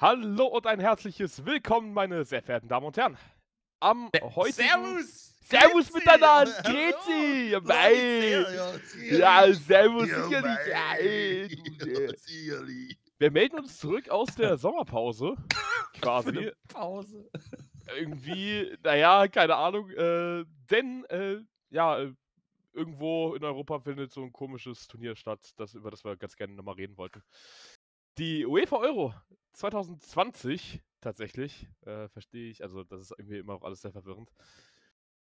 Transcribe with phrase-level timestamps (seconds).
[0.00, 3.18] Hallo und ein herzliches Willkommen, meine sehr verehrten Damen und Herren.
[3.80, 4.66] Am heutigen...
[4.66, 5.36] Servus!
[5.42, 6.46] Servus miteinander!
[6.64, 7.50] Grüezi!
[9.10, 9.44] Ja.
[9.44, 11.58] Ja, servus, sicherlich.
[11.84, 12.98] Ja, sicherlich.
[13.18, 15.36] Wir melden uns zurück aus der Sommerpause.
[16.00, 16.50] Quasi.
[16.68, 17.30] Pause.
[17.94, 19.90] Irgendwie, naja, keine Ahnung.
[19.90, 22.06] Äh, denn, äh, ja,
[22.72, 26.54] irgendwo in Europa findet so ein komisches Turnier statt, das, über das wir ganz gerne
[26.54, 27.22] nochmal reden wollten.
[28.18, 29.14] Die UEFA Euro
[29.52, 34.30] 2020 tatsächlich, äh, verstehe ich, also das ist irgendwie immer auch alles sehr verwirrend.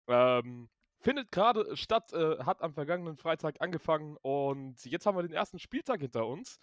[0.08, 5.34] Ähm, findet gerade statt, äh, hat am vergangenen Freitag angefangen und jetzt haben wir den
[5.34, 6.60] ersten Spieltag hinter uns.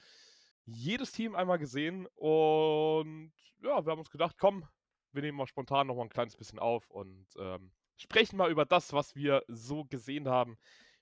[0.65, 3.33] Jedes Team einmal gesehen und
[3.63, 4.65] ja, wir haben uns gedacht, komm,
[5.13, 8.66] wir nehmen mal spontan noch mal ein kleines bisschen auf und ähm, sprechen mal über
[8.66, 10.59] das, was wir so gesehen haben,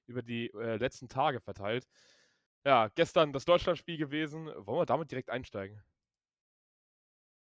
[0.06, 1.88] über die äh, letzten Tage verteilt.
[2.64, 4.46] Ja, gestern das Deutschlandspiel gewesen.
[4.46, 5.82] Wollen wir damit direkt einsteigen?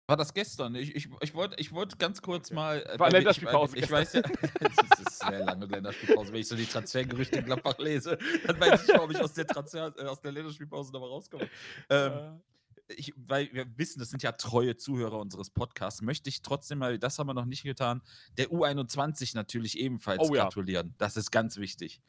[0.08, 0.74] War das gestern?
[0.74, 2.54] Ich, ich, ich wollte ich wollt ganz kurz Okay.
[2.54, 2.82] mal.
[2.82, 4.22] äh, War weil Länderspielpause Ich, ich weiß ja.
[4.60, 6.32] das ist sehr lange Länderspielpause.
[6.32, 9.32] Wenn ich so die Transfergerüchte in Gladbach lese, dann weiß ich nicht, ob ich aus
[9.34, 11.48] der, Transfer, äh, aus der Länderspielpause nochmal rauskomme.
[11.88, 12.40] Ähm,
[12.88, 16.98] ich, weil wir wissen, das sind ja treue Zuhörer unseres Podcasts, möchte ich trotzdem mal,
[16.98, 18.02] das haben wir noch nicht getan,
[18.36, 20.42] der U21 natürlich ebenfalls Oh ja.
[20.42, 20.94] gratulieren.
[20.98, 22.02] Das ist ganz wichtig.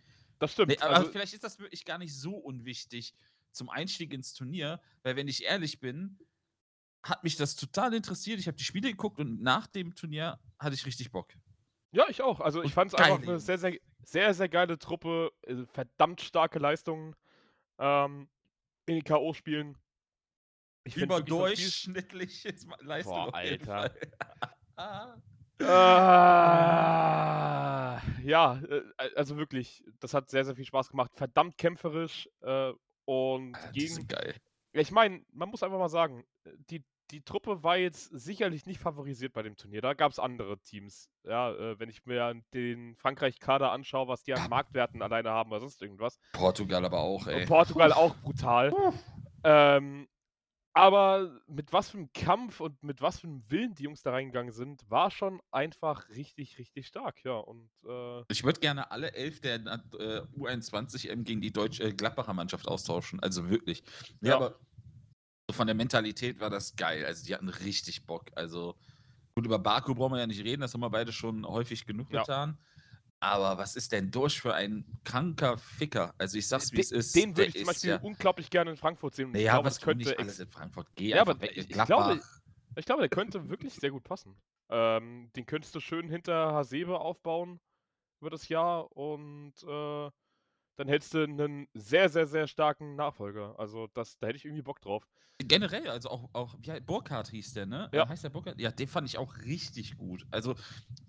[0.43, 0.69] Das stimmt.
[0.69, 3.15] Nee, aber also, vielleicht ist das wirklich gar nicht so unwichtig
[3.51, 6.19] zum Einstieg ins Turnier, weil wenn ich ehrlich bin,
[7.01, 8.39] hat mich das total interessiert.
[8.39, 11.33] Ich habe die Spiele geguckt und nach dem Turnier hatte ich richtig Bock.
[11.91, 12.41] ja, ich auch.
[12.41, 15.31] Also ich fand es einfach eine sehr, sehr, sehr, sehr geile Truppe.
[15.43, 17.15] äh, Verdammt starke Leistungen
[17.79, 18.29] ähm,
[18.85, 19.75] in den K.O.-Spielen.
[20.95, 23.13] Überdurchschnittliches Leistung.
[23.13, 23.95] Boah, auf jeden Alter.
[25.65, 27.03] Ah.
[27.97, 28.81] Ah, ja, äh,
[29.15, 31.11] also wirklich, das hat sehr, sehr viel Spaß gemacht.
[31.15, 32.71] Verdammt kämpferisch äh,
[33.05, 33.93] und Ah, die gegen.
[33.93, 34.35] sind geil.
[34.73, 36.23] Ich meine, man muss einfach mal sagen,
[36.69, 39.81] die, die Truppe war jetzt sicherlich nicht favorisiert bei dem Turnier.
[39.81, 41.09] Da gab es andere Teams.
[41.23, 45.59] Ja, äh, wenn ich mir den Frankreich-Kader anschaue, was die an Marktwerten alleine haben oder
[45.59, 46.17] sonst irgendwas.
[46.31, 47.41] Portugal aber auch, ey.
[47.41, 48.73] Und Portugal auch brutal.
[49.43, 50.07] Ähm,
[50.73, 54.11] aber mit was für einem Kampf und mit was für einem Willen die Jungs da
[54.11, 57.23] reingegangen sind, war schon einfach richtig, richtig stark.
[57.23, 61.83] Ja, und äh, Ich würde gerne alle elf der äh, U21 M gegen die deutsche
[61.83, 63.19] äh, Gladbacher Mannschaft austauschen.
[63.19, 63.83] Also wirklich.
[64.21, 64.35] Ja, Ja.
[64.37, 64.59] aber
[65.49, 67.05] so von der Mentalität war das geil.
[67.05, 68.31] Also die hatten richtig Bock.
[68.35, 68.75] Also
[69.35, 72.11] gut, über Baku brauchen wir ja nicht reden, das haben wir beide schon häufig genug
[72.11, 72.21] Ja.
[72.21, 72.57] getan.
[73.23, 76.13] Aber was ist denn durch für ein kranker Ficker?
[76.17, 77.15] Also ich sag's, wie es ist.
[77.15, 79.29] den würde ich zum Beispiel ja, unglaublich gerne in Frankfurt sehen.
[79.29, 80.87] Ich Naja, was das könnte nicht alles in Frankfurt?
[80.95, 82.21] Geh Ja, aber ich- ich glaube,
[82.75, 84.35] Ich glaube, der könnte wirklich sehr gut passen.
[84.69, 87.59] Ähm, den könntest du schön hinter Hasebe aufbauen
[88.19, 90.09] über das Jahr und äh,
[90.75, 93.57] dann hättest du einen sehr, sehr, sehr starken Nachfolger.
[93.59, 95.07] Also das, da hätte ich irgendwie Bock drauf.
[95.39, 97.89] Generell, also auch, auch wie heißt, Burkhardt hieß der, ne?
[97.91, 98.03] Ja.
[98.03, 98.59] Äh, Heißt der Burkhardt?
[98.59, 100.25] Ja, den fand ich auch richtig gut.
[100.31, 100.55] Also,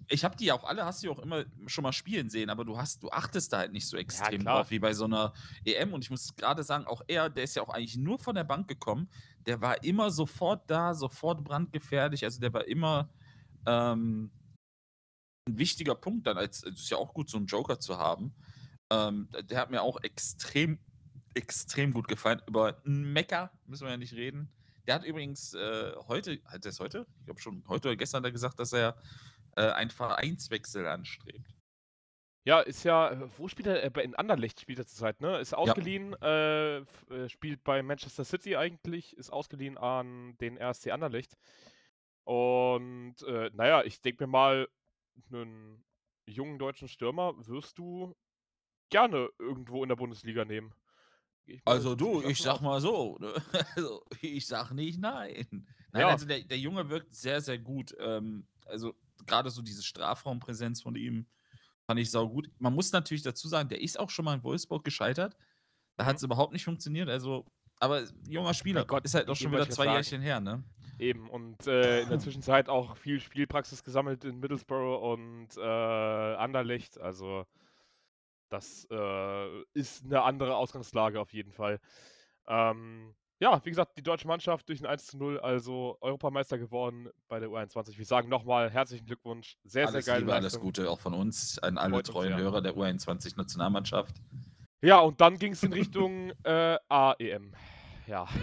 [0.09, 2.65] ich habe die auch alle, hast du ja auch immer schon mal spielen sehen, aber
[2.65, 4.59] du hast, du achtest da halt nicht so extrem klar.
[4.59, 5.93] drauf wie bei so einer EM.
[5.93, 8.45] Und ich muss gerade sagen, auch er, der ist ja auch eigentlich nur von der
[8.45, 9.09] Bank gekommen,
[9.47, 12.25] der war immer sofort da, sofort brandgefährlich.
[12.25, 13.11] Also der war immer
[13.67, 14.31] ähm,
[15.47, 18.35] ein wichtiger Punkt dann, als es ist ja auch gut, so einen Joker zu haben.
[18.91, 20.79] Ähm, der- hat mir auch extrem,
[21.35, 22.43] extrem gut gefallen.
[22.47, 24.53] Über Mecker müssen wir ja nicht reden.
[24.87, 27.07] Der hat übrigens äh, heute, hat er es heute?
[27.21, 28.97] Ich glaube schon heute oder gestern hat er gesagt, dass er
[29.57, 31.55] äh, einen Vereinswechsel anstrebt.
[32.47, 33.97] Ja, ist ja, äh, wo spielt er?
[33.97, 35.39] Äh, In Anderlecht spielt er zurzeit, ne?
[35.39, 40.91] Ist ausgeliehen, äh, f- äh, spielt bei Manchester City eigentlich, ist ausgeliehen an den RSC
[40.91, 41.39] Anderlecht.
[42.25, 44.69] Und äh, naja, ich denke mir mal,
[45.31, 45.85] einen
[46.27, 48.15] jungen deutschen Stürmer wirst du
[48.91, 50.73] gerne irgendwo in der Bundesliga nehmen.
[51.67, 53.35] Also du, ich sag mal so, ne?
[53.77, 55.47] also, ich sag nicht nein.
[55.93, 56.09] Nein, Ja.
[56.09, 57.95] also der, der Junge wirkt sehr, sehr gut.
[58.01, 58.95] Ähm, also
[59.27, 61.27] gerade so diese Strafraumpräsenz von ihm
[61.87, 62.51] fand ich sau gut.
[62.59, 65.37] Man muss natürlich dazu sagen, der ist auch schon mal in Wolfsburg gescheitert.
[65.97, 66.09] Da Mhm.
[66.09, 67.11] hat es überhaupt nicht funktioniert.
[67.11, 67.45] Also,
[67.79, 70.65] aber junger Spieler, Gott, ist halt auch wie schon wieder zwei Jährchen her, ne?
[70.99, 76.99] Eben, und äh, in der Zwischenzeit auch viel Spielpraxis gesammelt in Middlesbrough und äh, Anderlecht.
[76.99, 77.45] Also,
[78.55, 81.81] das äh, ist eine andere Ausgangslage auf jeden Fall.
[82.47, 87.09] Ähm, ja, wie gesagt, die deutsche Mannschaft durch ein 1 zu 0, also Europameister geworden
[87.29, 87.99] bei der U21.
[87.99, 89.57] Wir sagen nochmal herzlichen Glückwunsch.
[89.65, 90.59] Sehr, alles sehr Liebe, alles.
[90.61, 92.39] Gute auch von uns an alle Freut uns treuen sehr.
[92.39, 94.15] Hörer der U21-Nationalmannschaft.
[94.83, 97.55] Ja, und dann ging es in Richtung äh, AEM.
[98.07, 98.29] Ja.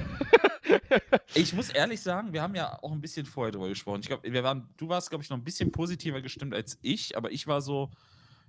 [1.33, 4.01] Ich muss ehrlich sagen, wir haben ja auch ein bisschen vorher drüber gesprochen.
[4.01, 7.17] Ich glaube, wir waren, du warst, glaube ich, noch ein bisschen positiver gestimmt als ich,
[7.17, 7.89] aber ich war so,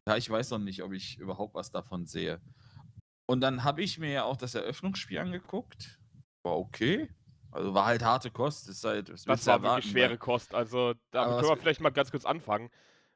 [0.08, 2.40] ja, ich weiß noch nicht, ob ich überhaupt was davon sehe.
[3.26, 6.00] Und dann habe ich mir ja auch das Eröffnungsspiel angeguckt.
[6.42, 7.08] War okay.
[7.52, 8.68] Also war halt harte Kost.
[8.68, 10.54] Ist halt, das war wirklich erwarten, schwere Kost.
[10.54, 12.70] Also da können wir vielleicht mal ganz kurz anfangen.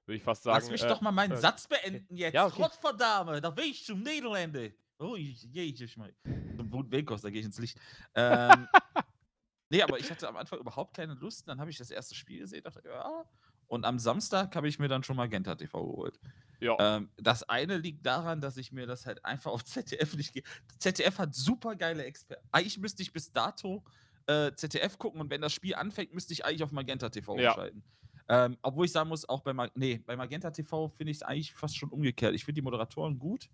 [0.06, 0.58] Würde ich fast sagen.
[0.60, 2.34] Lass mich äh, doch mal meinen äh, Satz beenden jetzt.
[2.34, 2.62] Ja, okay.
[2.62, 4.74] Gottverdammt, da will ich zum Niederlande.
[4.98, 6.14] Oh, Jesus, mal.
[6.56, 7.78] Zum Wut Wenkos, da gehe ich ins Licht.
[8.14, 8.68] Ähm,
[9.70, 11.48] nee, aber ich hatte am Anfang überhaupt keine Lust.
[11.48, 13.24] Dann habe ich das erste Spiel gesehen, dachte, ja.
[13.68, 16.20] Und am Samstag habe ich mir dann schon Magenta TV geholt.
[16.60, 16.76] Ja.
[16.78, 20.42] Ähm, das eine liegt daran, dass ich mir das halt einfach auf ZDF nicht gehe.
[20.78, 22.46] ZDF hat super geile Experten.
[22.52, 23.84] Eigentlich müsste ich bis dato
[24.26, 27.50] äh, ZDF gucken und wenn das Spiel anfängt, müsste ich eigentlich auf Magenta TV ja.
[27.50, 27.82] umschalten.
[28.28, 31.22] Ähm, obwohl ich sagen muss, auch bei, Mag nee, bei Magenta TV finde ich es
[31.22, 32.34] eigentlich fast schon umgekehrt.
[32.34, 33.48] Ich finde die Moderatoren gut,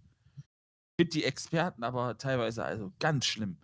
[0.96, 3.58] finde die Experten aber teilweise also ganz schlimm.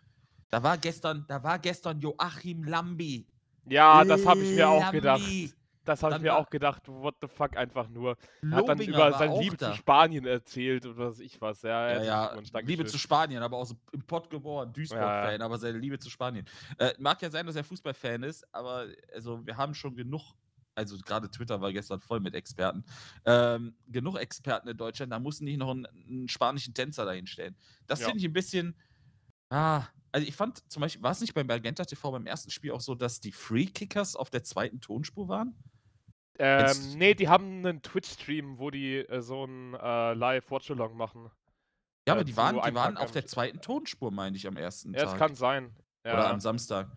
[0.50, 3.26] Da war gestern, da war gestern Joachim Lambi.
[3.66, 5.52] Ja, das habe ich mir auch Lambi.
[5.88, 8.16] Das habe ich mir auch gedacht, what the fuck, einfach nur.
[8.42, 9.70] Er hat dann über seine Liebe da.
[9.70, 11.62] zu Spanien erzählt oder was ich was.
[11.62, 15.44] Ja, ja, ja Liebe zu Spanien, aber auch so im Pott geboren, Duisburg-Fan, ja.
[15.44, 16.44] aber seine Liebe zu Spanien.
[16.76, 20.34] Äh, mag ja sein, dass er Fußballfan ist, aber also wir haben schon genug
[20.74, 22.84] also gerade Twitter war gestern voll mit Experten,
[23.24, 27.56] ähm, genug Experten in Deutschland, da mussten nicht noch einen, einen spanischen Tänzer dahinstellen.
[27.88, 28.06] Das ja.
[28.06, 28.76] finde ich ein bisschen,
[29.50, 29.82] ah,
[30.12, 32.80] also ich fand zum Beispiel, war es nicht beim Magenta TV beim ersten Spiel auch
[32.80, 35.54] so, dass die Free Kickers auf der zweiten Tonspur waren?
[36.38, 41.30] Ähm, nee, die haben einen Twitch-Stream, wo die äh, so ein äh, Live-Watch-Along machen.
[42.06, 44.94] Ja, aber äh, die waren, die waren auf der zweiten Tonspur, meine ich, am ersten
[44.94, 45.08] ja, Tag.
[45.08, 45.74] Ja, es kann sein.
[46.04, 46.14] Ja.
[46.14, 46.88] Oder am Samstag.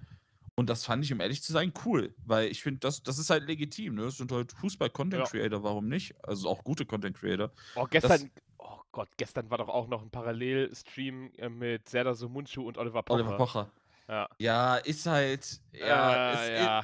[0.56, 3.30] Und das fand ich, um ehrlich zu sein, cool, weil ich finde, das, das ist
[3.30, 3.96] halt legitim.
[3.96, 4.04] Ne?
[4.04, 5.64] Das sind halt Fußball-Content-Creator, ja.
[5.64, 6.14] warum nicht?
[6.24, 7.52] Also auch gute Content-Creator.
[7.76, 12.14] Oh, gestern, das, oh Gott, gestern war doch auch noch ein Parallelstream äh, mit Serdar
[12.14, 13.16] Sumunchu und Oliver Pocher.
[13.20, 13.72] Oliver Pocher.
[14.08, 14.30] Ja.
[14.40, 15.62] ja, ist halt.
[15.72, 16.84] Ja, äh, ist, ja.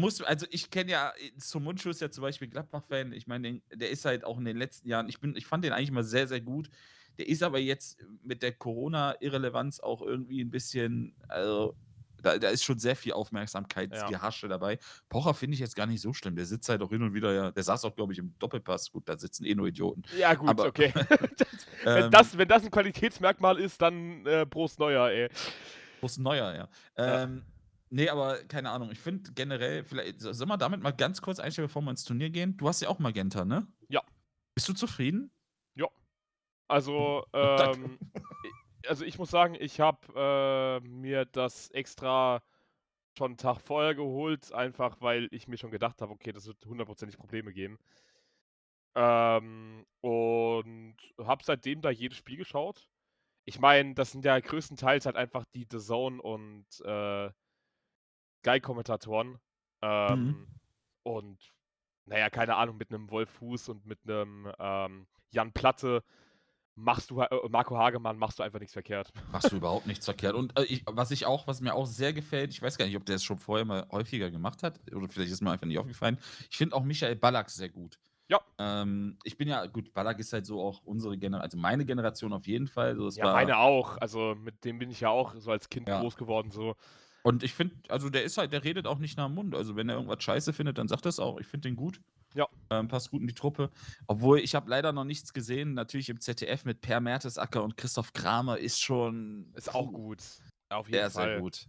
[0.00, 3.12] Muss, also ich kenne ja, Sumunchu ist ja zum Beispiel Gladbach-Fan.
[3.12, 5.72] Ich meine, der ist halt auch in den letzten Jahren, ich, bin, ich fand den
[5.72, 6.70] eigentlich mal sehr, sehr gut.
[7.18, 11.76] Der ist aber jetzt mit der Corona-Irrelevanz auch irgendwie ein bisschen, also
[12.22, 14.50] da, da, ist schon sehr viel Aufmerksamkeitsgehasche ja.
[14.50, 14.78] dabei.
[15.08, 16.36] Pocher finde ich jetzt gar nicht so schlimm.
[16.36, 18.90] Der sitzt halt auch hin und wieder, ja, der saß auch, glaube ich, im Doppelpass.
[18.92, 20.02] Gut, da sitzen eh nur Idioten.
[20.18, 20.92] Ja, gut, Aber, okay.
[21.84, 25.28] wenn, ähm, das, wenn das ein Qualitätsmerkmal ist, dann äh, Prost Neuer, ey.
[26.00, 26.68] Prost Neuer, ja.
[26.96, 27.49] Ähm, ja.
[27.92, 28.90] Nee, aber keine Ahnung.
[28.92, 32.30] Ich finde generell, vielleicht, sollen wir damit mal ganz kurz einstellen, bevor wir ins Turnier
[32.30, 32.56] gehen?
[32.56, 33.66] Du hast ja auch Magenta, ne?
[33.88, 34.02] Ja.
[34.54, 35.32] Bist du zufrieden?
[35.74, 35.88] Ja.
[36.68, 37.98] Also, ähm,
[38.86, 42.42] also ich muss sagen, ich habe äh, mir das extra
[43.18, 46.64] schon einen Tag vorher geholt, einfach weil ich mir schon gedacht habe, okay, das wird
[46.64, 47.76] hundertprozentig Probleme geben.
[48.94, 52.88] Ähm, und habe seitdem da jedes Spiel geschaut.
[53.46, 57.30] Ich meine, das sind ja größtenteils halt einfach die The Zone und äh,
[58.42, 59.38] Guy-Kommentatoren.
[59.82, 60.46] Ähm, mhm.
[61.02, 61.52] Und
[62.06, 66.02] naja, keine Ahnung, mit einem Wolf Fuß und mit einem ähm, Jan Platte
[66.74, 69.12] machst du, äh, Marco Hagemann, machst du einfach nichts verkehrt.
[69.32, 70.34] Machst du überhaupt nichts verkehrt.
[70.34, 72.96] Und äh, ich, was ich auch, was mir auch sehr gefällt, ich weiß gar nicht,
[72.96, 75.78] ob der es schon vorher mal häufiger gemacht hat, oder vielleicht ist mir einfach nicht
[75.78, 76.18] aufgefallen.
[76.50, 77.98] Ich finde auch Michael Ballack sehr gut.
[78.28, 78.40] Ja.
[78.58, 82.32] Ähm, ich bin ja, gut, Ballack ist halt so auch unsere Generation, also meine Generation
[82.32, 82.96] auf jeden Fall.
[82.96, 83.98] So, ja, meine auch.
[83.98, 86.00] Also mit dem bin ich ja auch so als Kind ja.
[86.00, 86.50] groß geworden.
[86.52, 86.76] So.
[87.22, 89.54] Und ich finde, also der ist halt, der redet auch nicht nach dem Mund.
[89.54, 91.38] Also wenn er irgendwas scheiße findet, dann sagt er es auch.
[91.38, 92.00] Ich finde den gut.
[92.34, 92.46] Ja.
[92.70, 93.70] Ähm, passt gut in die Truppe.
[94.06, 95.74] Obwohl, ich habe leider noch nichts gesehen.
[95.74, 99.52] Natürlich im ZDF mit Per Mertesacker und Christoph Kramer ist schon.
[99.54, 100.22] Ist auch gut.
[100.68, 101.28] Auf jeden sehr, Fall.
[101.28, 101.66] Sehr gut.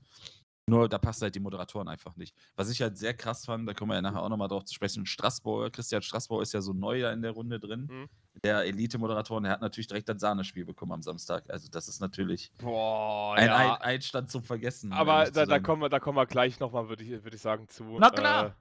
[0.67, 2.35] Nur da passt halt die Moderatoren einfach nicht.
[2.55, 4.73] Was ich halt sehr krass fand, da kommen wir ja nachher auch nochmal drauf zu
[4.73, 7.87] sprechen, Straßburger, Christian Straßburger ist ja so neu da in der Runde drin.
[7.89, 8.09] Mhm.
[8.43, 11.49] Der Elite-Moderator, der hat natürlich direkt das Sahnespiel bekommen am Samstag.
[11.49, 13.75] Also das ist natürlich Boah, ein, ja.
[13.75, 14.93] ein Einstand zum Vergessen.
[14.93, 17.67] Aber da, da, kommen wir, da kommen wir gleich nochmal, würde ich, würd ich sagen,
[17.67, 17.97] zu.
[17.99, 18.45] Na klar!
[18.45, 18.51] Äh,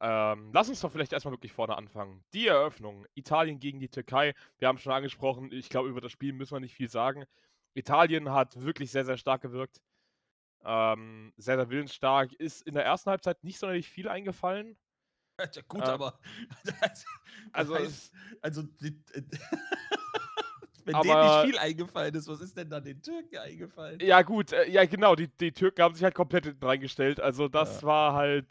[0.00, 2.22] ähm, lass uns doch vielleicht erstmal wirklich vorne anfangen.
[2.34, 3.06] Die Eröffnung.
[3.14, 4.34] Italien gegen die Türkei.
[4.58, 7.24] Wir haben schon angesprochen, ich glaube, über das Spiel müssen wir nicht viel sagen.
[7.74, 9.80] Italien hat wirklich sehr, sehr stark gewirkt.
[10.64, 12.32] Ähm, sehr, sehr willensstark.
[12.34, 14.76] Ist in der ersten Halbzeit nicht sonderlich viel eingefallen.
[15.38, 16.18] Ja, gut, ähm, aber.
[17.52, 18.62] also, heißt, also.
[18.62, 19.02] Die,
[20.84, 24.00] wenn aber, denen nicht viel eingefallen ist, was ist denn dann den Türken eingefallen?
[24.00, 25.14] Ja, gut, äh, ja, genau.
[25.16, 27.20] Die, die Türken haben sich halt komplett reingestellt.
[27.20, 27.86] Also, das ja.
[27.86, 28.46] war halt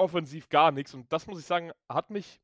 [0.00, 0.94] offensiv gar nichts.
[0.94, 2.40] Und das muss ich sagen, hat mich,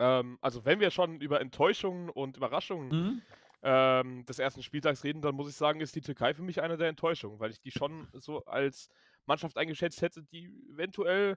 [0.00, 3.22] ähm, also wenn wir schon über Enttäuschungen und Überraschungen mhm.
[3.62, 6.76] Ähm, des ersten Spieltags reden, dann muss ich sagen, ist die Türkei für mich eine
[6.76, 8.88] der Enttäuschungen, weil ich die schon so als
[9.26, 11.36] Mannschaft eingeschätzt hätte, die eventuell,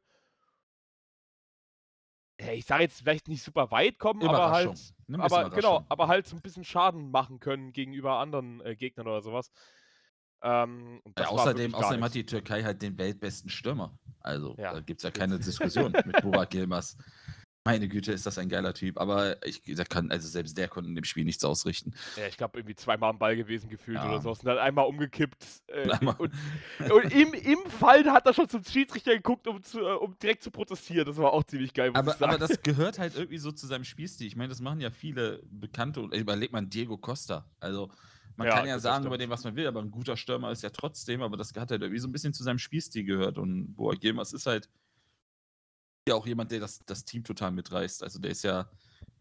[2.38, 6.36] ich sage jetzt vielleicht nicht super weit kommen, aber halt, aber genau, aber halt so
[6.36, 9.52] ein bisschen Schaden machen können gegenüber anderen äh, Gegnern oder sowas.
[10.44, 14.00] Ähm, ja, außerdem, außerdem hat die Türkei halt den weltbesten Stürmer.
[14.22, 14.74] Also ja.
[14.74, 16.98] da gibt es ja keine Diskussion mit Burak Yilmaz.
[17.64, 19.00] Meine Güte, ist das ein geiler Typ.
[19.00, 21.94] Aber ich, der kann, also selbst der konnte in dem Spiel nichts ausrichten.
[22.18, 24.10] Ja, ich glaube, irgendwie zweimal am Ball gewesen gefühlt Ja.
[24.10, 24.32] oder so.
[24.32, 25.46] Und dann einmal umgekippt.
[25.68, 26.34] Äh, Einmal- Und,
[26.92, 30.42] und im, im Fall hat er schon zum Schiedsrichter geguckt, um, zu, äh, um direkt
[30.42, 31.06] zu protestieren.
[31.06, 32.34] Das war auch ziemlich geil, muss Aber, ich sagen.
[32.34, 34.26] aber das gehört halt irgendwie so zu seinem Spielstil.
[34.26, 36.02] Ich meine, das machen ja viele Bekannte.
[36.02, 37.46] Und überlegt man Diego Costa.
[37.60, 37.92] Also,
[38.38, 40.64] man Ja, kann ja sagen über den, was man will, aber ein guter Stürmer ist
[40.64, 41.22] ja trotzdem.
[41.22, 43.38] Aber das hat halt irgendwie so ein bisschen zu seinem Spielstil gehört.
[43.38, 44.68] Und Boa Yilmaz ist halt
[46.08, 48.04] ja auch jemand, der das, das Team total mitreißt.
[48.04, 48.70] Also, der ist ja.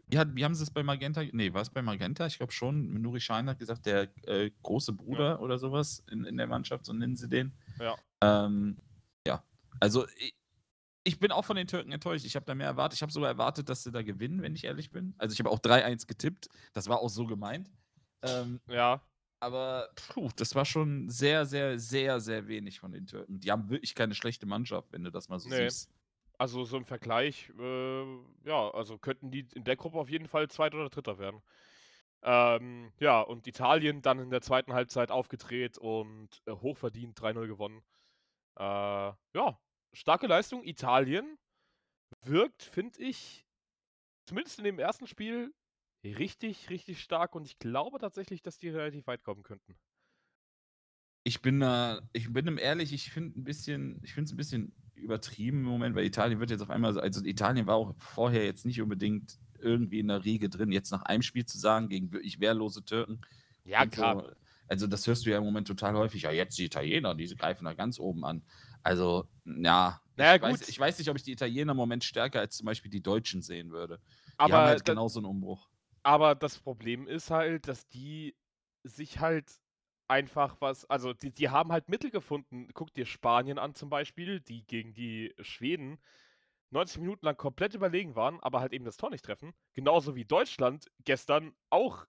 [0.07, 1.23] Wie, hat, wie haben sie es bei Magenta?
[1.33, 2.27] Nee, war es bei Magenta?
[2.27, 3.01] Ich glaube schon.
[3.01, 6.93] Nuri Schein hat gesagt, der äh, große Bruder oder sowas in, in der Mannschaft, so
[6.93, 7.53] nennen sie den.
[7.79, 7.97] Ja.
[8.23, 8.77] Ähm,
[9.27, 9.45] ja.
[9.79, 10.35] Also, ich,
[11.05, 12.25] ich bin auch von den Türken enttäuscht.
[12.25, 12.97] Ich habe da mehr erwartet.
[12.97, 15.15] Ich habe sogar erwartet, dass sie da gewinnen, wenn ich ehrlich bin.
[15.19, 16.49] Also, ich habe auch 3-1 getippt.
[16.73, 17.71] Das war auch so gemeint.
[18.23, 19.01] Ähm, ja,
[19.41, 23.41] aber puh, das war schon sehr, sehr, sehr, sehr wenig von den Türken.
[23.41, 25.69] Die haben wirklich keine schlechte Mannschaft, wenn du das mal so Nee.
[25.69, 25.89] siehst.
[26.41, 28.05] Also so im Vergleich, äh,
[28.45, 31.43] ja, also könnten die in der Gruppe auf jeden Fall Zweiter oder Dritter werden.
[32.23, 37.83] Ähm, ja, und Italien dann in der zweiten Halbzeit aufgedreht und äh, hochverdient 3-0 gewonnen.
[38.59, 39.61] Äh, ja,
[39.93, 40.65] starke Leistung.
[40.65, 41.37] Italien
[42.23, 43.47] wirkt, finde ich,
[44.25, 45.53] zumindest in dem ersten Spiel
[46.05, 49.79] richtig, richtig stark und ich glaube tatsächlich, dass die relativ weit kommen könnten.
[51.23, 54.39] Ich bin da, ich bin ihm ehrlich, ich finde ein bisschen, ich finde es ein
[54.39, 57.95] bisschen übertrieben im Moment, weil Italien wird jetzt auf einmal, so- also Italien war auch
[57.99, 61.89] vorher jetzt nicht unbedingt irgendwie in der Riege drin, jetzt nach einem Spiel zu sagen,
[61.89, 63.21] gegen wirklich wehrlose Türken.
[63.65, 64.31] Ja, und So,
[64.69, 66.23] also das hörst du ja im Moment total häufig.
[66.23, 68.45] Ja, jetzt die Italiener, die greifen da ganz oben an.
[68.83, 70.69] Also, ja, Naja, ich, weiß, gut.
[70.69, 73.43] ich weiß nicht, ob ich die Italiener im Moment stärker als zum Beispiel die Deutschen
[73.43, 74.01] sehen würde.
[74.45, 75.69] Die aber haben halt genauso einen Umbruch.
[76.03, 78.37] Aber das Problem ist halt, dass die
[78.85, 79.60] sich halt
[80.11, 82.69] einfach was, also die, die haben halt Mittel gefunden.
[82.75, 86.01] Guck dir Spanien an zum Beispiel, die gegen die Schweden
[86.71, 89.55] 90 Minuten lang komplett überlegen waren, aber halt eben das Tor nicht treffen.
[89.75, 92.07] Genauso wie Deutschland gestern auch,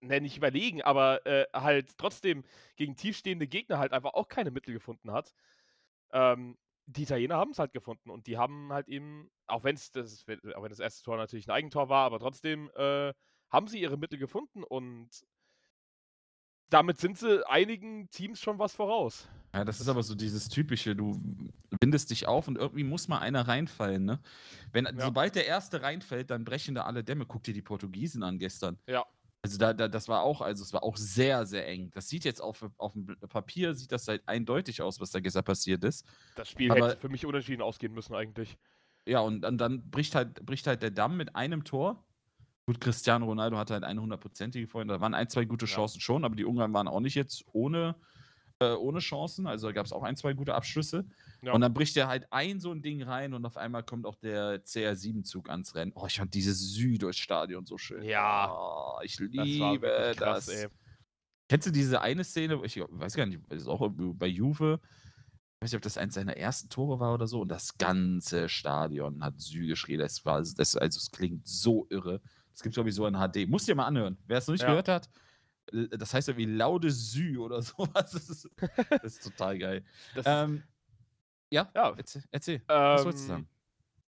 [0.00, 2.44] ne, nicht überlegen, aber äh, halt trotzdem
[2.76, 5.34] gegen tiefstehende Gegner halt einfach auch keine Mittel gefunden hat.
[6.12, 9.90] Ähm, die Italiener haben es halt gefunden und die haben halt eben, auch wenn es
[9.92, 10.24] das,
[10.54, 13.14] auch wenn das erste Tor natürlich ein Eigentor war, aber trotzdem äh,
[13.50, 15.24] haben sie ihre Mittel gefunden und
[16.74, 19.28] damit sind sie einigen Teams schon was voraus.
[19.54, 21.12] Ja, das ist aber so dieses typische, du
[21.80, 24.18] windest dich auf und irgendwie muss mal einer reinfallen, ne?
[24.72, 24.92] Wenn, Ja.
[24.98, 27.24] Sobald der erste reinfällt, dann brechen da alle Dämme.
[27.26, 28.76] Guck dir die Portugiesen an gestern.
[28.88, 29.04] Ja.
[29.42, 31.90] Also da, da, das war auch, also es war auch sehr, sehr eng.
[31.94, 35.44] Das sieht jetzt auf, auf dem Papier, sieht das halt eindeutig aus, was da gestern
[35.44, 36.04] passiert ist.
[36.34, 38.56] Das Spiel Aber- hätte für mich unentschieden ausgehen müssen eigentlich.
[39.06, 42.02] Ja, und dann, dann bricht, halt, bricht halt der Damm mit einem Tor.
[42.66, 44.88] Gut, Cristiano Ronaldo hatte halt eine hundertprozentige vorhin.
[44.88, 45.72] Da waren ein, zwei gute Ja.
[45.72, 47.94] Chancen schon, aber die Ungarn waren auch nicht jetzt ohne,
[48.58, 49.46] äh, ohne Chancen.
[49.46, 51.04] Also da gab es auch ein, zwei gute Abschlüsse.
[51.42, 51.52] Ja.
[51.52, 54.16] Und dann bricht er halt ein so ein Ding rein und auf einmal kommt auch
[54.16, 55.92] der CR7-Zug ans Rennen.
[55.94, 58.02] Oh, ich fand dieses Südostadion so schön.
[58.02, 58.50] Ja.
[58.50, 60.68] Oh, ich Das liebe wirklich krass, das.
[61.48, 65.60] Kennst du diese eine Szene, ich weiß gar nicht, das ist auch bei Juve, ich
[65.60, 69.22] weiß nicht, ob das eins seiner ersten Tore war oder so, und das ganze Stadion
[69.22, 69.98] hat Sü geschrien.
[70.00, 72.22] Das war, das, also es klingt so irre.
[72.54, 73.48] Es gibt sowieso ein HD.
[73.48, 74.16] Musst dir mal anhören.
[74.26, 74.68] Wer es noch nicht Ja.
[74.68, 75.10] gehört hat,
[75.90, 78.12] das heißt ja wie Laude Sü oder sowas.
[78.12, 78.48] Das ist,
[78.90, 79.84] das ist total geil.
[80.14, 80.62] Das, Ähm,
[81.50, 81.92] ja, Ja.
[81.96, 82.22] erzähl.
[82.30, 82.62] erzähl.
[82.66, 83.48] Was wolltest du ähm, sagen?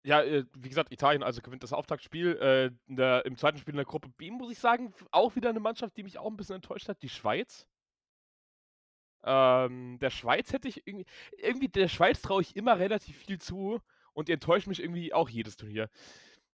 [0.03, 2.35] Ja, äh, wie gesagt, Italien also gewinnt das Auftaktspiel.
[2.41, 5.49] Äh, in der, Im zweiten Spiel in der Gruppe B, muss ich sagen, auch wieder
[5.51, 7.67] eine Mannschaft, die mich auch ein bisschen enttäuscht hat, die Schweiz.
[9.23, 11.05] Ähm, der Schweiz hätte ich irgendwie,
[11.37, 13.79] irgendwie der Schweiz traue ich immer relativ viel zu
[14.13, 15.89] und die enttäuscht mich irgendwie auch jedes Turnier.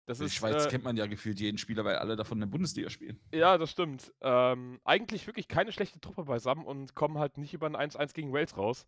[0.07, 2.43] Das Die ist, Schweiz äh, kennt man ja gefühlt jeden Spieler, weil alle davon in
[2.43, 3.21] der Bundesliga spielen.
[3.33, 4.15] ja, das stimmt.
[4.21, 8.33] Ähm, eigentlich wirklich keine schlechte Truppe beisammen und kommen halt nicht über ein 1-1 gegen
[8.33, 8.87] Wales raus.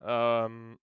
[0.00, 0.78] Ähm,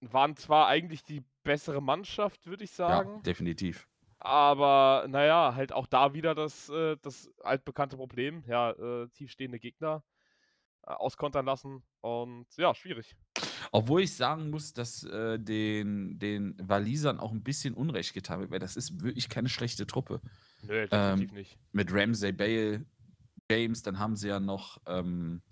[0.00, 3.16] waren zwar eigentlich die bessere Mannschaft, würde ich sagen.
[3.16, 3.88] Ja, definitiv.
[4.18, 8.44] Aber naja, halt auch da wieder das, äh, das altbekannte Problem.
[8.46, 10.02] Ja, äh, tiefstehende Gegner
[10.82, 11.84] äh, auskontern lassen.
[12.00, 13.14] Und ja, schwierig.
[13.72, 18.50] Obwohl ich sagen muss, dass äh, den, den Walisern auch ein bisschen Unrecht getan wird,
[18.50, 20.20] weil das ist wirklich keine schlechte Truppe.
[20.62, 21.58] Nö, definitiv nicht.
[21.72, 22.86] Mit Ramsey, Bale,
[23.50, 24.80] James, dann haben sie ja noch.
[24.86, 25.42] Ähm,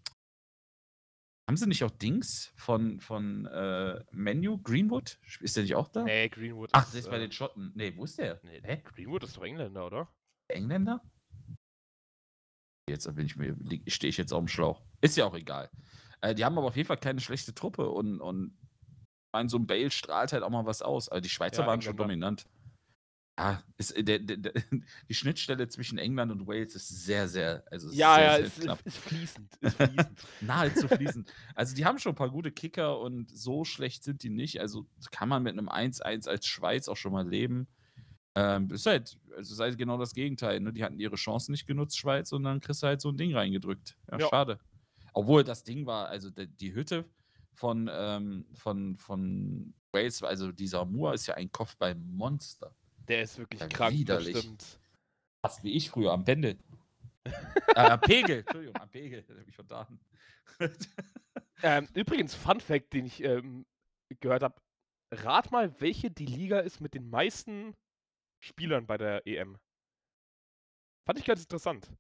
[1.47, 4.59] haben sie nicht auch Dings von, von äh, Menu?
[4.63, 5.19] Greenwood?
[5.41, 6.05] Ist der nicht auch da?
[6.05, 7.73] Nee, Greenwood Ach, der ist bei äh, den Schotten.
[7.75, 8.41] Nee, wo ist der?
[8.43, 8.81] nee, Hä?
[8.83, 10.09] Greenwood ist doch Engländer, oder?
[10.49, 11.03] Engländer?
[12.89, 13.57] Jetzt bin ich mir,
[13.89, 14.83] stehe ich jetzt auf dem Schlauch.
[15.01, 15.71] Ist ja auch egal.
[16.25, 19.59] Äh, die haben aber auf jeden Fall keine schlechte Truppe und, und ich meine, so
[19.59, 21.09] ein Bale strahlt halt auch mal was aus.
[21.09, 22.47] Also die Schweizer Ja, waren schon dominant.
[23.39, 24.53] Ja, ist, äh, der, der, der,
[25.09, 28.61] die Schnittstelle zwischen England und Wales ist sehr, sehr, also Ja, sehr, ja, sehr ist,
[28.61, 28.87] knapp.
[28.87, 29.49] ist fließend.
[29.61, 30.19] Ist fließend.
[30.41, 31.33] Nahezu fließend.
[31.55, 34.61] Also, die haben schon ein paar gute Kicker und so schlecht sind die nicht.
[34.61, 37.67] Also, kann man mit einem 1-1 als Schweiz auch schon mal leben.
[38.37, 40.61] Ähm, ist halt, also sei genau das Gegenteil.
[40.61, 40.73] Ne?
[40.73, 43.35] Die hatten ihre Chancen nicht genutzt, Schweiz, und dann kriegst du halt so ein Ding
[43.35, 43.97] reingedrückt.
[44.11, 44.29] Ja, Ja.
[44.29, 44.59] schade.
[45.15, 47.09] Obwohl das Ding war, also die, die Hütte
[47.55, 52.75] von, ähm, von, von Wales, also dieser Moor ist ja ein Kopfballmonster.
[53.09, 54.33] Der ist wirklich Ja, krank, widerlich.
[54.35, 54.81] das stimmt.
[55.41, 56.59] Fast wie ich früher am Pendel.
[57.25, 60.01] äh, am Pegel, Entschuldigung, am Pegel, da hab ich vertan.
[61.63, 63.65] Ähm, übrigens, Fun Fact, den ich ähm,
[64.21, 64.61] gehört habe.
[65.11, 67.75] Rat mal, welche die Liga ist mit den meisten
[68.41, 69.57] Spielern bei der EM.
[71.07, 71.91] Fand ich ganz interessant.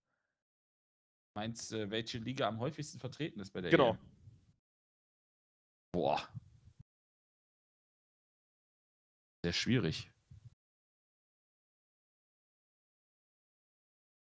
[1.36, 3.90] Meinst du, welche Liga am häufigsten vertreten ist bei der Genau.
[3.90, 3.98] EM?
[5.92, 6.28] Boah.
[9.44, 10.10] Sehr schwierig.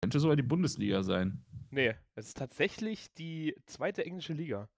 [0.03, 1.43] Könnte sogar die Bundesliga sein.
[1.71, 4.69] Nee, es ist tatsächlich die zweite englische Liga.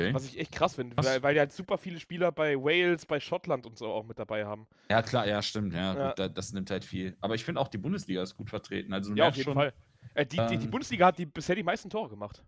[0.00, 0.14] Okay.
[0.14, 3.20] Was ich echt krass finde, weil, weil die halt super viele Spieler bei Wales, bei
[3.20, 4.66] Schottland und so auch mit dabei haben.
[4.90, 5.74] Ja, klar, ja, stimmt.
[5.74, 6.08] Ja, Ja.
[6.08, 7.16] Gut, da, das nimmt halt viel.
[7.20, 8.92] Aber ich finde auch die Bundesliga ist gut vertreten.
[8.94, 9.74] Also, Ja, auf jeden schon, Fall.
[10.14, 12.44] Äh, die, die, die ähm, Bundesliga hat die, bisher die meisten Tore gemacht.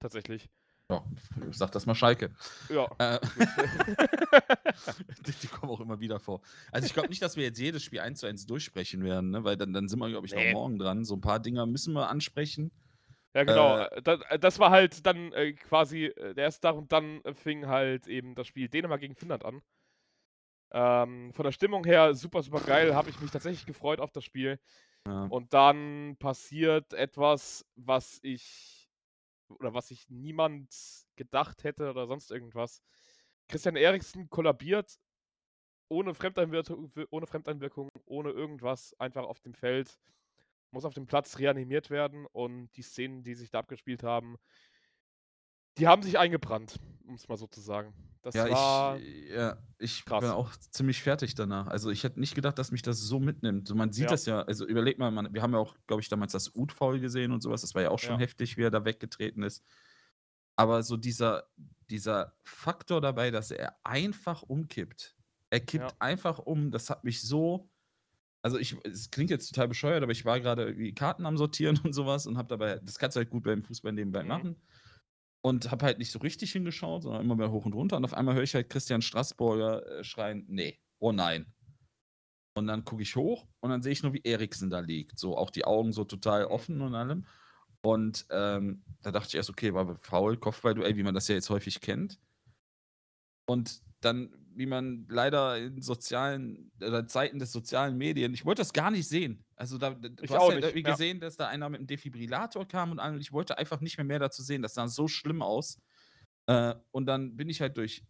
[0.00, 0.48] Tatsächlich.
[0.90, 1.04] Ja,
[1.50, 2.30] sag das mal Schalke.
[2.70, 2.88] Ja.
[2.98, 3.20] Äh,
[5.26, 6.40] die, die kommen auch immer wieder vor.
[6.72, 9.44] Also ich glaube nicht, dass wir jetzt jedes Spiel 1 zu 1 durchsprechen werden, ne?
[9.44, 10.52] weil dann, dann sind wir, glaube ich, Nee.
[10.52, 11.04] noch morgen dran.
[11.04, 12.70] So ein paar Dinger müssen wir ansprechen.
[13.34, 13.80] Ja, genau.
[13.80, 17.66] Äh, das, das war halt dann äh, quasi äh, der erste Tag und dann fing
[17.66, 19.60] halt eben das Spiel Dänemark gegen Finnland an.
[20.70, 22.94] Ähm, von der Stimmung her super, super geil.
[22.94, 24.58] Habe ich mich tatsächlich gefreut auf das Spiel.
[25.06, 25.24] Ja.
[25.26, 28.90] Und dann passiert etwas, was ich
[29.48, 30.74] oder was sich niemand
[31.16, 32.82] gedacht hätte oder sonst irgendwas.
[33.48, 34.98] Christian Eriksen kollabiert
[35.88, 39.98] ohne Fremdeinwirkung, ohne Fremdeinwirkung, ohne irgendwas, einfach auf dem Feld,
[40.70, 44.36] muss auf dem Platz reanimiert werden und die Szenen, die sich da abgespielt haben,
[45.78, 47.94] die haben sich eingebrannt, um es mal so zu sagen.
[48.22, 50.20] Das Ja, war ich, ja, ich krass.
[50.22, 51.68] bin auch ziemlich fertig danach.
[51.68, 53.68] Also ich hätte nicht gedacht, dass mich das so mitnimmt.
[53.68, 54.10] So, man sieht Ja.
[54.10, 57.00] das ja, also überleg mal, man, wir haben ja auch, glaube ich, damals das Ut-Foul
[57.00, 57.60] gesehen und sowas.
[57.60, 58.18] Das war ja auch schon Ja.
[58.18, 59.64] heftig, wie er da weggetreten ist.
[60.56, 61.44] Aber so dieser,
[61.88, 65.16] dieser Faktor dabei, dass er einfach umkippt.
[65.50, 66.70] Er kippt einfach um.
[66.72, 67.70] Das hat mich so.
[68.42, 71.92] Also ich, es klingt jetzt total bescheuert, aber ich war gerade Karten am Sortieren und
[71.92, 74.28] sowas und habe dabei, das kannst du halt gut beim Fußball nebenbei Mhm.
[74.28, 74.56] machen.
[75.40, 77.96] Und habe halt nicht so richtig hingeschaut, sondern immer mehr hoch und runter.
[77.96, 81.52] Und auf einmal höre ich halt Christian Straßburger äh, schreien, nee, oh nein.
[82.54, 85.18] Und dann gucke ich hoch und dann sehe ich nur, wie Eriksen da liegt.
[85.18, 87.24] So auch die Augen so total offen und allem.
[87.82, 91.50] Und ähm, da dachte ich erst, okay, war faul, Kopfballduell, wie man das ja jetzt
[91.50, 92.18] häufig kennt.
[93.46, 98.72] Und dann, wie man leider in sozialen, oder Zeiten des sozialen Medien, ich wollte das
[98.72, 99.44] gar nicht sehen.
[99.58, 100.90] Also da, du Ich hast ja nicht, irgendwie ja.
[100.92, 104.20] gesehen, dass da einer mit einem Defibrillator kam und Ich wollte einfach nicht mehr mehr
[104.20, 104.62] dazu sehen.
[104.62, 105.80] Das sah so schlimm aus.
[106.46, 108.04] Äh, und dann bin ich halt durch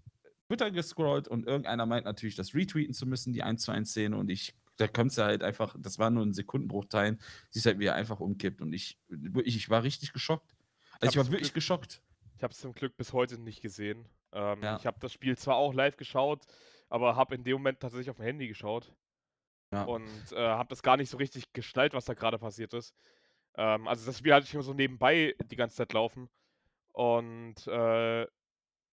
[0.46, 4.16] Twitter gescrollt und irgendeiner meint natürlich, das retweeten zu müssen, die 1 zu 1 Szene.
[4.16, 7.18] Und ich, da kommt ja halt einfach, das war nur ein Sekundenbruchteil,
[7.50, 8.60] siehst halt, wie er einfach umkippt.
[8.60, 10.54] Und ich, wirklich, ich war richtig geschockt.
[11.00, 12.02] Also ich war hab's wirklich Glück- geschockt.
[12.36, 14.06] Ich habe es zum Glück bis heute nicht gesehen.
[14.32, 14.76] Ähm, Ja.
[14.76, 16.44] Ich habe das Spiel zwar auch live geschaut,
[16.88, 18.92] aber habe in dem Moment tatsächlich auf dem Handy geschaut
[19.70, 19.84] Ja.
[19.84, 22.94] und äh, habe das gar nicht so richtig geschnallt, was da gerade passiert ist.
[23.54, 26.30] Ähm, also das Spiel hatte ich nur so nebenbei die ganze Zeit laufen
[26.92, 28.26] und äh,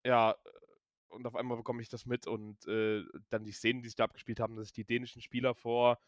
[0.05, 0.37] ja,
[1.09, 4.05] und auf einmal bekomme ich das mit und äh, dann die Szenen, die sich da
[4.05, 5.99] abgespielt haben, dass sich die dänischen Spieler vor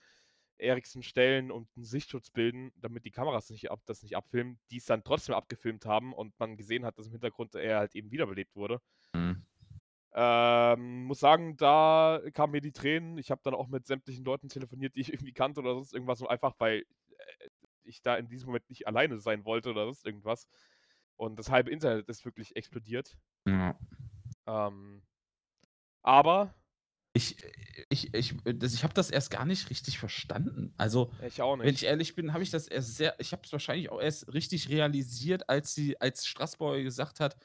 [0.58, 4.78] Eriksen stellen und einen Sichtschutz bilden, damit die Kameras nicht ab, das nicht abfilmen, die
[4.78, 8.10] es dann trotzdem abgefilmt haben und man gesehen hat, dass im Hintergrund er halt eben
[8.10, 8.80] wiederbelebt wurde.
[9.12, 9.44] Mhm.
[10.16, 13.18] Ähm, muss sagen, da kamen mir die Tränen.
[13.18, 16.22] Ich habe dann auch mit sämtlichen Leuten telefoniert, die ich irgendwie kannte oder sonst irgendwas,
[16.22, 16.80] und einfach weil
[17.18, 17.48] äh,
[17.84, 20.48] ich da in diesem Moment nicht alleine sein wollte oder sonst irgendwas.
[21.16, 23.16] Und das halbe Internet ist wirklich explodiert.
[23.46, 23.78] Ja.
[24.46, 25.02] Ähm,
[26.02, 26.54] aber
[27.14, 27.36] Ich,
[27.88, 30.74] ich, ich, das, ich habe das erst gar nicht richtig verstanden.
[30.76, 33.52] Also, ich auch wenn ich ehrlich bin, habe ich das erst sehr, ich habe es
[33.52, 37.36] wahrscheinlich auch erst richtig realisiert, als sie, als Straßburger gesagt hat,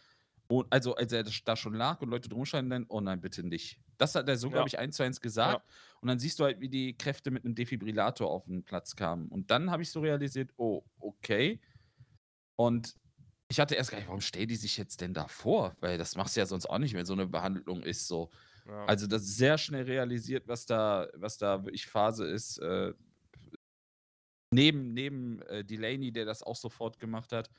[0.51, 3.43] oh, also als er da schon lag und Leute drum standen, dann, oh nein, bitte
[3.43, 3.79] nicht.
[3.97, 4.53] Das hat er so, Ja.
[4.53, 5.65] glaube ich, eins zu eins gesagt.
[6.01, 9.29] Und dann siehst du halt, wie die Kräfte mit einem Defibrillator auf den Platz kamen.
[9.29, 11.61] Und dann habe ich so realisiert, oh, okay.
[12.55, 12.95] Und
[13.47, 15.75] ich hatte erst gar nicht, warum stellen die sich jetzt denn da vor?
[15.79, 18.07] Weil das machst du ja sonst auch nicht, wenn so eine Behandlung ist.
[18.07, 18.29] So.
[18.67, 18.85] Ja.
[18.85, 22.57] Also das ist sehr schnell realisiert, was da, was da wirklich Phase ist.
[22.59, 22.93] Äh,
[24.53, 27.49] neben neben äh, Delaney, der das auch sofort gemacht hat.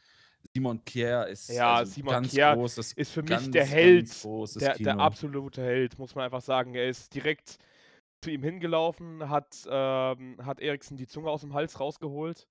[0.54, 3.72] Simon Kier ist Ja, also Simon ganz Kjær großes, ist für mich ganz, der ganz
[3.72, 4.24] Held,
[4.60, 6.74] der, der absolute Held, muss man einfach sagen.
[6.74, 7.58] Er ist direkt
[8.22, 12.46] zu ihm hingelaufen, hat, ähm, hat Eriksen die Zunge aus dem Hals rausgeholt.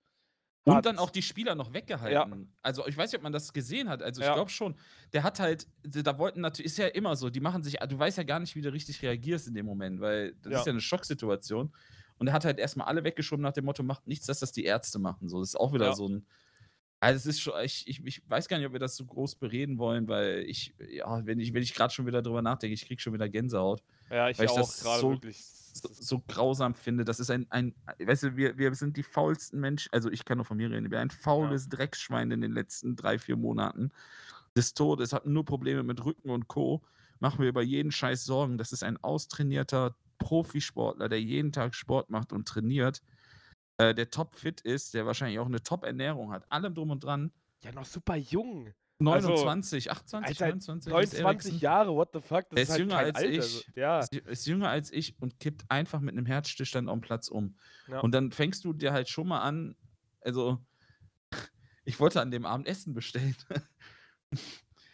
[0.63, 2.53] Und Hat- dann auch die Spieler noch weggehalten.
[2.61, 4.03] Also ich weiß nicht, ob man das gesehen hat.
[4.03, 4.35] Also ich Ja.
[4.35, 4.75] glaube schon.
[5.11, 8.17] Der hat halt, da wollten natürlich, ist ja immer so, die machen sich, du weißt
[8.19, 10.59] ja gar nicht, wie du richtig reagierst in dem Moment, weil das Ja.
[10.59, 11.73] ist ja eine Schocksituation.
[12.17, 14.65] Und er hat halt erstmal alle weggeschoben nach dem Motto, macht nichts, dass das die
[14.65, 15.29] Ärzte machen.
[15.29, 15.93] So, das ist auch wieder Ja.
[15.95, 16.27] so ein.
[17.01, 19.35] Also es ist schon, ich, ich, ich weiß gar nicht, ob wir das so groß
[19.35, 22.85] bereden wollen, weil ich, ja, wenn ich, wenn ich gerade schon wieder drüber nachdenke, ich
[22.85, 25.43] krieg schon wieder Gänsehaut Ja, ich Weil ich auch das gerade so- wirklich.
[25.73, 27.03] so, so grausam finde.
[27.03, 30.37] Das ist ein, ein weißt du, wir, wir sind die faulsten Menschen, also ich kann
[30.37, 33.89] nur von mir reden, wir ein faules Drecksschwein in den letzten drei, vier Monaten
[34.55, 36.83] des Todes, hatten nur Probleme mit Rücken und Co.
[37.19, 38.57] Machen wir über jeden Scheiß Sorgen.
[38.57, 43.01] Das ist ein austrainierter Profisportler, der jeden Tag Sport macht und trainiert,
[43.81, 47.31] äh, der topfit ist, der wahrscheinlich auch eine Top-Ernährung hat, allem drum und dran.
[47.63, 48.73] Ja, noch super jung.
[49.03, 51.59] Also, 29, 28, Alter, 29, ist 29 Eriksen.
[51.59, 52.47] Jahre, what the fuck?
[52.51, 53.29] Das Er ist, ist halt jünger kein als Alter.
[53.31, 53.43] ich.
[53.45, 53.61] so.
[53.75, 57.55] Ja, ist, ist jünger als ich und kippt einfach mit einem Herzstillstand am Platz um.
[57.87, 57.99] Ja.
[58.01, 59.75] Und dann fängst du dir halt schon mal an,
[60.21, 60.59] also
[61.83, 63.35] ich wollte an dem Abend Essen bestellen.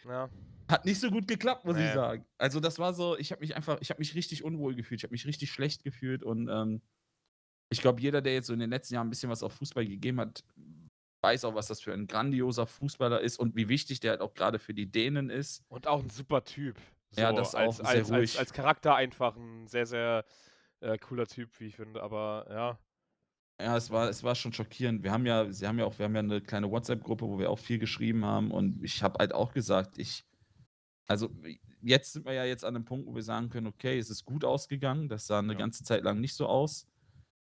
[0.06, 0.28] ja.
[0.70, 1.94] Hat nicht so gut geklappt, muss ich Nee.
[1.94, 2.26] sagen.
[2.36, 5.04] Also das war so, ich habe mich einfach, ich habe mich richtig unwohl gefühlt, ich
[5.04, 6.82] habe mich richtig schlecht gefühlt und ähm,
[7.70, 9.86] ich glaube, jeder, der jetzt so in den letzten Jahren ein bisschen was auf Fußball
[9.86, 10.42] gegeben hat,
[11.22, 14.34] weiß auch, was das für ein grandioser Fußballer ist und wie wichtig der halt auch
[14.34, 15.64] gerade für die Dänen ist.
[15.68, 16.76] Und auch ein super Typ.
[17.16, 18.38] Ja, das als, auch, sehr als, als, ruhig.
[18.38, 20.24] als Charakter einfach ein sehr, sehr
[20.80, 22.02] äh, cooler Typ, wie ich finde.
[22.02, 22.78] Aber ja.
[23.60, 25.02] Ja, es war, es war schon schockierend.
[25.02, 27.50] Wir haben ja, sie haben ja auch, wir haben ja eine kleine WhatsApp-Gruppe, wo wir
[27.50, 30.24] auch viel geschrieben haben und ich habe halt auch gesagt, ich,
[31.08, 31.28] also
[31.82, 34.24] jetzt sind wir ja jetzt an einem Punkt, wo wir sagen können, okay, es ist
[34.24, 35.08] gut ausgegangen.
[35.08, 35.58] Das sah eine Ja.
[35.58, 36.86] ganze Zeit lang nicht so aus.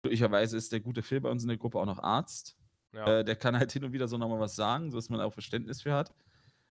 [0.01, 2.57] Glücklicherweise ist der gute Phil bei uns in der Gruppe auch noch Arzt.
[2.93, 3.19] ja.
[3.19, 5.81] Äh, der kann halt hin und wieder so nochmal was sagen, sodass man auch Verständnis
[5.81, 6.13] für hat.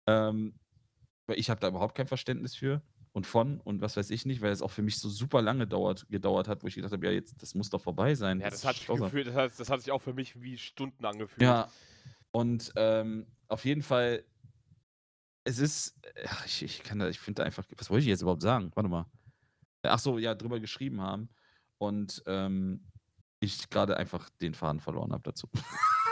[0.08, 0.56] Ähm,
[1.28, 2.82] aber ich habe da überhaupt kein Verständnis für
[3.14, 5.66] und von und was weiß ich nicht, weil es auch für mich so super lange
[5.68, 8.40] dauert, gedauert hat, wo ich gedacht habe, ja, jetzt, das muss doch vorbei sein.
[8.42, 10.58] ja, Das das hat, sich gefühlt, das, hat, das hat sich auch für mich wie
[10.58, 11.42] Stunden angefühlt.
[11.42, 11.70] Ja,
[12.32, 14.26] und ähm, auf jeden Fall,
[15.46, 18.42] es ist, ach, ich, ich kann da, ich finde einfach, was wollte ich jetzt überhaupt
[18.42, 18.72] sagen?
[18.76, 19.06] Warte mal.
[19.84, 21.30] Ach so, ja, drüber geschrieben haben
[21.78, 22.86] und ähm,
[23.44, 25.48] ich gerade einfach den Faden verloren habe dazu.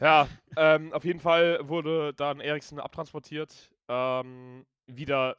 [0.00, 3.72] Ja, ähm, auf jeden Fall wurde dann Eriksen abtransportiert.
[3.88, 5.36] Ähm, wieder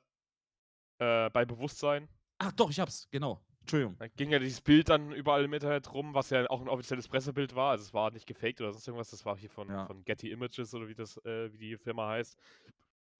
[0.99, 2.07] äh, bei Bewusstsein.
[2.39, 3.41] Ach doch, ich hab's, genau.
[3.61, 3.97] Entschuldigung.
[3.97, 7.07] Da ging ja dieses Bild dann überall im Internet rum, was ja auch ein offizielles
[7.09, 7.71] Pressebild war.
[7.71, 9.85] Also es war nicht gefaked oder sonst irgendwas, das war hier von, Ja.
[9.85, 12.37] von Getty Images oder wie das, äh, wie die Firma heißt.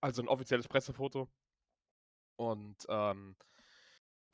[0.01, 1.27] Also ein offizielles Pressefoto.
[2.37, 3.35] Und ähm,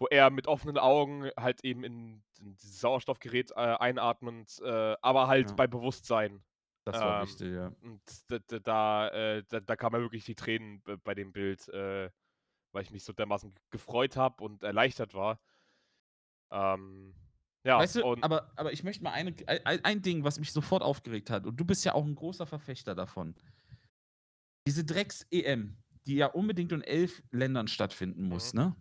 [0.01, 5.27] wo er mit offenen Augen halt eben in, in dieses Sauerstoffgerät äh, einatmend, äh, aber
[5.27, 5.55] halt Ja.
[5.55, 6.43] bei Bewusstsein.
[6.85, 7.67] Das war Ähm, wichtig, ja.
[7.83, 12.09] Und da, da, äh, da, da kamen wirklich die Tränen bei dem Bild, äh,
[12.71, 15.39] weil ich mich so dermaßen gefreut habe und erleichtert war.
[16.51, 17.13] Ähm,
[17.63, 20.81] ja, Weißt du, aber, aber ich möchte mal eine, ein, ein Ding, was mich sofort
[20.81, 23.35] aufgeregt hat, und du bist ja auch ein großer Verfechter davon.
[24.67, 28.59] Diese Drecks-EM, die ja unbedingt in elf Ländern stattfinden muss, Mhm.
[28.59, 28.75] ne?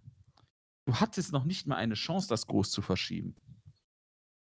[0.91, 3.37] Du hattest noch nicht mal eine Chance, das groß zu verschieben.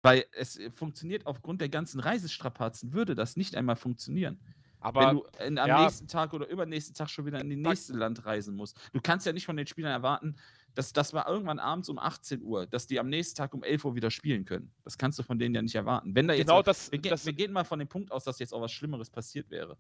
[0.04, 4.40] Weil es äh, funktioniert aufgrund der ganzen Reisestrapazen, würde das nicht einmal funktionieren.
[4.80, 5.84] aber wenn du in, am ja.
[5.84, 8.78] nächsten Tag oder übernächsten Tag schon wieder in das Da- nächste Land reisen musst.
[8.94, 10.36] Du kannst ja nicht von den Spielern erwarten,
[10.76, 13.84] dass das war irgendwann abends um 18 Uhr, dass die am nächsten Tag um 11
[13.86, 14.72] Uhr wieder spielen können.
[14.84, 16.14] Das kannst du von denen ja nicht erwarten.
[16.14, 18.24] Wenn da jetzt genau was- das, wir, das wir gehen mal von dem Punkt aus,
[18.24, 19.78] dass jetzt auch was Schlimmeres passiert wäre.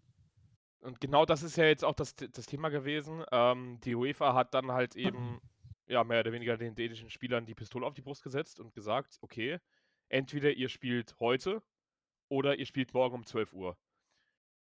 [0.79, 3.23] und genau das ist ja jetzt auch das, das Thema gewesen.
[3.31, 5.39] Ähm, die UEFA hat dann halt eben
[5.87, 9.17] ja mehr oder weniger den dänischen Spielern die Pistole auf die Brust gesetzt und gesagt,
[9.21, 9.59] okay,
[10.09, 11.63] entweder ihr spielt heute
[12.29, 13.77] oder ihr spielt morgen um 12 Uhr.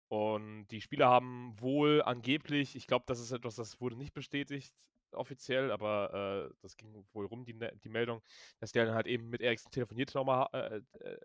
[0.09, 4.75] Und die Spieler haben wohl angeblich, ich glaube, das ist etwas, das wurde nicht bestätigt
[5.11, 8.21] offiziell, aber äh, das ging wohl rum, die, Ne- die Meldung,
[8.59, 11.17] dass die dann halt eben mit Eriksen telefoniert nochmal, äh, äh,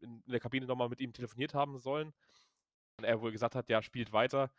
[0.00, 2.12] in der Kabine nochmal mit ihm telefoniert haben sollen.
[2.98, 4.52] Und er wohl gesagt hat, ja, spielt weiter.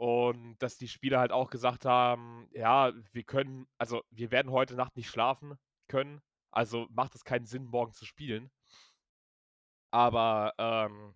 [0.00, 4.74] Und dass die Spieler halt auch gesagt haben, ja, wir können, also wir werden heute
[4.74, 5.58] Nacht nicht schlafen
[5.88, 8.50] können, also macht es keinen Sinn, morgen zu spielen.
[9.92, 11.14] Aber, ähm,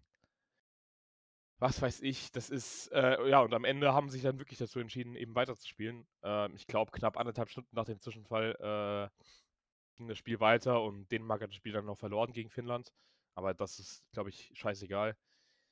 [1.58, 4.80] was weiß ich, das ist, äh, ja, und am Ende haben sich dann wirklich dazu
[4.80, 6.06] entschieden, eben weiterzuspielen.
[6.22, 9.24] Ähm, ich glaube, knapp anderthalb Stunden nach dem Zwischenfall äh,
[9.96, 12.92] ging das Spiel weiter und Dänemark hat das Spiel dann noch verloren gegen Finnland.
[13.34, 15.16] Aber das ist, glaube ich, scheißegal.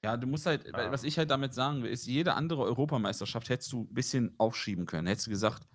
[0.04, 3.48] Ja, du musst halt, weil- was ich halt damit sagen will, ist, jede andere Europameisterschaft
[3.48, 5.06] hättest du ein bisschen aufschieben können.
[5.06, 5.68] Hättest du gesagt,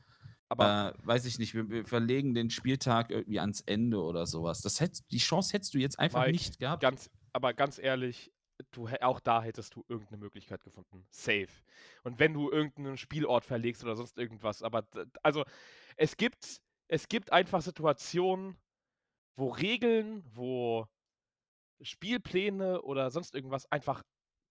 [0.50, 4.62] Aber äh, weiß ich nicht, wir, wir verlegen den Spieltag irgendwie ans Ende oder sowas.
[4.62, 6.82] Das hätt, die Chance hättest du jetzt einfach Mike, nicht gehabt.
[6.82, 8.32] ganz, aber ganz ehrlich,
[8.72, 11.06] du, auch da hättest du irgendeine Möglichkeit gefunden.
[11.10, 11.48] Safe.
[12.04, 14.88] Und wenn du irgendeinen Spielort verlegst oder sonst irgendwas, aber
[15.24, 15.44] also
[15.96, 18.58] es gibt, es gibt einfach Situationen,
[19.38, 20.88] wo Regeln, wo
[21.82, 24.02] Spielpläne oder sonst irgendwas einfach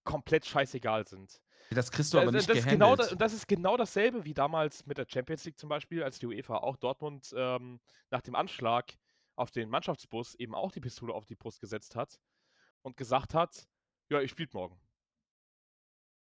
[0.07, 1.43] komplett scheißegal sind.
[1.71, 3.13] Das kriegst du aber Das, nicht das, ist genau, gehandelt.
[3.13, 6.27] da- das ist genau dasselbe wie damals mit der Champions League zum Beispiel, als die
[6.27, 8.95] UEFA auch Dortmund ähm, nach dem Anschlag
[9.35, 12.19] auf den Mannschaftsbus eben auch die Pistole auf die Brust gesetzt hat
[12.83, 13.67] und gesagt hat,
[14.09, 14.81] ja, ihr spielt morgen.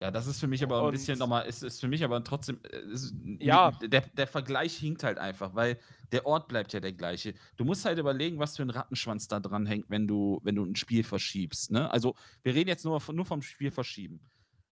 [0.00, 2.22] Ja, das ist für mich aber ein bisschen Und- nochmal, ist, ist für mich aber
[2.24, 3.70] trotzdem, äh, ist, Ja.
[3.70, 5.78] der, der Vergleich hinkt halt einfach, weil
[6.12, 7.32] der Ort bleibt ja der gleiche.
[7.56, 10.64] Du musst halt überlegen, was für ein Rattenschwanz da dran hängt, wenn du, wenn du
[10.64, 11.70] ein Spiel verschiebst.
[11.70, 11.90] Ne?
[11.90, 14.20] Also, wir reden jetzt nur, von, nur vom Spiel verschieben.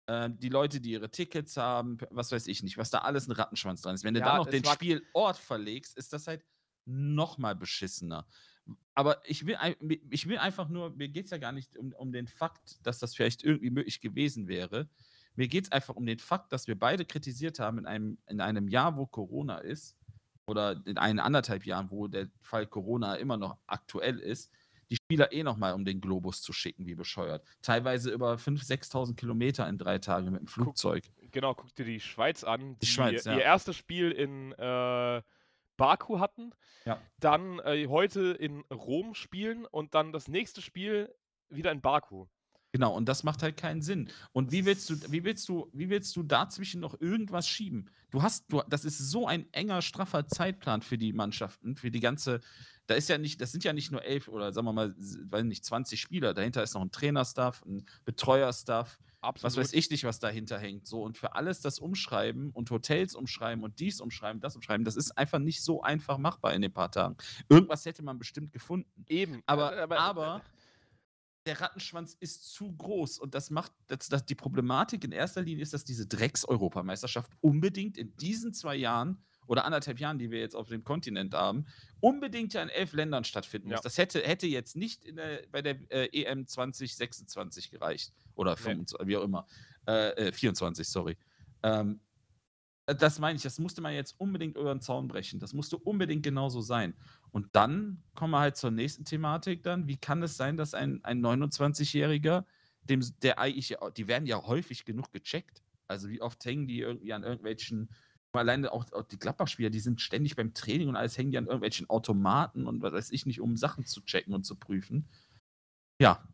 [0.07, 3.31] Ähm, die Leute, die ihre Tickets haben, was weiß ich nicht, was da alles ein
[3.33, 4.03] Rattenschwanz dran ist.
[4.03, 6.43] Wenn du Ja, dann noch den Spielort verlegst, ist das halt
[6.85, 8.25] nochmal beschissener.
[8.95, 9.55] Aber ich will,
[10.09, 12.99] ich will einfach nur, mir geht es ja gar nicht um, um den Fakt, dass
[12.99, 14.89] das vielleicht irgendwie möglich gewesen wäre.
[15.35, 18.41] Mir geht es einfach um den Fakt, dass wir beide kritisiert haben in einem, in
[18.41, 19.97] einem Jahr, wo Corona ist,
[20.45, 24.51] oder in einen anderthalb Jahren, wo der Fall Corona immer noch aktuell ist,
[24.89, 27.47] die Spieler eh nochmal um den Globus zu schicken, wie bescheuert.
[27.61, 31.09] Teilweise über 5.000, 6.000 Kilometer in drei Tagen mit dem Flugzeug.
[31.31, 33.35] Genau, guck dir die Schweiz an, die, Schweiz, ja.
[33.35, 35.21] ihr erstes Spiel in äh,
[35.77, 36.51] Baku hatten,
[36.83, 37.01] Ja.
[37.19, 41.15] dann äh, heute in Rom spielen und dann das nächste Spiel
[41.47, 42.27] wieder in Baku.
[42.71, 44.09] Genau, und das macht halt keinen Sinn.
[44.31, 47.89] Und wie willst du, wie willst du, wie willst du dazwischen noch irgendwas schieben?
[48.11, 51.99] Du hast, du, das ist so ein enger, straffer Zeitplan für die Mannschaften, für die
[51.99, 52.39] ganze.
[52.87, 55.43] Da ist ja nicht, das sind ja nicht nur elf oder sagen wir mal, weiß
[55.43, 56.33] nicht, 20 Spieler.
[56.33, 60.87] Dahinter ist noch ein Trainerstaff, ein Betreuerstaff, was weiß ich nicht, was dahinter hängt.
[60.87, 64.95] So, und für alles das Umschreiben und Hotels umschreiben und dies umschreiben, das umschreiben, das
[64.95, 67.17] ist einfach nicht so einfach machbar in den paar Tagen.
[67.47, 69.05] Irgendwas hätte man bestimmt gefunden.
[69.07, 69.43] Eben.
[69.45, 70.41] Aber, äh, aber,
[71.45, 75.63] der Rattenschwanz ist zu groß und das macht, das, das, die Problematik in erster Linie
[75.63, 80.55] ist, dass diese Drecks-Europameisterschaft unbedingt in diesen zwei Jahren oder anderthalb Jahren, die wir jetzt
[80.55, 81.65] auf dem Kontinent haben,
[81.99, 83.79] unbedingt ja in elf Ländern stattfinden muss.
[83.79, 83.81] Ja.
[83.83, 88.61] Das hätte, hätte jetzt nicht der, bei der äh, EM 2026 gereicht oder Nee.
[88.61, 89.47] 25, wie auch immer.
[89.87, 91.17] Äh, äh, 24, sorry.
[91.63, 91.99] Ähm,
[92.85, 95.39] äh, das meine ich, das musste man jetzt unbedingt über den Zaun brechen.
[95.39, 96.93] Das musste unbedingt genauso sein.
[97.31, 99.87] Und dann kommen wir halt zur nächsten Thematik dann.
[99.87, 102.45] Wie kann es sein, dass ein, ein 29-Jähriger,
[102.83, 105.63] dem, der eigentlich, die werden ja häufig genug gecheckt.
[105.87, 107.89] Also wie oft hängen die irgendwie an irgendwelchen,
[108.33, 111.45] alleine auch, auch die Gladbach-Spieler, die sind ständig beim Training und alles hängen die an
[111.45, 115.07] irgendwelchen Automaten und was weiß ich nicht, um Sachen zu checken und zu prüfen.
[116.01, 116.27] Ja.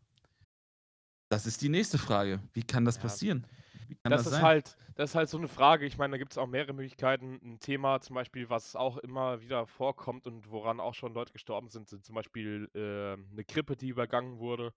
[1.28, 2.40] Das ist die nächste Frage.
[2.54, 3.46] Wie kann das Ja, passieren?
[3.88, 4.40] Wie kann das, das, ist sein?
[4.40, 5.86] halt, das ist halt so eine Frage.
[5.86, 7.38] Ich meine, da gibt es auch mehrere Möglichkeiten.
[7.42, 11.68] Ein Thema zum Beispiel, was auch immer wieder vorkommt und woran auch schon Leute gestorben
[11.68, 14.72] sind, sind zum Beispiel äh, eine Grippe, die übergangen wurde.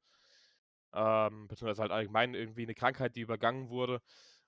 [0.93, 4.01] Ähm, beziehungsweise halt allgemein irgendwie eine Krankheit, die übergangen wurde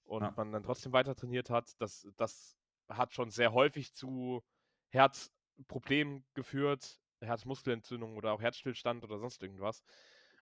[0.03, 0.37] und Ja.
[0.37, 1.71] man dann trotzdem weiter trainiert hat.
[1.79, 2.57] Das, das
[2.89, 4.43] hat schon sehr häufig zu
[4.89, 9.83] Herzproblemen geführt, Herzmuskelentzündung oder auch Herzstillstand oder sonst irgendwas.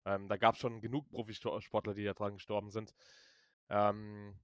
[0.05, 2.93] Ähm, da gab es schon genug Profisportler, die daran gestorben sind.
[3.71, 4.36] Ähm,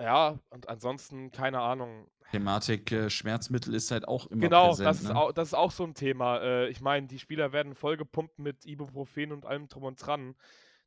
[0.00, 2.08] ja, und ansonsten, keine Ahnung.
[2.30, 4.88] Thematik äh, Schmerzmittel ist halt auch immer Genau, präsent.
[4.88, 5.16] das, ist ne?
[5.16, 6.38] auch, das ist auch so ein Thema.
[6.40, 10.34] Äh, ich meine, die Spieler werden vollgepumpt mit Ibuprofen und allem drum und dran.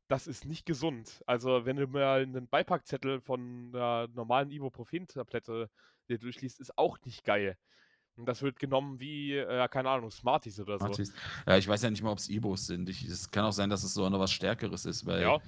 [0.08, 1.22] Das ist nicht gesund.
[1.26, 5.70] Also, wenn du mal einen Beipackzettel von einer normalen Ibuprofen-Tablette
[6.08, 7.56] dir durchliest, ist auch nicht geil.
[8.16, 10.86] Und das wird genommen wie, äh, keine Ahnung, Smarties oder so.
[10.86, 11.14] Smarties.
[11.46, 12.88] Ja, ich weiß ja nicht mal, ob es Ibos sind.
[12.88, 15.40] Ich, es kann auch sein, dass es so noch was Stärkeres ist, weil, Ja,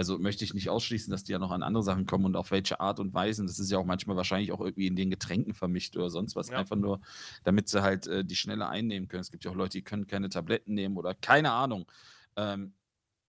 [0.00, 2.52] also möchte ich nicht ausschließen, dass die ja noch an andere Sachen kommen und auf
[2.52, 3.44] welche Art und Weise.
[3.44, 6.48] Das ist ja auch manchmal wahrscheinlich auch irgendwie in den Getränken vermischt oder sonst was.
[6.48, 6.56] Ja.
[6.56, 7.02] Einfach nur,
[7.44, 9.20] damit sie halt äh, die schneller einnehmen können.
[9.20, 11.84] Es gibt ja auch Leute, die können keine Tabletten nehmen oder keine Ahnung.
[12.36, 12.72] Ähm,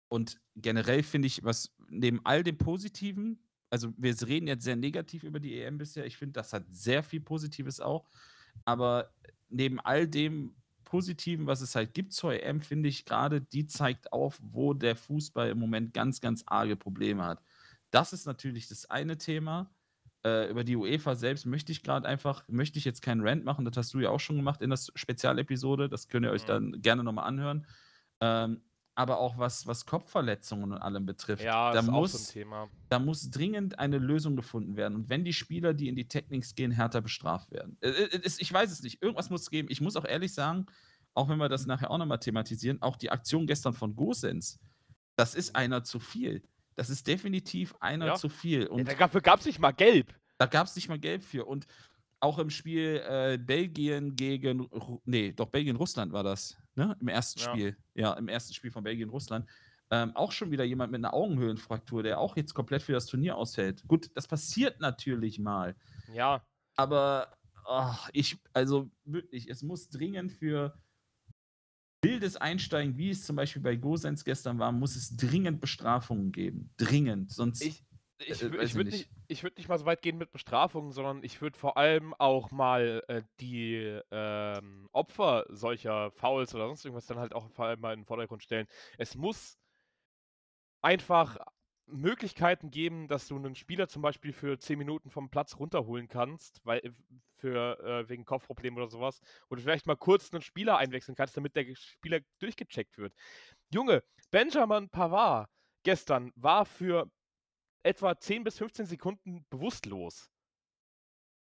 [0.09, 5.23] und generell finde ich, was neben all dem Positiven, also wir reden jetzt sehr negativ
[5.23, 8.07] über die EM bisher, ich finde, das hat sehr viel Positives auch.
[8.66, 9.14] Aber
[9.49, 10.55] neben all dem
[10.90, 14.96] Positiven, was es halt gibt zur EM, finde ich gerade, die zeigt auf, wo der
[14.96, 17.42] Fußball im Moment ganz, ganz arge Probleme hat.
[17.92, 19.72] Das ist natürlich das eine Thema.
[20.26, 23.64] Äh, über die UEFA selbst möchte ich gerade einfach, möchte ich jetzt keinen Rant machen,
[23.64, 26.48] das hast du ja auch schon gemacht in der Spezialepisode, das könnt ihr euch Mhm.
[26.48, 27.66] dann gerne nochmal anhören.
[28.20, 28.62] Ähm,
[29.01, 32.33] aber auch was, was Kopfverletzungen und allem betrifft, ja, da ist auch muss, so ein
[32.33, 32.69] Thema.
[32.91, 34.95] da muss dringend eine Lösung gefunden werden.
[34.95, 37.77] Und wenn die Spieler, die in die Techniks gehen, härter bestraft werden.
[37.81, 39.03] Äh, äh, Ich weiß es nicht.
[39.03, 39.69] Irgendwas muss es geben.
[39.71, 40.67] Ich muss auch ehrlich sagen,
[41.15, 44.61] auch wenn wir das nachher auch nochmal thematisieren, auch die Aktion gestern von Gosens,
[45.17, 46.43] das ist einer zu viel.
[46.77, 48.15] Das ist definitiv einer Ja.
[48.15, 48.63] zu viel.
[48.65, 50.15] Ja, Und da dafür gab es nicht mal gelb.
[50.39, 51.45] da gab es nicht mal Gelb für.
[51.47, 51.67] Und
[52.21, 54.69] auch im Spiel äh, Belgien gegen,
[55.05, 56.97] nee, doch Belgien-Russland war das, ne?
[57.01, 57.51] Im ersten Ja.
[57.53, 57.77] Spiel.
[57.95, 59.49] Ja, im ersten Spiel von Belgien-Russland.
[59.91, 63.37] Ähm, auch schon wieder jemand mit einer Augenhöhlenfraktur, der auch jetzt komplett für das Turnier
[63.37, 63.83] ausfällt.
[63.89, 65.75] Gut, das passiert natürlich mal.
[66.15, 66.45] Ja,
[66.77, 70.79] Aber ach, ich, also wirklich, es muss dringend für
[72.03, 76.71] wildes Einsteigen, wie es zum Beispiel bei Gosens gestern war, muss es dringend Bestrafungen geben.
[76.77, 77.31] Dringend.
[77.31, 77.63] Sonst.
[77.63, 77.85] Ich,
[78.19, 80.33] ich, Äh, weiß ich würde ich nicht, ich würd nicht mal so weit gehen mit
[80.33, 86.66] Bestrafungen, sondern ich würde vor allem auch mal äh, die ähm, Opfer solcher Fouls oder
[86.66, 88.66] sonst irgendwas dann halt auch vor allem mal in den Vordergrund stellen.
[88.99, 89.59] Es muss
[90.83, 91.38] einfach
[91.87, 96.61] Möglichkeiten geben, dass du einen Spieler zum Beispiel für 10 Minuten vom Platz runterholen kannst,
[96.64, 96.90] weil äh,
[97.37, 101.57] für äh, wegen Kopfproblemen oder sowas, oder vielleicht mal kurz einen Spieler einwechseln kannst, damit
[101.57, 103.14] der Spieler durchgecheckt wird.
[103.73, 105.49] Junge, Benjamin Pavard
[105.83, 107.11] gestern war für
[107.83, 110.31] etwa 10 bis 15 Sekunden bewusstlos.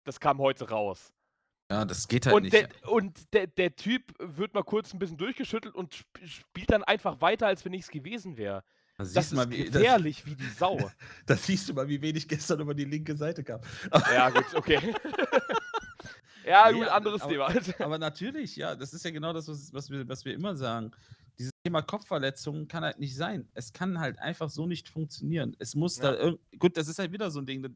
[0.04, 1.12] Das kam heute raus.
[1.70, 2.54] Ja, das geht halt Und, nicht.
[2.54, 6.84] der, und der, der Typ wird mal kurz ein bisschen durchgeschüttelt und sp spielt dann
[6.86, 8.64] einfach weiter, als wenn nichts gewesen wäre.
[8.98, 10.90] Da Das ist mal, wie, das, gefährlich wie die Sau.
[11.26, 13.60] da siehst du mal, wie wenig gestern über die linke Seite kam.
[14.12, 14.80] ja, gut, okay.
[16.46, 17.84] ja, Nee, gut, anderes aber- Thema.
[17.86, 20.92] Aber natürlich, ja, das ist ja genau das, was, was, wir, was wir immer sagen.
[21.40, 23.48] Dieses Thema Kopfverletzungen kann halt nicht sein.
[23.54, 25.56] Es kann halt einfach so nicht funktionieren.
[25.60, 26.20] Es muss da Ja.
[26.20, 26.40] irgend.
[26.60, 27.76] Gut, das ist halt wieder so ein Ding.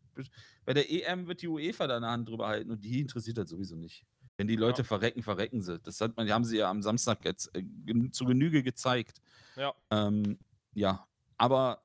[0.65, 3.47] Bei der EM wird die UEFA da eine Hand drüber halten und die interessiert halt
[3.47, 4.05] sowieso nicht.
[4.37, 4.87] Wenn die Leute Ja.
[4.87, 5.77] verrecken, verrecken sie.
[5.79, 7.63] Das hat man, haben sie ja am Samstag jetzt äh,
[8.11, 9.21] zu Genüge gezeigt.
[9.55, 9.73] Ja.
[9.91, 10.39] Ähm,
[10.73, 11.83] ja, aber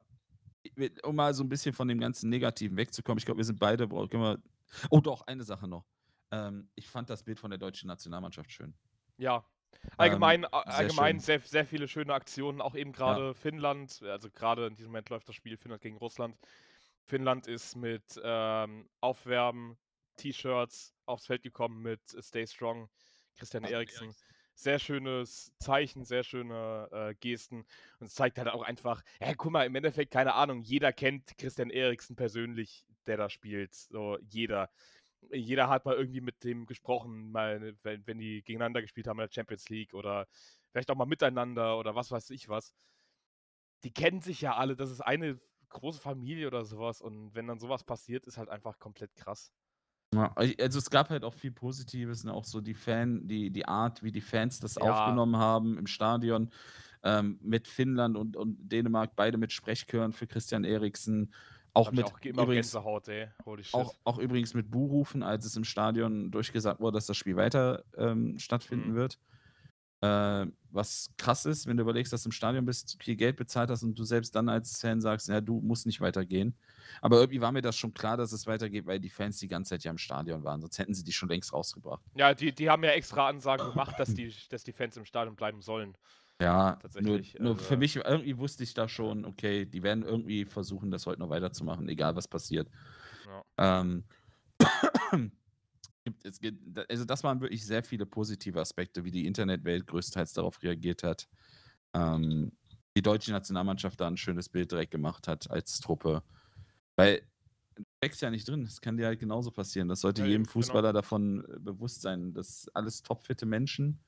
[1.02, 3.86] um mal so ein bisschen von dem ganzen Negativen wegzukommen, ich glaube, wir sind beide,
[3.88, 4.42] können wir.
[4.90, 5.84] Oh, doch, eine Sache noch.
[6.30, 8.74] Ähm, ich fand das Bild von der deutschen Nationalmannschaft schön.
[9.18, 9.44] Ja.
[9.96, 11.20] Allgemein, sehr allgemein schön.
[11.20, 15.28] sehr, sehr viele schöne Aktionen, auch eben gerade Finnland, also gerade in diesem Moment läuft
[15.28, 16.36] das Spiel Finnland gegen Russland.
[17.04, 19.78] Finnland ist mit ähm, Aufwärmen,
[20.16, 22.88] T-Shirts aufs Feld gekommen mit Stay Strong,
[23.36, 24.14] Christian Eriksen.
[24.54, 27.66] Sehr schönes Zeichen, sehr schöne äh, Gesten.
[28.00, 31.36] Und es zeigt halt auch einfach, ja, guck mal, im Endeffekt, keine Ahnung, jeder kennt
[31.36, 33.74] Christian Eriksen persönlich, der da spielt.
[33.74, 34.70] So, jeder
[35.32, 39.26] jeder hat mal irgendwie mit dem gesprochen, mal, wenn, wenn die gegeneinander gespielt haben in
[39.26, 40.26] der Champions League oder
[40.72, 42.74] vielleicht auch mal miteinander oder was weiß ich was.
[43.84, 47.58] Die kennen sich ja alle, das ist eine große Familie oder sowas und wenn dann
[47.58, 49.50] sowas passiert, ist halt einfach komplett krass.
[50.14, 52.32] Ja, also es gab halt auch viel Positives, ne?
[52.32, 55.18] auch so die Fan, die, die Art, wie die Fans das Ja.
[55.18, 56.50] aufgenommen haben im Stadion
[57.02, 61.32] ähm, mit Finnland und, und Dänemark, beide mit Sprechchören für Christian Eriksen.
[61.76, 63.28] Auch mit auch übrigens, Gänsehaut, ey.
[63.72, 67.84] Auch, auch übrigens mit Buhrufen, als es im Stadion durchgesagt wurde, dass das Spiel weiter
[67.96, 68.96] ähm, stattfinden Mhm.
[68.96, 69.18] wird.
[70.02, 73.70] Äh, was krass ist, wenn du überlegst, dass du im Stadion bist, viel Geld bezahlt
[73.70, 76.54] hast und du selbst dann als Fan sagst, ja, du musst nicht weitergehen.
[77.00, 79.70] Aber irgendwie war mir das schon klar, dass es weitergeht, weil die Fans die ganze
[79.70, 82.02] Zeit ja im Stadion waren, sonst hätten sie die schon längst rausgebracht.
[82.14, 85.34] Ja, die, die haben ja extra Ansagen gemacht, dass die, dass die Fans im Stadion
[85.34, 85.96] bleiben sollen.
[86.40, 90.44] Ja, nur, nur also- für mich, irgendwie wusste ich da schon, okay, die werden irgendwie
[90.44, 92.68] versuchen, das heute noch weiterzumachen, egal was passiert.
[93.26, 93.80] Ja.
[93.80, 94.04] Ähm,
[96.22, 100.62] es gibt, also das waren wirklich sehr viele positive Aspekte, wie die Internetwelt größtenteils darauf
[100.62, 101.26] reagiert hat.
[101.94, 102.52] Ähm,
[102.96, 106.22] die deutsche Nationalmannschaft da ein schönes Bild direkt gemacht hat als Truppe.
[106.96, 107.22] Weil
[107.74, 109.88] du steckst ja nicht drin, es kann dir halt genauso passieren.
[109.88, 110.52] Das sollte Ja, jedem genau.
[110.52, 114.00] Fußballer davon äh, bewusst sein, dass alles topfitte Menschen,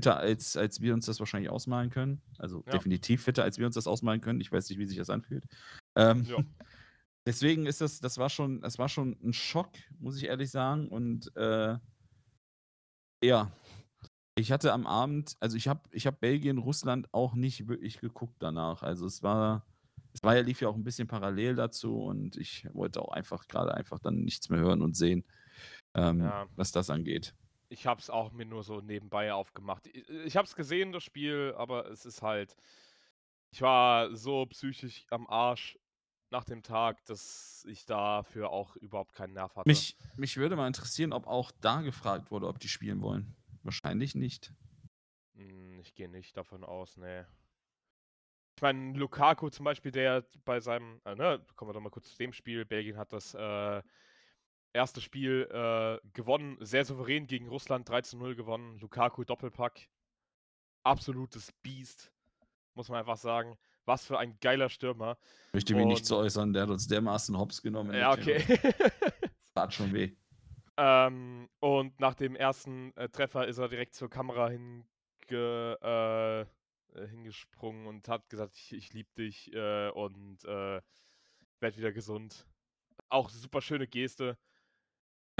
[0.00, 2.22] fitter als, als wir uns das wahrscheinlich ausmalen können.
[2.38, 2.72] Also Ja.
[2.72, 4.40] definitiv fitter, als wir uns das ausmalen können.
[4.40, 5.44] Ich weiß nicht, wie sich das anfühlt.
[5.94, 6.36] Ähm, Ja.
[7.26, 10.88] Deswegen ist das, das war schon, das war schon ein Schock, muss ich ehrlich sagen.
[10.88, 11.76] Und äh,
[13.22, 13.52] ja,
[14.36, 18.36] ich hatte am Abend, also ich habe ich hab Belgien, Russland auch nicht wirklich geguckt
[18.38, 18.82] danach.
[18.82, 19.66] Also es war,
[20.14, 23.46] es war ja, lief ja auch ein bisschen parallel dazu und ich wollte auch einfach
[23.48, 25.24] gerade einfach dann nichts mehr hören und sehen,
[25.94, 26.46] ähm, Ja.
[26.56, 27.34] was das angeht.
[27.72, 29.86] Ich habe es auch mir nur so nebenbei aufgemacht.
[29.86, 32.56] Ich, ich habe es gesehen, das Spiel, aber es ist halt.
[33.52, 35.78] Ich war so psychisch am Arsch
[36.30, 39.68] nach dem Tag, dass ich dafür auch überhaupt keinen Nerv hatte.
[39.68, 43.36] Mich, mich würde mal interessieren, ob auch da gefragt wurde, ob die spielen wollen.
[43.62, 44.52] Wahrscheinlich nicht.
[45.34, 47.24] Hm, Ich gehe nicht davon aus, nee.
[48.56, 52.10] Ich meine, Lukaku zum Beispiel, der bei seinem, äh, ne, kommen wir doch mal kurz
[52.10, 52.64] zu dem Spiel.
[52.64, 53.82] Belgien hat das äh,
[54.72, 58.78] erste Spiel äh, gewonnen, sehr souverän gegen Russland, 13-0 gewonnen.
[58.78, 59.88] Lukaku Doppelpack.
[60.82, 62.12] Absolutes Biest,
[62.74, 63.58] muss man einfach sagen.
[63.84, 65.18] Was für ein geiler Stürmer.
[65.52, 67.94] Möchte mich nicht Und- zu äußern, der hat uns dermaßen hops genommen.
[67.94, 68.42] Ja, okay.
[69.54, 70.14] Tat schon weh.
[70.76, 74.84] Ähm, und nach dem ersten äh, Treffer ist er direkt zur Kamera hinge,
[76.94, 80.80] äh, hingesprungen und hat gesagt, ich, ich liebe dich äh, und äh,
[81.60, 82.46] werd wieder gesund.
[83.08, 84.38] Auch super schöne Geste.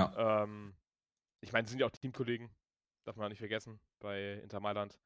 [0.00, 0.42] Ja.
[0.42, 0.74] Ähm,
[1.40, 2.50] ich meine, sind ja auch Teamkollegen,
[3.04, 4.98] darf man nicht vergessen, bei Inter Mailand.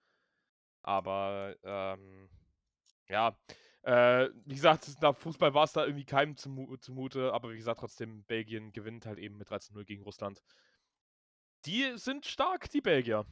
[0.82, 2.28] Aber ähm,
[3.08, 3.36] ja,
[3.82, 7.80] äh, wie gesagt, nach Fußball war es da irgendwie keinem zumu zumute, aber wie gesagt,
[7.80, 10.42] trotzdem, Belgien gewinnt halt eben mit 13-0 gegen Russland.
[11.66, 13.26] Die sind stark, die Belgier.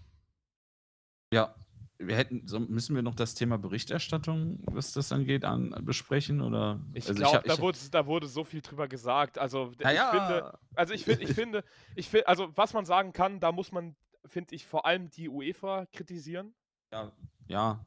[1.33, 1.55] Ja,
[1.99, 6.81] wir hätten, so müssen wir noch das Thema Berichterstattung, was das angeht, an, besprechen oder?
[6.95, 9.39] Ich also glaube, da, wurde, da wurde so viel drüber gesagt.
[9.39, 11.65] Also ich finde, also ich finde, ich finde,
[11.95, 15.29] ich finde, also was man sagen kann, da muss man, finde ich, vor allem die
[15.29, 16.55] UEFA kritisieren.
[16.93, 17.13] ja,
[17.47, 17.85] ja.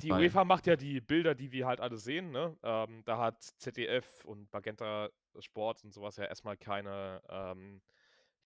[0.00, 0.20] Die Teil.
[0.20, 2.32] UEFA macht ja die Bilder, die wir halt alle sehen.
[2.32, 2.56] Ne?
[2.64, 7.80] Ähm, da hat ZDF und Magenta Sport und sowas ja erstmal keine, ähm,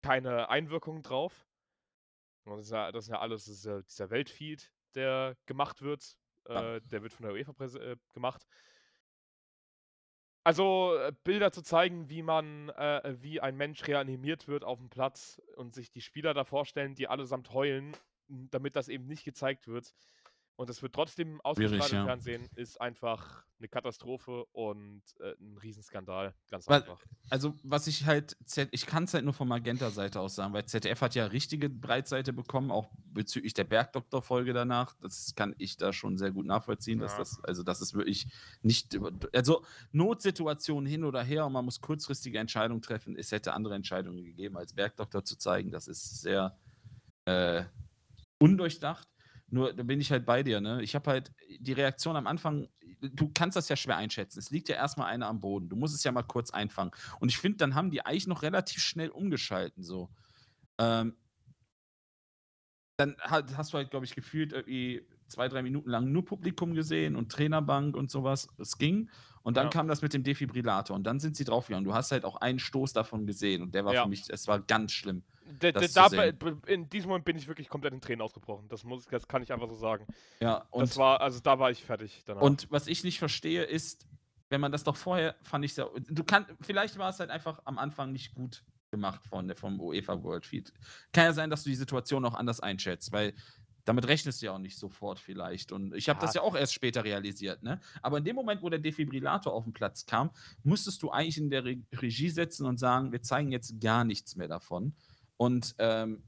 [0.01, 1.47] keine Einwirkung drauf.
[2.45, 6.17] Das ist ja, das ist ja alles, das ist ja dieser Weltfeed, der gemacht wird.
[6.47, 6.75] Ja.
[6.75, 8.45] Äh, der wird von der UEFA äh, gemacht.
[10.43, 14.89] Also äh, Bilder zu zeigen, wie man, äh, wie ein Mensch reanimiert wird auf dem
[14.89, 17.95] Platz und sich die Spieler da vorstellen, die allesamt heulen,
[18.27, 19.93] damit das eben nicht gezeigt wird.
[20.57, 22.05] Und es wird trotzdem ausgestrahlt im ja.
[22.05, 26.35] Fernsehen, ist einfach eine Katastrophe und äh, ein Riesenskandal.
[26.49, 27.03] Ganz Weil- einfach.
[27.29, 30.65] Also, was ich halt, Z ich kann es halt nur von Magenta-Seite aus sagen, weil
[30.65, 34.93] ZDF hat ja richtige Breitseite bekommen, auch bezüglich der Bergdoktor-Folge danach.
[35.01, 37.19] Das kann ich da schon sehr gut nachvollziehen, dass Ja.
[37.19, 38.27] das, also das ist wirklich
[38.61, 38.99] nicht,
[39.33, 43.15] also Notsituationen hin oder her und man muss kurzfristige Entscheidungen treffen.
[43.15, 45.71] Es hätte andere Entscheidungen gegeben, als Bergdoktor zu zeigen.
[45.71, 46.57] Das ist sehr
[47.25, 47.63] äh,
[48.39, 49.07] undurchdacht.
[49.51, 50.81] Nur da bin ich halt bei dir, ne?
[50.81, 52.69] Ich habe halt die Reaktion am Anfang,
[53.01, 54.39] du kannst das ja schwer einschätzen.
[54.39, 55.67] Es liegt ja erstmal einer am Boden.
[55.69, 56.91] Du musst es ja mal kurz einfangen.
[57.19, 60.09] Und ich finde, dann haben die eigentlich noch relativ schnell umgeschalten, so.
[60.79, 61.17] Ähm,
[62.97, 67.15] dann hast du halt, glaube ich, gefühlt irgendwie zwei, drei Minuten lang nur Publikum gesehen
[67.15, 68.47] und Trainerbank und sowas.
[68.57, 69.09] Es ging.
[69.43, 69.69] Und dann Ja.
[69.71, 71.83] kam das mit dem Defibrillator und dann sind sie draufgegangen.
[71.83, 74.03] Du hast halt auch einen Stoß davon gesehen und der war Ja.
[74.03, 75.23] für mich, es war ganz schlimm.
[75.59, 78.67] Da, b- in diesem Moment bin ich wirklich komplett in Tränen ausgebrochen.
[78.69, 80.05] Das, muss, das kann ich einfach so sagen.
[80.39, 82.41] Ja, und das war, also da war ich fertig danach.
[82.41, 84.05] Und was ich nicht verstehe, ist,
[84.49, 85.89] wenn man das doch vorher, fand ich sehr.
[86.09, 89.79] Du kannst, vielleicht war es halt einfach am Anfang nicht gut gemacht von der, vom
[89.79, 90.71] UEFA World Feed.
[91.13, 93.33] Kann ja sein, dass du die Situation auch anders einschätzt, weil
[93.85, 95.71] damit rechnest du ja auch nicht sofort vielleicht.
[95.71, 96.47] Und ich habe das ja Ja.
[96.47, 97.79] auch erst später realisiert, ne?
[98.01, 100.31] Aber in dem Moment, wo der Defibrillator auf den Platz kam,
[100.63, 104.35] musstest du eigentlich in der Re Regie setzen und sagen, wir zeigen jetzt gar nichts
[104.35, 104.93] mehr davon.
[105.37, 106.23] Und ähm,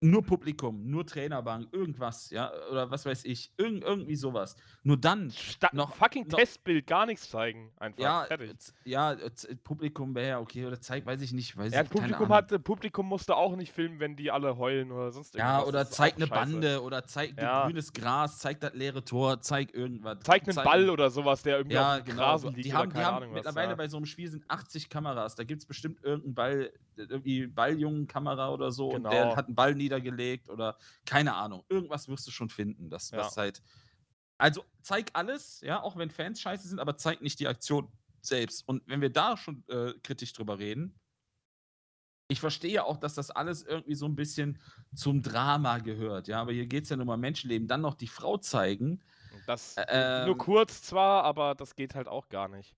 [0.00, 4.54] nur Publikum, nur Trainerbank, irgendwas, ja, oder was weiß ich, irgend, irgendwie sowas.
[4.84, 7.72] Nur dann Sta noch- fucking noch- Testbild, gar nichts zeigen.
[7.78, 7.98] Einfach.
[8.00, 8.56] ja, fertig.
[8.84, 9.16] ja,
[9.64, 12.36] Publikum wäre ja okay, oder zeigt, weiß ich nicht, weiß Ja, ich, Publikum, Ahnung.
[12.36, 15.62] hat, äh, Publikum musste auch nicht filmen, wenn die alle heulen oder sonst irgendwas.
[15.62, 16.26] Ja, oder auch eine scheiße.
[16.28, 17.66] Bande oder zeigt Ja.
[17.66, 20.18] grünes Gras, zeigt das leere Tor, zeigt irgendwas.
[20.20, 22.22] Zeigt einen zeigt- Ball oder sowas, der irgendwie Ja, auf dem genau.
[22.22, 23.34] Rasen liegt Die oder haben, die keine haben Ahnung was.
[23.34, 23.74] mittlerweile ja.
[23.76, 25.34] bei so einem Spiel sind 80 Kameras.
[25.34, 29.36] Da gibt es bestimmt irgendeinen Ball, irgendwie Balljungen-Kamera oder so und der Genau.
[29.36, 30.76] hat einen Ball niedergelegt oder
[31.06, 31.64] keine Ahnung.
[31.68, 33.18] Irgendwas wirst du schon finden, das Ja.
[33.18, 33.62] was halt.
[34.38, 38.66] Also zeig alles, ja, auch wenn Fans scheiße sind, aber zeig nicht die Aktion selbst.
[38.68, 41.00] Und wenn wir da schon äh, kritisch drüber reden,
[42.30, 44.60] ich verstehe auch, dass das alles irgendwie so ein bisschen
[44.94, 47.68] zum Drama gehört, ja, aber hier geht es ja nur mal um Menschenleben.
[47.68, 49.02] Dann noch die Frau zeigen,
[49.46, 52.76] Das ähm, nur kurz zwar, aber das geht halt auch gar nicht.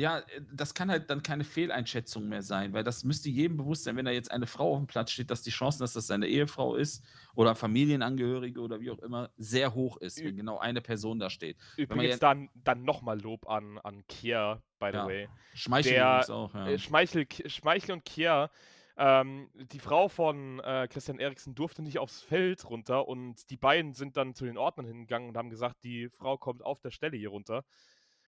[0.00, 0.22] Ja, äh,
[0.52, 4.06] das kann halt dann keine Fehleinschätzung mehr sein, weil das müsste jedem bewusst sein, wenn
[4.06, 6.74] da jetzt eine Frau auf dem Platz steht, dass die Chance, dass das seine Ehefrau
[6.74, 11.18] ist oder Familienangehörige oder wie auch immer, sehr hoch ist, wenn Ü- genau eine Person
[11.18, 11.56] da steht.
[11.76, 15.06] Übrigens jetzt- dann, dann nochmal Lob an, an Kier, by the Ja.
[15.06, 15.28] way.
[15.54, 16.68] Schmeichel Der, auch, ja.
[16.68, 18.50] Äh, Schmeichel, Schmeichel und Kier,
[18.96, 23.94] ähm, die Frau von äh, Christian Eriksen durfte nicht aufs Feld runter und die beiden
[23.94, 27.16] sind dann zu den Ordnern hingegangen und haben gesagt, die Frau kommt auf der Stelle
[27.16, 27.64] hier runter.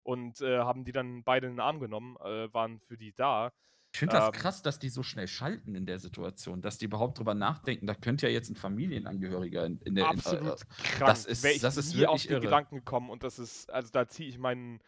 [0.08, 3.52] Und äh, haben die dann beide in den Arm genommen, äh, waren für die da.
[3.92, 6.86] Ich finde das ähm, krass, dass die so schnell schalten in der Situation, dass die
[6.86, 10.66] überhaupt drüber nachdenken, da könnte ja jetzt ein Familienangehöriger in, in der in, Absolut äh,
[10.82, 11.08] krank.
[11.12, 12.40] das ist- Wär ich das ist nie auf den irre.
[12.42, 14.80] Gedanken gekommen und das ist, also da ziehe ich meinen,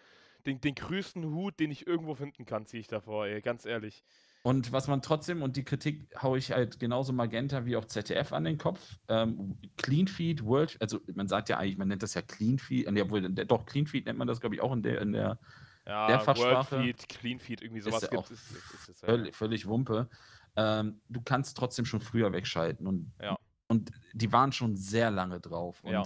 [0.46, 4.06] den, den größten Hut, den ich irgendwo finden kann, ziehe ich davor, ey, ganz ehrlich.
[4.42, 8.32] Und was man trotzdem, und die Kritik haue ich halt genauso Magenta wie auch ZDF
[8.32, 8.98] an den Kopf.
[9.10, 12.88] Ähm, Clean Feed, World, also man sagt ja eigentlich, man nennt das ja Clean Feed,
[12.88, 15.40] äh, obwohl, doch, Clean Feed nennt man das, glaube ich, auch in der, in der
[15.86, 18.32] Ja, Der Fachsprache Worldfeed, Cleanfeed, irgendwie sowas ja gibt.
[18.32, 19.08] Ist, ist es, ja.
[19.08, 20.10] völlig, völlig Wumpe.
[20.56, 22.88] Ähm, du kannst trotzdem schon früher wegschalten.
[22.88, 23.38] Und, Ja.
[23.68, 25.84] und die waren schon sehr lange drauf.
[25.84, 26.04] Und Ja.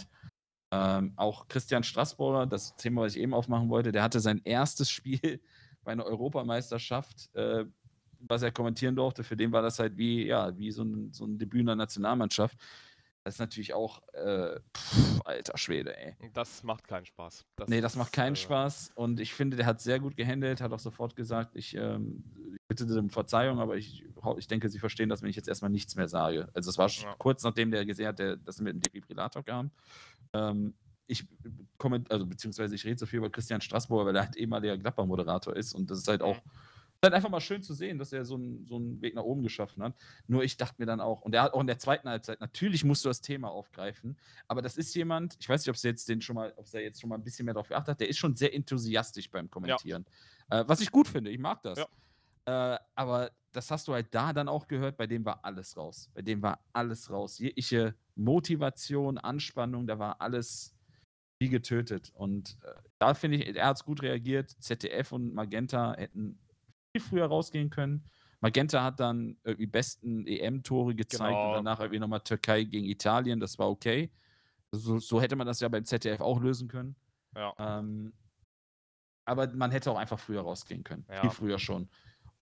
[0.72, 4.90] ähm, auch Christian Straßburger, das Thema, was ich eben aufmachen wollte, der hatte sein erstes
[4.90, 5.40] Spiel
[5.84, 7.66] bei einer Europameisterschaft, äh,
[8.28, 9.24] was er kommentieren durfte.
[9.24, 11.76] Für den war das halt wie, ja, wie so ein, so ein Debüt in der
[11.76, 12.58] Nationalmannschaft.
[13.24, 16.16] Das ist natürlich auch, äh, pff, alter Schwede, ey.
[16.34, 17.46] Das macht keinen Spaß.
[17.56, 18.92] Das Nee, das macht keinen äh, Spaß.
[18.96, 22.24] Und ich finde, der hat sehr gut gehandelt, hat auch sofort gesagt, ich, ähm,
[22.68, 24.04] bitte um Verzeihung, aber ich,
[24.38, 26.50] ich denke, Sie verstehen das, wenn ich jetzt erstmal nichts mehr sage.
[26.54, 27.16] Also es war Ja.
[27.18, 29.72] kurz nachdem der gesehen hat, der, dass er mit dem Defibrillator kam.
[30.34, 30.74] Ähm,
[31.08, 31.26] ich
[31.78, 35.56] komme, also beziehungsweise ich rede so viel über Christian Straßburger, weil er halt ehemaliger Gladbach-Moderator
[35.56, 36.26] ist und das ist halt Mhm.
[37.04, 39.44] Halt einfach mal schön zu sehen, dass er so einen, so einen Weg nach oben
[39.44, 39.96] geschaffen hat.
[40.28, 42.84] Nur ich dachte mir dann auch, und er hat auch in der zweiten Halbzeit, natürlich
[42.84, 46.10] musst du das Thema aufgreifen, aber das ist jemand, ich weiß nicht, ob es jetzt
[46.10, 48.10] den schon mal, ob er jetzt schon mal ein bisschen mehr darauf geachtet hat, der
[48.10, 50.06] ist schon sehr enthusiastisch beim Kommentieren.
[50.50, 50.62] Ja.
[50.62, 51.80] Äh, was ich gut finde, ich mag das.
[51.80, 51.88] Ja.
[52.76, 56.10] Äh, aber das hast du halt da dann auch gehört, bei dem war alles raus.
[56.14, 57.38] Bei dem war alles raus.
[57.38, 60.76] Jegliche Motivation, Anspannung, da war alles
[61.40, 62.12] wie getötet.
[62.16, 64.50] Und äh, da finde ich, er hat es gut reagiert.
[64.50, 66.40] ZDF und Magenta hätten
[67.00, 68.04] früher rausgehen können.
[68.42, 71.50] Magenta hat dann irgendwie besten EM-Tore gezeigt genau.
[71.50, 73.40] und danach irgendwie nochmal Türkei gegen Italien.
[73.40, 74.12] Das war okay.
[74.72, 76.96] So, so, hätte man das ja beim ZDF auch lösen können.
[77.36, 77.54] Ja.
[77.58, 78.12] Ähm,
[79.26, 81.06] aber man hätte auch einfach früher rausgehen können.
[81.10, 81.22] Ja.
[81.22, 81.90] Viel früher schon.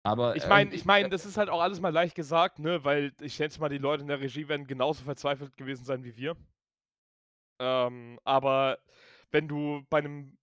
[0.03, 2.85] Aber, ich meine, ähm, ich meine, das ist halt auch alles mal leicht gesagt, ne?
[2.85, 6.17] Weil ich schätze mal, die Leute in der Regie werden genauso verzweifelt gewesen sein wie
[6.17, 6.37] wir.
[7.61, 8.79] Ähm, aber
[9.31, 10.37] wenn du bei einem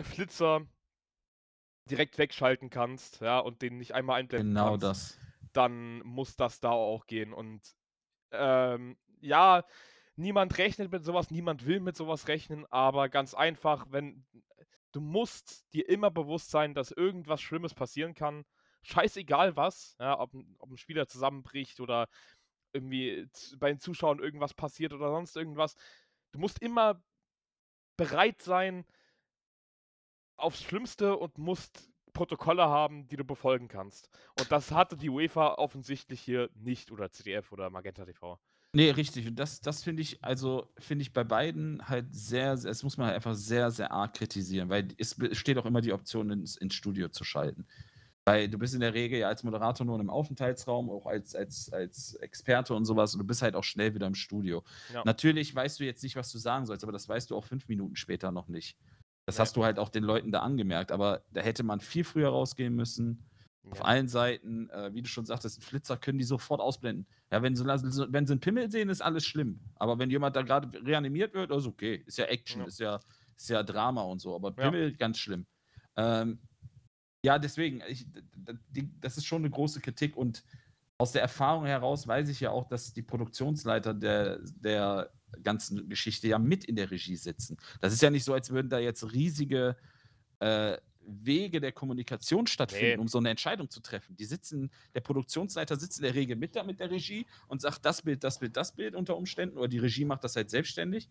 [0.00, 0.62] Flitzer
[1.90, 5.18] direkt wegschalten kannst, ja, und den nicht einmal einblenden genau kannst, das.
[5.52, 7.32] dann muss das da auch gehen.
[7.32, 7.62] Und
[8.32, 9.64] ähm, ja,
[10.16, 14.24] niemand rechnet mit sowas, niemand will mit sowas rechnen, aber ganz einfach, wenn
[14.92, 18.44] du musst dir immer bewusst sein, dass irgendwas Schlimmes passieren kann
[18.82, 22.08] scheißegal was, ja, ob, ob ein Spieler zusammenbricht oder
[22.72, 23.28] irgendwie
[23.58, 25.74] bei den Zuschauern irgendwas passiert oder sonst irgendwas.
[26.32, 27.02] Du musst immer
[27.96, 28.86] bereit sein
[30.42, 34.10] aufs Schlimmste und musst Protokolle haben, die du befolgen kannst.
[34.38, 38.38] Und das hatte die UEFA offensichtlich hier nicht oder CDF oder Magenta TV.
[38.72, 39.26] Nee, richtig.
[39.26, 42.96] Und das, das finde ich, also finde ich bei beiden halt sehr, sehr, es muss
[42.96, 46.56] man halt einfach sehr, sehr arg kritisieren, weil es steht auch immer die Option, ins,
[46.56, 47.66] ins Studio zu schalten.
[48.24, 51.72] Weil du bist in der Regel ja als Moderator nur im Aufenthaltsraum, auch als, als,
[51.72, 54.62] als Experte und sowas, und du bist halt auch schnell wieder im Studio.
[54.94, 55.02] Ja.
[55.04, 57.66] Natürlich weißt du jetzt nicht, was du sagen sollst, aber das weißt du auch fünf
[57.66, 58.76] Minuten später noch nicht.
[59.30, 59.42] Das ja.
[59.42, 62.74] hast du halt auch den Leuten da angemerkt, aber da hätte man viel früher rausgehen
[62.74, 63.24] müssen.
[63.62, 63.70] Ja.
[63.70, 67.06] Auf allen Seiten, äh, wie du schon sagtest, Flitzer können die sofort ausblenden.
[67.30, 69.60] Ja, wenn sie, wenn sie einen Pimmel sehen, ist alles schlimm.
[69.76, 72.02] Aber wenn jemand da gerade reanimiert wird, ist okay.
[72.06, 72.98] Ist ja Action, Ist, ja,
[73.36, 74.34] ist ja Drama und so.
[74.34, 75.46] Aber Pimmel, ganz schlimm.
[75.94, 76.40] Ähm,
[77.22, 78.08] ja, deswegen, ich,
[78.98, 80.42] das ist schon eine große Kritik und
[80.98, 85.12] aus der Erfahrung heraus weiß ich ja auch, dass die Produktionsleiter der, der
[85.42, 87.56] ganzen Geschichte ja mit in der Regie sitzen.
[87.80, 89.76] Das ist ja nicht so, als würden da jetzt riesige
[90.40, 92.98] äh, Wege der Kommunikation stattfinden, nee.
[92.98, 94.16] um so eine Entscheidung zu treffen.
[94.16, 97.84] Die sitzen, der Produktionsleiter sitzt in der Regel mit da mit der Regie und sagt
[97.84, 101.08] das Bild, das Bild, das Bild unter Umständen oder die Regie macht das halt selbstständig.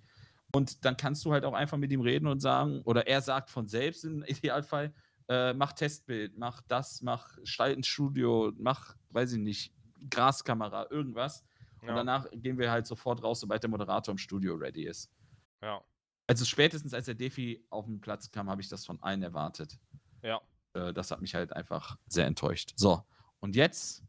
[0.52, 3.50] Und dann kannst du halt auch einfach mit ihm reden und sagen, oder er sagt
[3.50, 4.94] von selbst im Idealfall,
[5.28, 9.74] äh, mach Testbild, mach das, mach Stall ins Studio, mach, weiß ich nicht,
[10.10, 11.44] Graskamera, irgendwas.
[11.82, 11.90] Ja.
[11.90, 15.12] Und danach gehen wir halt sofort raus, sobald der Moderator im Studio ready ist.
[15.62, 15.82] Ja.
[16.28, 19.80] Also spätestens als der Defi auf den Platz kam, habe ich das von allen erwartet.
[20.22, 20.42] Ja.
[20.74, 22.74] Äh, das hat mich halt einfach sehr enttäuscht.
[22.76, 23.04] So,
[23.40, 24.04] und jetzt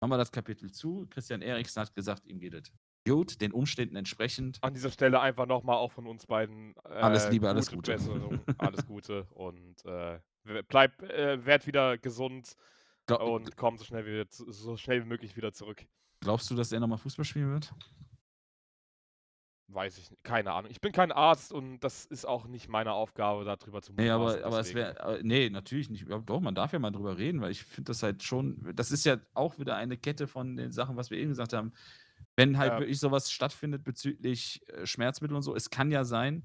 [0.00, 1.06] machen wir das Kapitel zu.
[1.10, 2.72] Christian Eriksen hat gesagt, ihm geht es
[3.06, 4.58] gut, den Umständen entsprechend.
[4.62, 6.74] An dieser Stelle einfach nochmal auch von uns beiden.
[6.84, 7.92] Äh, alles Liebe, alles Gute.
[7.92, 10.18] Besserung, alles Gute und äh,
[10.68, 12.56] bleib, äh, werd wieder gesund
[13.06, 15.86] Glaub, und komm so schnell, wie, so schnell wie möglich wieder zurück.
[16.26, 17.72] Glaubst du, dass er nochmal Fußball spielen wird?
[19.68, 20.24] Weiß ich nicht.
[20.24, 20.72] Keine Ahnung.
[20.72, 24.44] Ich bin kein Arzt und das ist auch nicht meine Aufgabe, darüber zu Nee, aber,
[24.44, 25.20] aber es wäre.
[25.22, 26.04] Nee, natürlich nicht.
[26.24, 28.72] Doch, man darf ja mal drüber reden, weil ich finde das halt schon.
[28.74, 31.72] Das ist ja auch wieder eine Kette von den Sachen, was wir eben gesagt haben.
[32.34, 32.78] Wenn halt ja.
[32.80, 36.44] wirklich sowas stattfindet bezüglich äh, Schmerzmittel und so, es kann ja sein,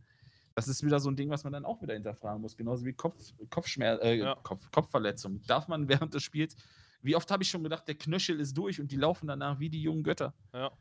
[0.54, 2.56] das ist wieder so ein Ding, was man dann auch wieder hinterfragen muss.
[2.56, 4.36] Genauso wie Kopf, Kopfschmerz, äh, ja.
[4.44, 5.42] Kopf, Kopfverletzung.
[5.48, 6.56] Darf man während des Spiels,
[7.02, 9.70] wie oft habe ich schon gedacht, der Knöchel ist durch und die laufen danach wie
[9.70, 10.34] die jungen Götter.
[10.54, 10.72] Ja.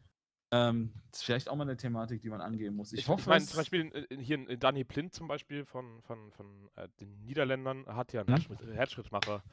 [0.53, 2.93] Ähm, das ist vielleicht auch mal eine Thematik, die man angehen muss.
[2.93, 3.23] Ich, ich hoffe.
[3.23, 6.89] Ich meine, zum Beispiel in, hier in Danny Plint zum Beispiel von, von, von äh,
[7.01, 8.73] den Niederländern hat ja einen hm?
[8.73, 9.45] Herzschrittmacher.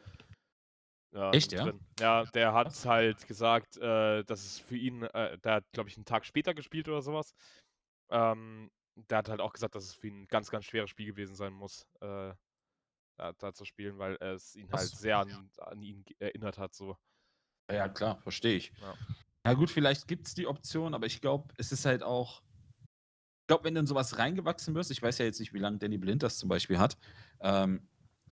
[1.13, 1.63] Ja, Echt, ja?
[1.63, 1.80] Drin.
[1.99, 5.97] Ja, der hat halt gesagt, äh, dass es für ihn, äh, der hat, glaube ich,
[5.97, 7.34] einen Tag später gespielt oder sowas.
[8.09, 8.70] Ähm,
[9.09, 11.36] der hat halt auch gesagt, dass es für ihn ein ganz, ganz schweres Spiel gewesen
[11.36, 12.34] sein muss, äh,
[13.18, 16.74] da, da, zu spielen, weil es ihn halt sehr an, an, ihn erinnert hat.
[16.74, 16.97] So.
[17.70, 18.72] Ja, klar, verstehe ich.
[18.82, 18.93] Ja.
[19.45, 19.53] ja.
[19.53, 22.41] gut, vielleicht gibt es die Option, aber ich glaube, es ist halt auch.
[23.41, 25.78] Ich glaube, wenn du in sowas reingewachsen wirst, ich weiß ja jetzt nicht, wie lange
[25.78, 26.97] Danny Blind das zum Beispiel hat,
[27.39, 27.88] ähm,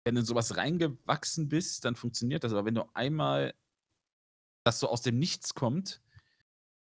[0.04, 2.52] wenn du in sowas reingewachsen bist, dann funktioniert das.
[2.52, 3.54] Aber wenn du einmal
[4.64, 6.00] das so aus dem Nichts kommt,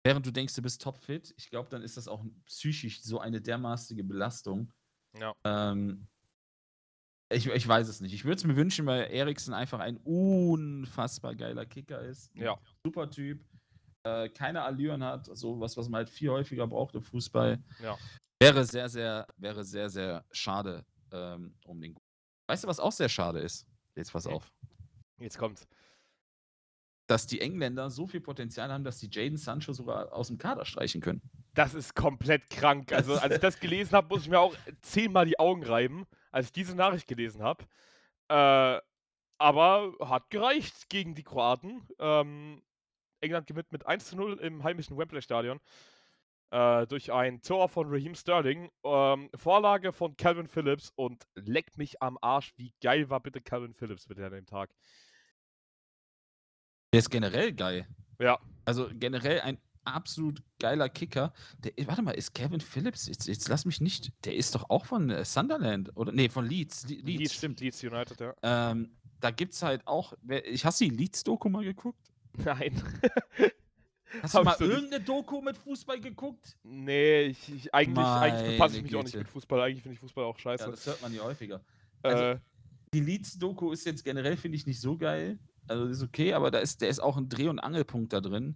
[0.04, 3.42] während du denkst, du bist topfit, ich glaube, dann ist das auch psychisch so eine
[3.42, 4.72] dermaßige Belastung.
[5.20, 5.34] Ja.
[5.44, 6.08] Ähm,
[7.34, 8.14] ich, ich weiß es nicht.
[8.14, 12.32] Ich würde es mir wünschen, weil Eriksen einfach ein unfassbar geiler Kicker ist.
[12.36, 12.58] Ja.
[12.86, 13.44] Super Typ.
[14.04, 17.64] Äh, keine Allüren hat, so was, was man halt viel häufiger braucht im Fußball.
[17.82, 17.98] Ja.
[18.42, 21.96] Wäre sehr, sehr, wäre sehr, sehr schade ähm, um den.
[22.48, 23.66] Weißt du, was auch sehr schade ist?
[23.96, 24.52] Jetzt pass auf.
[25.20, 25.66] Jetzt kommt's.
[27.08, 30.66] Dass die Engländer so viel Potenzial haben, dass sie Jaden Sancho sogar aus dem Kader
[30.66, 31.22] streichen können.
[31.54, 32.92] Das ist komplett krank.
[32.92, 36.48] Also, als ich das gelesen habe, muss ich mir auch zehnmal die Augen reiben, als
[36.48, 37.64] ich diese Nachricht gelesen habe.
[38.28, 38.82] Äh,
[39.38, 41.88] aber hat gereicht gegen die Kroaten.
[42.00, 42.62] Ähm,
[43.22, 45.60] England gewinnt mit 1 zu 0 im heimischen Wembley-Stadion.
[46.52, 48.70] Äh, durch ein Tor von Raheem Sterling.
[48.84, 52.54] Ähm, Vorlage von Calvin Phillips und leckt mich am Arsch.
[52.58, 54.74] Wie geil war bitte Calvin Phillips bitte an dem Tag?
[56.94, 57.88] Der ist generell geil.
[58.20, 58.40] Ja.
[58.66, 61.34] Also generell ein absolut geiler Kicker.
[61.60, 64.86] Der, warte mal, ist Kevin Phillips, jetzt, jetzt lass mich nicht, der ist doch auch
[64.86, 66.12] von äh, Sunderland, oder?
[66.12, 66.88] Nee, von Leeds.
[66.90, 67.60] Le- Leeds, Leeds, stimmt.
[67.60, 68.34] Leeds United, ja.
[68.44, 70.14] Ähm, da gibt es halt auch,
[70.46, 72.12] ich hast du die Leeds-Doku mal geguckt?
[72.38, 72.82] Nein.
[74.22, 74.74] Hast du mal ich so nicht.
[74.76, 76.56] irgendeine Doku mit Fußball geguckt?
[76.64, 79.18] nee, ich, ich, eigentlich, eigentlich befasse ich Meine mich auch nicht Güte.
[79.24, 79.62] mit Fußball.
[79.62, 80.70] Eigentlich finde ich Fußball auch Ja, scheiße.
[80.70, 81.62] das hört man ja häufiger.
[82.04, 82.40] also- äh,
[82.94, 85.40] Die Leeds-Doku ist jetzt generell, finde ich, nicht so geil.
[85.68, 88.56] Also ist okay, aber da ist, der ist auch ein Dreh- und Angelpunkt da drin,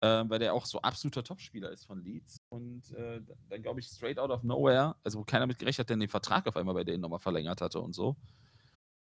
[0.00, 2.40] äh, weil der auch so absoluter Topspieler ist von Leeds.
[2.48, 5.90] Und äh, dann glaube ich, straight out of nowhere, also wo keiner mit gerechnet hat,
[5.90, 8.16] der den Vertrag auf einmal bei denen nochmal verlängert hatte und so.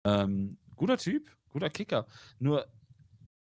[0.05, 2.07] Ähm, guter Typ, guter Kicker.
[2.39, 2.67] Nur,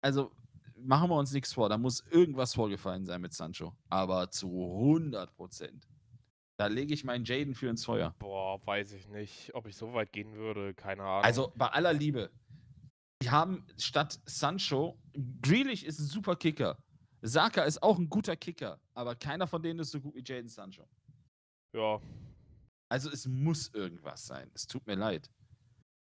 [0.02, 0.32] also
[0.78, 3.76] machen wir uns nichts vor, da muss irgendwas vorgefallen sein mit Sancho.
[3.89, 5.88] Aber zu 100 Prozent.
[6.58, 8.16] Da lege ich meinen Jaden für ins Feuer.
[8.18, 10.74] boah, weiß ich nicht, ob ich so weit gehen würde.
[10.74, 11.26] Keine Ahnung.
[11.26, 12.32] Also bei aller Liebe.
[13.22, 14.98] Die haben statt Sancho,
[15.41, 16.78] Grealish ist ein super Kicker.
[17.28, 20.48] Saka ist auch ein guter Kicker, aber keiner von denen ist so gut wie Jaden
[20.48, 20.88] Sancho.
[21.74, 22.00] ja.
[22.88, 24.52] Also es muss irgendwas sein.
[24.54, 25.32] Es tut mir leid.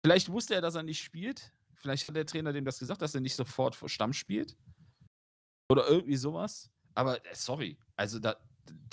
[0.05, 1.53] Vielleicht wusste er, dass er nicht spielt.
[1.77, 4.57] Vielleicht hat der Trainer dem das gesagt, dass er nicht sofort vor Stamm spielt.
[5.71, 6.69] Oder irgendwie sowas.
[6.95, 8.37] Aber äh, sorry, also da,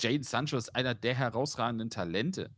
[0.00, 2.54] Jaden Sancho ist einer der herausragenden Talente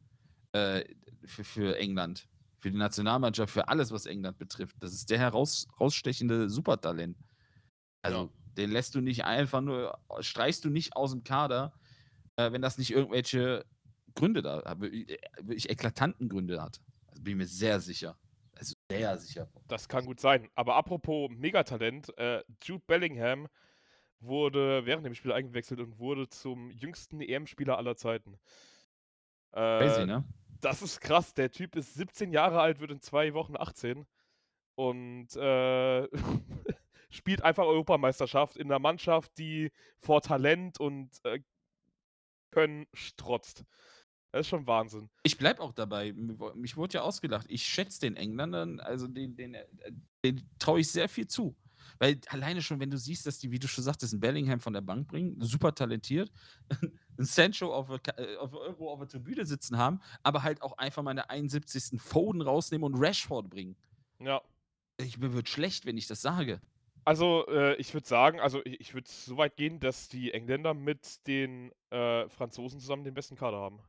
[0.52, 0.84] äh,
[1.24, 4.76] für, für England, für die Nationalmannschaft, für alles, was England betrifft.
[4.80, 7.16] Das ist der heraus, herausstechende Supertalent.
[8.02, 8.43] Also Ja.
[8.56, 11.72] Den lässt du nicht einfach nur, streichst du nicht aus dem Kader,
[12.36, 13.64] äh, wenn das nicht irgendwelche
[14.14, 16.80] Gründe da, wirklich äh, wirklich eklatanten Gründe hat.
[17.08, 18.16] Also bin ich mir sehr sicher.
[18.56, 19.48] Also sehr sicher.
[19.66, 20.48] Das kann gut sein.
[20.54, 23.48] Aber apropos Megatalent, äh, Jude Bellingham
[24.20, 28.38] wurde während dem Spiel eingewechselt und wurde zum jüngsten EM-Spieler aller Zeiten.
[29.52, 30.24] Äh, Crazy, ne?
[30.60, 31.34] Das ist krass.
[31.34, 34.06] Der Typ ist 17 Jahre alt, wird in zwei Wochen 18
[34.76, 36.08] und äh,
[37.14, 41.40] spielt einfach Europameisterschaft in einer Mannschaft, die vor Talent und äh,
[42.50, 43.64] Können strotzt.
[44.32, 45.08] Das ist schon Wahnsinn.
[45.22, 46.12] Ich bleib auch dabei.
[46.12, 47.46] Mich wurde ja ausgelacht.
[47.48, 49.64] Ich schätze den Engländern, also den, den, äh,
[50.24, 51.56] den traue ich sehr viel zu.
[51.98, 54.72] Weil alleine schon, wenn du siehst, dass die, wie du schon sagtest, einen Bellingham von
[54.72, 56.32] der Bank bringen, super talentiert,
[56.80, 61.02] einen Sancho auf, äh, auf, irgendwo auf der Tribüne sitzen haben, aber halt auch einfach
[61.02, 62.00] mal in der 71.
[62.00, 63.76] Foden rausnehmen und Rashford bringen.
[64.18, 64.42] Ja.
[64.96, 66.60] Ich, mir wird schlecht, wenn ich das sage.
[67.04, 70.74] Also, äh, ich würde sagen, also ich, ich würde so weit gehen, dass die Engländer
[70.74, 73.80] mit den äh, Franzosen zusammen den besten Kader haben.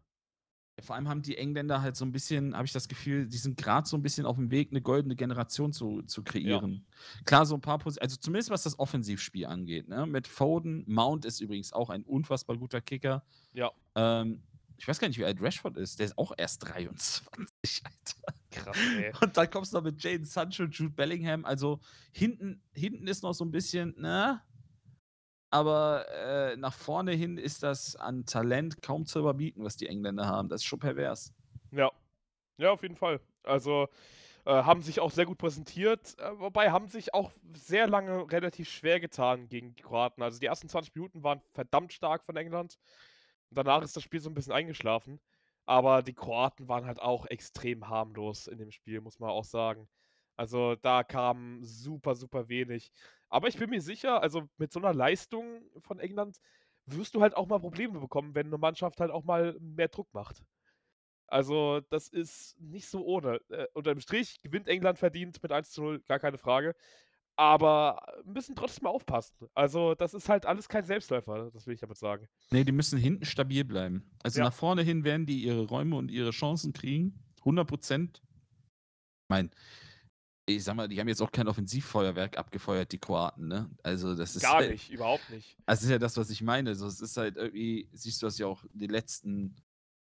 [0.81, 3.55] Vor allem haben die Engländer halt so ein bisschen, habe ich das Gefühl, die sind
[3.55, 6.85] gerade so ein bisschen auf dem Weg, eine goldene Generation zu, zu kreieren.
[7.23, 9.87] Klar, so ein paar Positionen, also zumindest was das Offensivspiel angeht.
[9.87, 10.05] Ne?
[10.05, 13.23] Mit Foden, Mount ist übrigens auch ein unfassbar guter Kicker.
[13.53, 13.71] Ja.
[13.95, 14.43] Ähm,
[14.77, 15.99] ich weiß gar nicht, wie alt Rashford ist.
[15.99, 17.29] Der ist auch erst 23,
[17.85, 18.37] Alter.
[18.55, 19.11] Krass, ey.
[19.21, 21.45] Und dann kommst du noch mit Jaden Sancho, Jude Bellingham.
[21.45, 21.79] Also
[22.11, 24.41] hinten, hinten ist noch so ein bisschen, ne?
[25.51, 30.25] Aber äh, nach vorne hin ist das an Talent kaum zu überbieten, was die Engländer
[30.25, 30.49] haben.
[30.49, 31.33] Das ist schon pervers.
[31.71, 31.91] Ja.
[32.57, 33.19] Ja, auf jeden Fall.
[33.43, 33.87] Also
[34.45, 38.69] äh, haben sich auch sehr gut präsentiert, äh, wobei haben sich auch sehr lange relativ
[38.69, 40.23] schwer getan gegen die Kroaten.
[40.23, 42.77] Also die ersten 20 Minuten waren verdammt stark von England.
[43.49, 45.19] Danach ist das Spiel so ein bisschen eingeschlafen.
[45.65, 49.87] Aber die Kroaten waren halt auch extrem harmlos in dem Spiel, muss man auch sagen.
[50.37, 52.91] Also da kam super, super wenig.
[53.29, 56.37] Aber ich bin mir sicher, also mit so einer Leistung von England
[56.85, 60.13] wirst du halt auch mal Probleme bekommen, wenn eine Mannschaft halt auch mal mehr Druck
[60.13, 60.43] macht.
[61.27, 63.39] Also, das ist nicht so ohne.
[63.49, 66.75] Äh, unterm Strich gewinnt England verdient mit 1 zu 0, gar keine Frage.
[67.37, 69.35] Aber müssen trotzdem aufpassen.
[69.53, 72.27] Also, das ist halt alles kein Selbstläufer, das will ich damit sagen.
[72.51, 74.09] Nee, die müssen hinten stabil bleiben.
[74.23, 74.45] Also Ja.
[74.45, 77.19] nach vorne hin werden die ihre Räume und ihre Chancen kriegen.
[77.39, 78.21] 100 Prozent.
[78.23, 79.49] Ich meine,
[80.47, 83.69] ich sag mal, die haben jetzt auch kein Offensivfeuerwerk abgefeuert, die Kroaten, ne?
[83.83, 84.43] Also, das ist.
[84.43, 85.57] Gar halt, nicht, überhaupt nicht.
[85.65, 86.73] Das ist ja das, was ich meine.
[86.75, 89.55] So, es ist halt irgendwie, siehst du das ja auch die letzten,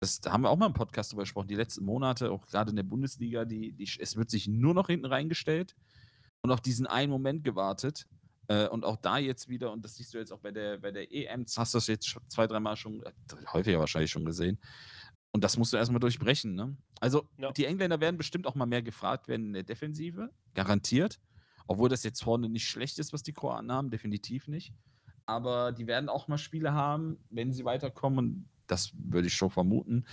[0.02, 2.72] das, da haben wir auch mal im Podcast drüber gesprochen, die letzten Monate, auch gerade
[2.72, 5.76] in der Bundesliga, die, die, es wird sich nur noch hinten reingestellt
[6.42, 8.08] und auf diesen einen Moment gewartet.
[8.48, 10.92] Äh, und auch da jetzt wieder, und das siehst du jetzt auch bei der, bei
[10.92, 13.12] der EM, hast du das jetzt zwei, dreimal schon, äh,
[13.54, 14.60] häufiger wahrscheinlich schon gesehen.
[15.32, 16.76] Und das musst du erstmal durchbrechen, ne?
[17.00, 17.52] Also, Ja.
[17.52, 21.20] die Engländer werden bestimmt auch mal mehr gefragt werden in der Defensive, garantiert.
[21.68, 24.74] Obwohl das jetzt vorne nicht schlecht ist, was die Kroaten haben, definitiv nicht.
[25.26, 28.50] Aber die werden auch mal Spiele haben, wenn sie weiterkommen.
[28.72, 30.06] Das würde ich schon vermuten,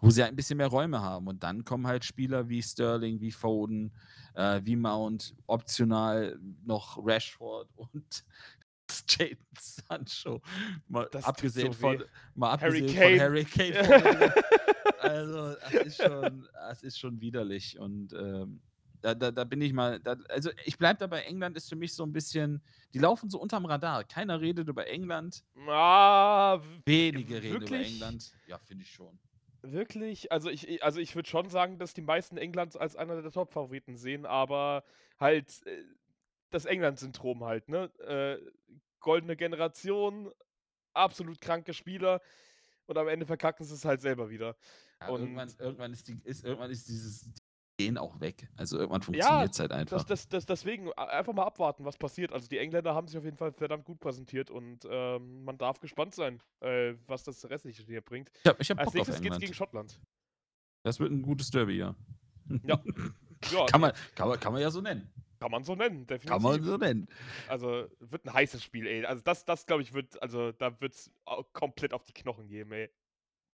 [0.00, 1.26] wo sie ein bisschen mehr Räume haben.
[1.26, 3.92] Und dann kommen halt Spieler wie Sterling, wie Foden,
[4.34, 8.24] äh, wie Mount, optional noch Rashford und
[9.06, 10.40] Jaden Sancho.
[10.88, 12.04] Mal Das abgesehen, so von,
[12.34, 13.10] mal Harry abgesehen Kane.
[13.10, 14.34] von Harry Kane.
[15.00, 17.78] also, das ist schon, das ist schon widerlich.
[17.78, 18.60] Und ähm,
[19.06, 21.94] da, da, da bin ich mal, da, also ich bleibe dabei, England ist für mich
[21.94, 22.60] so ein bisschen,
[22.92, 24.02] die laufen so unterm Radar.
[24.02, 27.76] Keiner redet über England, Ah, wenige reden über?
[27.76, 28.32] England.
[28.48, 29.16] Ja, finde ich schon.
[29.62, 30.32] wirklich?
[30.32, 33.96] Also ich, also ich würde schon sagen, dass die meisten Englands als einer der Top-Favoriten
[33.96, 34.82] sehen, aber
[35.20, 35.84] halt äh,
[36.50, 37.84] das England-Syndrom halt, ne?
[38.00, 38.38] Äh,
[39.00, 40.32] goldene Generation,
[40.94, 42.20] absolut kranke Spieler
[42.86, 44.56] und am Ende verkacken sie es halt selber wieder.
[45.00, 47.30] Ja, irgendwann, irgendwann, ist die, ist, irgendwann ist dieses
[47.78, 48.48] Gehen auch weg.
[48.56, 49.98] Also irgendwann Ja, funktioniert es halt einfach.
[49.98, 52.32] Das, das, das, deswegen a- einfach mal abwarten, was passiert.
[52.32, 55.78] Also die Engländer haben sich auf jeden Fall verdammt gut präsentiert und ähm, man darf
[55.80, 58.30] gespannt sein, äh, was das restliche hier bringt.
[58.42, 59.42] ich habe ich hab Als Bock nächstes geht's England.
[59.42, 60.00] gegen Schottland.
[60.84, 61.94] Das wird ein gutes Derby, ja.
[62.64, 62.80] Ja.
[63.52, 65.12] Ja, kann, man, kann, man, kann man ja so nennen.
[65.38, 66.30] kann man so nennen, definitiv.
[66.30, 67.06] Kann man so nennen.
[67.48, 69.04] Also wird ein heißes Spiel, ey.
[69.04, 72.72] Also das, das glaube ich, wird, also da wird's au- komplett auf die Knochen gehen,
[72.72, 72.88] ey.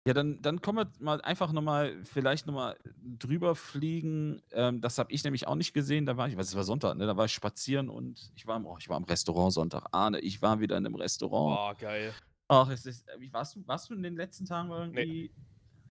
[0.08, 4.42] Ja, dann, dann kommen wir mal einfach nochmal, vielleicht nochmal drüber fliegen.
[4.54, 6.06] Ähm, das habe ich nämlich auch nicht gesehen.
[6.06, 7.06] Da war ich, was es war Sonntag, ne?
[7.06, 9.86] Da war ich spazieren und ich war, im, oh, ich war im Restaurant Sonntag.
[9.92, 11.58] Arne, ich war wieder in einem Restaurant.
[11.58, 12.14] Boah, geil.
[12.48, 15.30] Ach, es ist, wie warst du, warst du in den letzten Tagen irgendwie?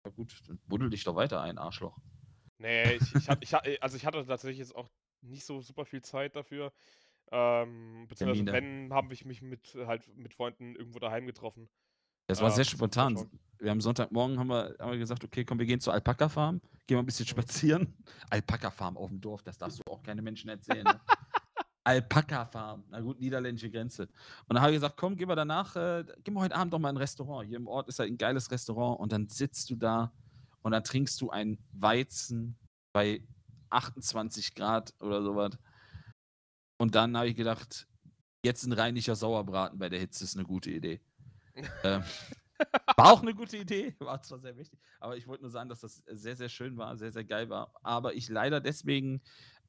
[0.03, 1.99] Ja gut, dann buddel dich doch weiter ein, Arschloch.
[2.59, 4.89] Nee, ich, ich, hat, ich, ha- also ich hatte tatsächlich jetzt auch
[5.21, 6.73] nicht so super viel Zeit dafür.
[7.33, 8.87] Ähm, beziehungsweise Termine.
[8.87, 11.69] wenn, habe ich mich mit halt mit Freunden irgendwo daheim getroffen.
[12.27, 13.29] Das war sehr spontan.
[13.59, 16.97] Wir haben Sonntagmorgen haben wir, haben wir gesagt, okay, komm, wir gehen zur Alpaka-Farm, gehen
[16.97, 17.95] mal ein bisschen spazieren.
[18.31, 20.85] Alpaka-Farm auf dem Dorf, das darfst du auch keine Menschen erzählen.
[20.85, 21.01] Ne?
[21.85, 24.03] Alpaka-Farm, na gut, niederländische Grenze.
[24.03, 26.79] Und dann habe ich gesagt, komm, gehen wir danach, äh, gehen wir heute Abend doch
[26.79, 27.49] mal in ein Restaurant.
[27.49, 30.12] Hier im Ort ist halt ein geiles Restaurant und dann sitzt du da
[30.62, 32.59] und dann trinkst du ein Weizen
[32.93, 33.22] bei
[33.70, 35.57] 28 Grad oder sowas.
[36.79, 37.87] Und dann habe ich gedacht,
[38.45, 41.01] jetzt ein reinlicher Sauerbraten bei der Hitze ist eine gute Idee.
[41.84, 42.02] Ähm,
[42.96, 45.80] war auch eine gute Idee, war zwar sehr wichtig, aber ich wollte nur sagen, dass
[45.80, 47.72] das sehr, sehr schön war, sehr, sehr geil war.
[47.82, 49.20] Aber ich leider deswegen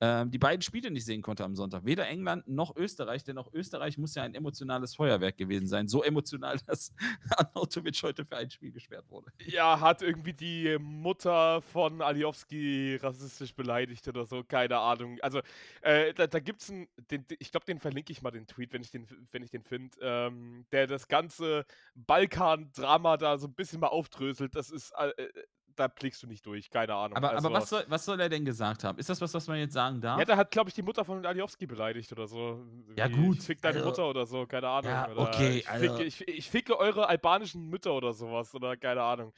[0.01, 1.85] ähm, die beiden Spiele nicht sehen konnte am Sonntag.
[1.85, 5.87] Weder England noch Österreich, denn auch Österreich muss ja ein emotionales Feuerwerk gewesen sein.
[5.87, 6.93] So emotional, dass
[7.29, 9.31] Arnautovic heute für ein Spiel gesperrt wurde.
[9.45, 15.17] Ja, hat irgendwie die Mutter von Aliowski rassistisch beleidigt oder so, keine Ahnung.
[15.21, 15.41] Also,
[15.81, 18.73] äh, da, da gibt's einen, den, den- ich glaube, den verlinke ich mal, den Tweet,
[18.73, 23.87] wenn ich den, den finde, ähm, der das ganze Balkan-Drama da so ein bisschen mal
[23.87, 24.55] aufdröselt.
[24.55, 25.29] Das ist, äh, äh,
[25.77, 27.15] da blickst du nicht durch, keine Ahnung.
[27.17, 28.97] Aber, also, aber was, soll, was soll er denn gesagt haben?
[28.99, 30.19] Ist das was, was man jetzt sagen darf?
[30.19, 32.65] Ja, der hat, glaube ich, die Mutter von Aliowski beleidigt oder so.
[32.95, 34.91] Ja, Wie, gut, Ich fick deine also- Mutter oder so, keine Ahnung.
[34.91, 39.01] Ja, okay, ich, also- ficke, ich, ich ficke eure albanischen Mütter oder sowas oder keine
[39.01, 39.33] Ahnung.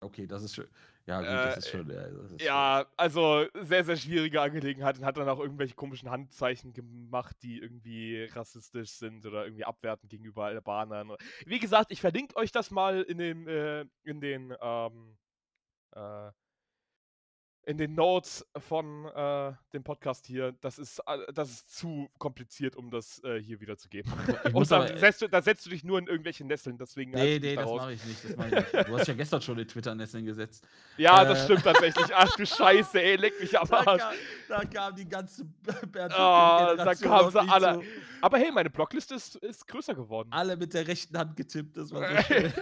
[0.00, 0.68] Okay, das ist schön.
[1.06, 1.88] Ja, gut, das Äh, ist schon.
[1.90, 6.72] Ja, ist Ja, also sehr, sehr schwierige Angelegenheit und hat dann auch irgendwelche komischen Handzeichen
[6.72, 11.12] gemacht, die irgendwie rassistisch sind oder irgendwie abwertend gegenüber Albanern.
[11.46, 15.16] Wie gesagt, ich verlinke euch das mal in den, äh, in den, ähm,
[15.96, 16.30] äh,
[17.68, 20.52] in den Notes von äh, dem Podcast hier.
[20.60, 24.12] Das ist, äh, das ist zu kompliziert, um das äh, hier wiederzugeben.
[24.52, 27.10] Und da, aber, äh, setzt du, da setzt du dich nur in irgendwelche Nesseln, deswegen
[27.10, 28.24] Nee, nee, da das mache ich nicht.
[28.24, 28.88] Das mach ich nicht.
[28.88, 30.64] Du hast ja gestern schon in Twitter-Nesseln gesetzt.
[30.96, 31.44] Ja, das Äh.
[31.46, 32.06] stimmt tatsächlich.
[32.14, 34.00] Ach du Scheiße, ey, leck mich am Da Arsch.
[34.00, 34.14] kam,
[34.48, 35.44] da kam die ganze
[35.90, 37.80] Bernd Ah, da kamen sie alle.
[37.80, 37.84] zu.
[38.20, 40.28] Aber hey, meine Blockliste ist, ist größer geworden.
[40.30, 41.76] Alle mit der rechten Hand getippt.
[41.76, 42.52] Das war so schön.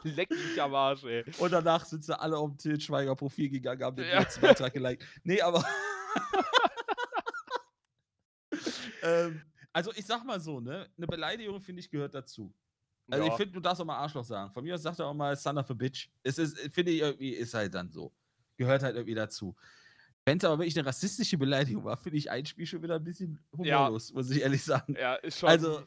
[0.04, 1.24] Leck mich am Arsch, ey.
[1.38, 4.20] Und danach sind sie alle auf dem Til Schweiger Profil gegangen, haben den Ja.
[4.20, 5.04] letzten Beitrag geliked.
[5.24, 5.64] Nee, aber.
[9.02, 9.42] ähm,
[9.72, 10.88] also ich sag mal so, ne?
[10.96, 12.52] Eine Beleidigung, finde ich, gehört dazu.
[13.10, 13.30] Also Ja.
[13.30, 14.52] ich finde, du darfst auch mal Arschloch sagen.
[14.52, 16.08] Von mir aus sagt er auch mal Son of a Bitch.
[16.22, 18.12] Es ist, finde ich, irgendwie, ist halt dann so.
[18.56, 19.56] Gehört halt irgendwie dazu.
[20.24, 23.04] Wenn es aber wirklich eine rassistische Beleidigung war, finde ich ein Spiel schon wieder ein
[23.04, 23.78] bisschen Ja.
[23.78, 24.94] humorlos, muss ich ehrlich sagen.
[24.98, 25.48] ja, ist schon.
[25.48, 25.82] Also,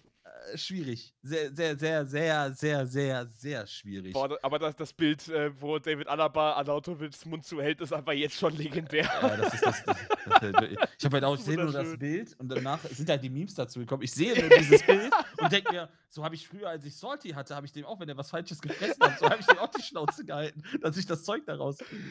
[0.55, 1.13] schwierig.
[1.21, 4.13] Sehr, sehr, sehr, sehr, sehr, sehr, sehr schwierig.
[4.13, 8.35] Boah, aber das, das Bild, äh, wo David Alaba Arnautovics Mund zuhält, ist einfach jetzt
[8.37, 9.03] schon legendär.
[9.05, 9.83] Ja, das ist das.
[9.85, 9.97] das,
[10.39, 10.53] das
[10.97, 11.97] ich habe halt auch, ich sehe nur das.
[11.97, 14.03] Bild und danach sind halt die Memes dazu gekommen.
[14.03, 17.29] Ich sehe nur dieses Bild und denke mir, so habe ich früher, als ich Salty
[17.29, 19.57] hatte, habe ich dem auch, wenn er was Falsches gefressen hat, so habe ich dem
[19.59, 22.03] auch die Schnauze gehalten, dass ich das Zeug da rauskriege.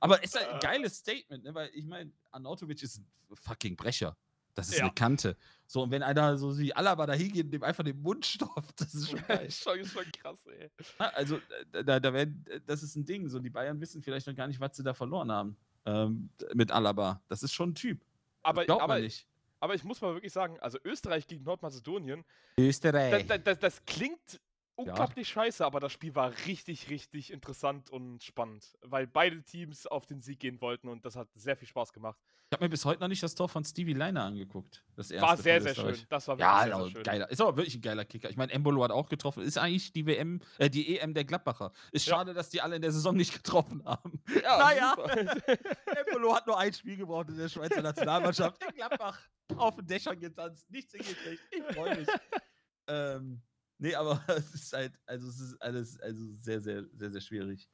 [0.00, 0.58] Aber ist halt ein Ah.
[0.58, 1.54] geiles Statement, ne?
[1.54, 4.16] weil ich meine, Arnautovic ist ein fucking Brecher.
[4.54, 4.84] Das ist Ja.
[4.84, 5.36] eine Kante.
[5.66, 8.80] So, und wenn einer so wie Alaba da hingeht und dem einfach den Mund stopft,
[8.80, 9.50] das ist schon geil.
[9.50, 10.70] schon, ist schon krass, ey.
[10.98, 11.36] Also,
[11.72, 13.28] äh, da, da werden, das ist ein Ding.
[13.28, 16.70] So, die Bayern wissen vielleicht noch gar nicht, was sie da verloren haben ähm, mit
[16.70, 17.22] Alaba.
[17.28, 18.04] Das ist schon ein Typ.
[18.42, 19.26] Aber, Glaubt aber man nicht.
[19.60, 22.24] aber ich muss mal wirklich sagen, also Österreich gegen Nordmazedonien,
[22.58, 23.26] Österreich.
[23.26, 24.40] das, das, das klingt
[24.76, 30.06] unglaublich scheiße, aber das Spiel war richtig, richtig interessant und spannend, weil beide Teams auf
[30.06, 32.18] den Sieg gehen wollten und das hat sehr viel Spaß gemacht.
[32.50, 34.84] Ich habe mir bis heute noch nicht das Tor von Stevie Leiner angeguckt.
[34.94, 35.96] Das erste War sehr, sehr schön.
[36.10, 37.02] Das war wirklich Ja, sehr, sehr laut, schön.
[37.02, 37.30] geiler.
[37.30, 38.28] Ist aber wirklich ein geiler Kicker.
[38.28, 39.42] Ich meine, Embolo hat auch getroffen.
[39.42, 41.72] Ist eigentlich die WM, äh, die EM der Gladbacher.
[41.92, 42.16] Ist Ja.
[42.16, 44.22] schade, dass die alle in der Saison nicht getroffen haben.
[44.42, 44.94] Ja, Naja.
[46.06, 48.62] Embolo hat nur ein Spiel gebraucht in der Schweizer Nationalmannschaft.
[48.64, 49.18] In Gladbach
[49.56, 51.42] auf den Dächern getanzt, nichts hingekriegt.
[51.50, 52.08] Ich freue mich.
[52.88, 53.40] ähm,
[53.82, 57.68] nee, aber es ist halt, also es ist alles also sehr, sehr, sehr, sehr schwierig.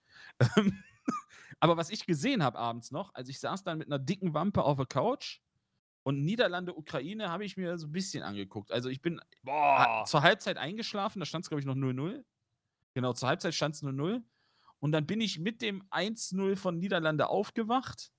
[0.56, 0.82] Ähm,
[1.60, 4.64] aber was ich gesehen habe abends noch, also ich saß dann mit einer dicken Wampe
[4.64, 5.40] auf der Couch
[6.02, 8.72] und Niederlande, Ukraine habe ich mir so ein bisschen angeguckt.
[8.72, 10.04] Also ich bin Boah.
[10.06, 12.24] zur Halbzeit eingeschlafen, da stand es, glaube ich, noch 0-0.
[12.94, 14.22] Genau, zur Halbzeit stand es 0-0.
[14.80, 18.10] Und dann bin ich mit dem 1-0 von Niederlande aufgewacht,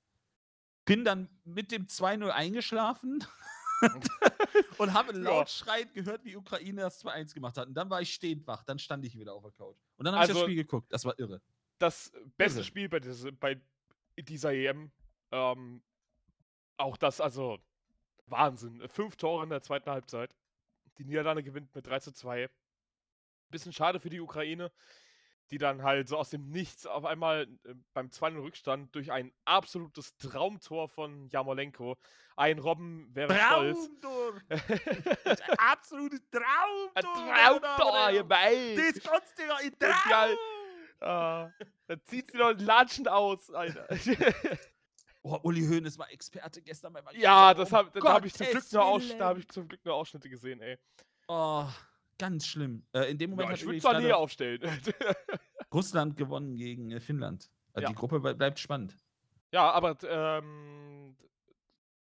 [0.85, 3.23] bin dann mit dem 2-0 eingeschlafen
[4.77, 7.67] und habe laut schreiend gehört, wie Ukraine das 2-1 gemacht hat.
[7.67, 9.77] Und dann war ich stehend wach, dann stand ich wieder auf der Couch.
[9.97, 10.91] Und dann habe ich das Also- Spiel geguckt.
[10.91, 11.41] Das war irre.
[11.80, 12.65] das beste Irre.
[12.65, 13.59] Spiel bei, diese, bei
[14.17, 14.91] dieser EM.
[15.32, 15.82] Ähm,
[16.77, 17.59] auch das, also
[18.25, 18.88] Wahnsinn.
[18.89, 20.36] Fünf Tore in der zweiten Halbzeit.
[20.97, 22.49] Die Niederlande gewinnt mit 3 zu 2.
[23.49, 24.71] Bisschen schade für die Ukraine,
[25.51, 29.31] die dann halt so aus dem Nichts auf einmal äh, beim 2 Rückstand durch ein
[29.45, 31.97] absolutes Traumtor von Jamolenko.
[32.35, 33.89] Ein Robben wäre stolz.
[34.01, 34.41] Traumtor!
[35.57, 36.21] Absolutes
[36.93, 37.59] Ein Traumtor!
[37.59, 38.77] Traumtor, ihr Bein!
[38.77, 40.37] Das kannst du ja in Ja, Traum!
[41.01, 41.51] Ah,
[41.87, 43.87] da zieht sie noch Latschen aus, Alter.
[45.21, 48.47] Oh, Uli Hoeneß war Experte gestern bei Ja, das hab, da, Um habe ich zum
[48.47, 50.77] Glück nur da habe ich zum Glück nur Ausschnitte gesehen, ey.
[51.27, 51.67] Oh,
[52.20, 52.86] ganz schlimm.
[52.93, 54.61] Äh, in dem Moment Ja, ich würde Sané aufstellen.
[55.74, 57.49] Russland gewonnen gegen äh, Finnland.
[57.74, 57.89] Also Ja.
[57.89, 58.95] Die Gruppe ble- bleibt spannend.
[59.51, 61.15] ja, aber ähm,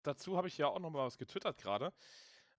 [0.04, 1.92] dazu habe ich ja auch noch mal was getwittert gerade.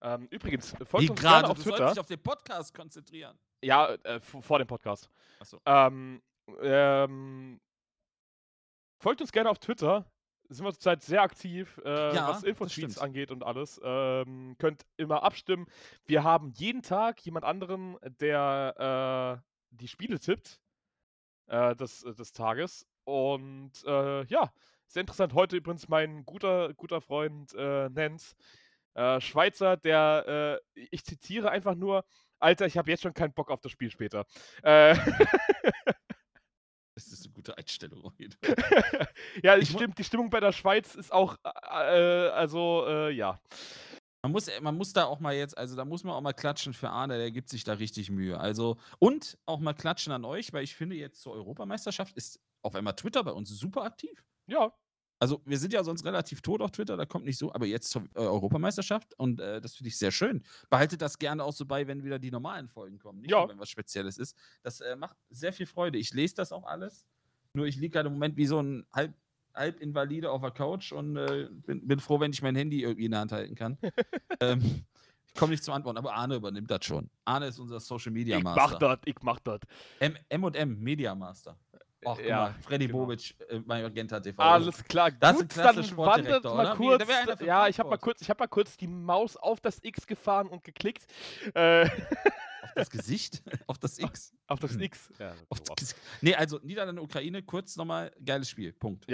[0.01, 1.89] Ähm, übrigens, folgt Wie uns gerade, gerne auf du Twitter.
[1.91, 3.39] dich auf den Podcast konzentrieren.
[3.63, 5.09] Ja, äh, vor dem Podcast.
[5.41, 5.61] Achso.
[5.65, 6.21] Ähm,
[6.61, 7.61] ähm,
[9.01, 10.05] folgt uns gerne auf Twitter.
[10.49, 13.81] Sind wir zurzeit sehr aktiv, äh, Ja, was Infotweets angeht und alles.
[13.83, 15.67] Ähm, könnt immer abstimmen.
[16.05, 20.61] Wir haben jeden Tag jemand anderen, der äh, die Spiele tippt
[21.47, 22.87] äh, des, des Tages.
[23.05, 24.53] Und äh, ja,
[24.87, 25.35] sehr interessant.
[25.35, 28.37] Heute übrigens mein guter, guter Freund äh, Nens,
[28.95, 32.05] äh, Schweizer, der, äh, ich zitiere einfach nur,
[32.39, 34.27] Alter, ich habe jetzt schon keinen Bock auf das Spiel später.
[36.95, 38.13] Äh, Das ist eine gute Einstellung.
[39.43, 41.49] ja, Ich stimmt, die Stimmung bei der Schweiz ist auch, äh,
[42.29, 43.41] also, äh, ja.
[44.23, 46.33] Man muss, äh, man muss da auch mal jetzt, also da muss man auch mal
[46.33, 48.39] klatschen für Arne, der gibt sich da richtig Mühe.
[48.39, 52.75] Also, und auch mal klatschen an euch, weil ich finde, jetzt zur Europameisterschaft ist auf
[52.75, 54.25] einmal Twitter bei uns super aktiv.
[54.47, 54.73] Ja,
[55.21, 57.89] Also, wir sind ja sonst relativ tot auf Twitter, da kommt nicht so, aber jetzt
[57.91, 60.43] zur äh, Europameisterschaft und äh, das finde ich sehr schön.
[60.71, 63.41] Behaltet das gerne auch so bei, wenn wieder die normalen Folgen kommen, nicht Ja.
[63.41, 64.37] nur, wenn was Spezielles ist.
[64.63, 65.99] Das äh, macht sehr viel Freude.
[65.99, 67.07] Ich lese das auch alles.
[67.55, 69.15] Nur ich liege gerade im Moment wie so ein halb,
[69.55, 73.05] halb Invalide auf der Couch und äh, bin, bin froh, wenn ich mein Handy irgendwie
[73.05, 73.79] in der Hand halten kann.
[74.41, 74.85] ähm,
[75.29, 77.09] ich komme nicht zum Antworten, aber Arne übernimmt das schon.
[77.25, 78.79] Arne ist unser Social Media ich mach Master.
[78.79, 79.61] das, ich mach das.
[80.01, 81.57] M&M Media Master.
[82.07, 82.99] Ach, guck Ja, mal, Freddy genau.
[83.01, 84.43] Bobic, äh, Magenta TV.
[84.43, 85.11] Alles klar.
[85.11, 86.77] Das ist Gut, ein klasse dann wandert mal oder?
[86.77, 87.05] Kurz.
[87.39, 90.07] Für ja, ich habe mal kurz, ich habe mal kurz die Maus auf das X
[90.07, 91.05] gefahren und geklickt.
[91.55, 91.85] Äh,
[92.65, 93.43] Auf das Gesicht?
[93.67, 94.33] auf das X?
[94.47, 94.81] auf das Hm.
[94.83, 95.13] X.
[95.19, 95.95] Ja, Auf das.
[96.21, 98.73] Nee, also Niederlande, Ukraine, kurz nochmal, geiles Spiel.
[98.73, 99.07] Punkt.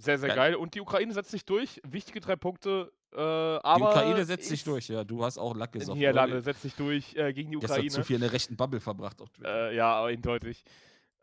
[0.00, 0.36] Sehr, sehr Geil.
[0.36, 0.54] geil.
[0.54, 1.80] Und die Ukraine setzt sich durch.
[1.84, 2.92] Wichtige drei Punkte.
[3.10, 3.20] Äh, Die
[3.64, 5.02] aber Ukraine setzt sich ist- durch, ja.
[5.02, 5.98] Du hast auch Lack Die gesoffen.
[5.98, 8.04] Niederlande setzt sich durch äh, gegen die Gestern zu Ukraine.
[8.04, 9.70] viel in der rechten Bubble verbracht auf Twitter.
[9.70, 10.62] Äh, ja, eindeutig.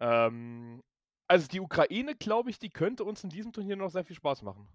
[0.02, 0.84] Ähm,
[1.28, 4.42] also die Ukraine, glaube ich, die könnte uns in diesem Turnier noch sehr viel Spaß
[4.44, 4.68] machen.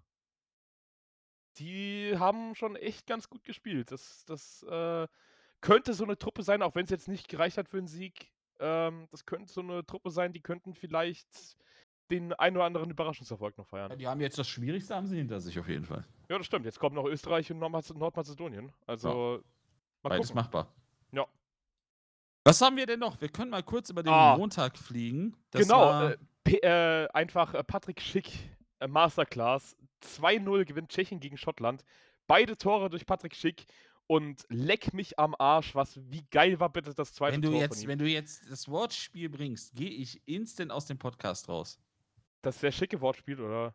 [1.57, 3.91] Die haben schon echt ganz gut gespielt.
[3.91, 5.07] Das, das äh,
[5.59, 8.31] könnte so eine Truppe sein, auch wenn es jetzt nicht gereicht hat für einen Sieg.
[8.59, 11.27] Ähm, das könnte so eine Truppe sein, die könnten vielleicht
[12.09, 13.97] den ein oder anderen Überraschungserfolg noch feiern.
[13.97, 16.05] die haben jetzt das Schwierigste, haben sie hinter sich auf jeden Fall.
[16.29, 16.65] Ja, das stimmt.
[16.65, 18.71] Jetzt kommen noch Österreich und Nordmaz- Nordmazedonien.
[18.85, 19.41] Also,
[20.03, 20.41] mal Beides gucken.
[20.41, 20.73] machbar.
[21.11, 21.25] Ja.
[22.43, 23.19] Was haben wir denn noch?
[23.21, 24.37] Wir können mal kurz über den Ah.
[24.37, 25.35] Montag fliegen.
[25.51, 28.31] Das genau, war- äh, P äh, einfach äh, Patrick Schick,
[28.79, 29.75] äh, Masterclass.
[30.03, 31.83] 2-0 gewinnt Tschechien gegen Schottland.
[32.27, 33.65] Beide Tore durch Patrick Schick.
[34.07, 37.61] Und leck mich am Arsch, was, wie geil war bitte das zweite wenn, du Tor
[37.61, 37.87] von jetzt, ihm.
[37.87, 41.79] wenn du jetzt das Wortspiel bringst, gehe ich instant aus dem Podcast raus.
[42.41, 43.73] Das sehr schicke Wortspiel, oder?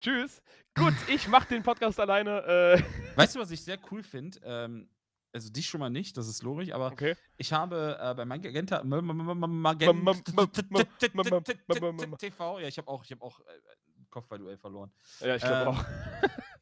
[0.00, 0.42] Tschüss.
[0.74, 2.42] Gut, ich mach den Podcast alleine.
[2.42, 2.82] Äh,
[3.16, 4.38] Weißt du, was ich sehr cool finde?
[4.44, 4.88] Ähm,
[5.32, 7.16] also dich schon mal nicht, das ist logisch, aber okay.
[7.36, 9.92] ich habe äh, bei Magenta Magenta
[12.18, 13.44] TV, ja, ich habe auch, ich habe auch äh,
[14.10, 14.92] Kopfballduell verloren.
[15.20, 15.84] Ja, ich glaube Ähm, auch.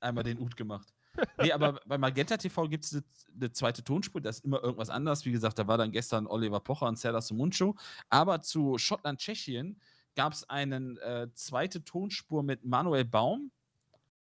[0.01, 0.95] Einmal den Ut gemacht.
[1.39, 3.03] Nee, aber bei Magenta TV gibt es eine
[3.35, 5.25] ne zweite Tonspur, da ist immer irgendwas anders.
[5.25, 7.75] Wie gesagt, da war dann gestern Oliver Pocher und Serdar Sumuncu.
[8.09, 9.81] Aber zu Schottland-Tschechien
[10.15, 13.51] gab es eine äh, zweite Tonspur mit Manuel Baum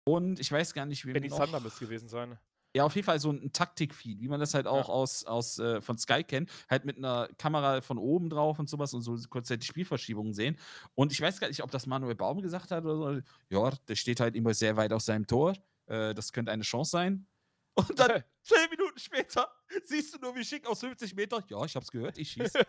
[0.04, 2.38] und ich weiß gar nicht, wie Benny Sander müsste gewesen sein.
[2.76, 4.94] Ja, auf jeden Fall so ein Taktikfeed, wie man das halt auch ja.
[4.94, 8.92] aus, aus äh, von Sky kennt, halt mit einer Kamera von oben drauf und sowas
[8.94, 10.58] und so kurzzeitig Spielverschiebungen sehen.
[10.96, 13.20] Und ich weiß gar nicht, ob das Manuel Baum gesagt hat oder so.
[13.48, 15.54] Ja, der steht halt immer sehr weit aus seinem Tor.
[15.86, 17.26] Äh, das könnte eine Chance sein.
[17.74, 19.50] Und dann zehn Minuten später
[19.84, 21.42] siehst du nur, wie schick aus 50 Meter.
[21.48, 22.60] Ja, ich hab's gehört, ich schieße.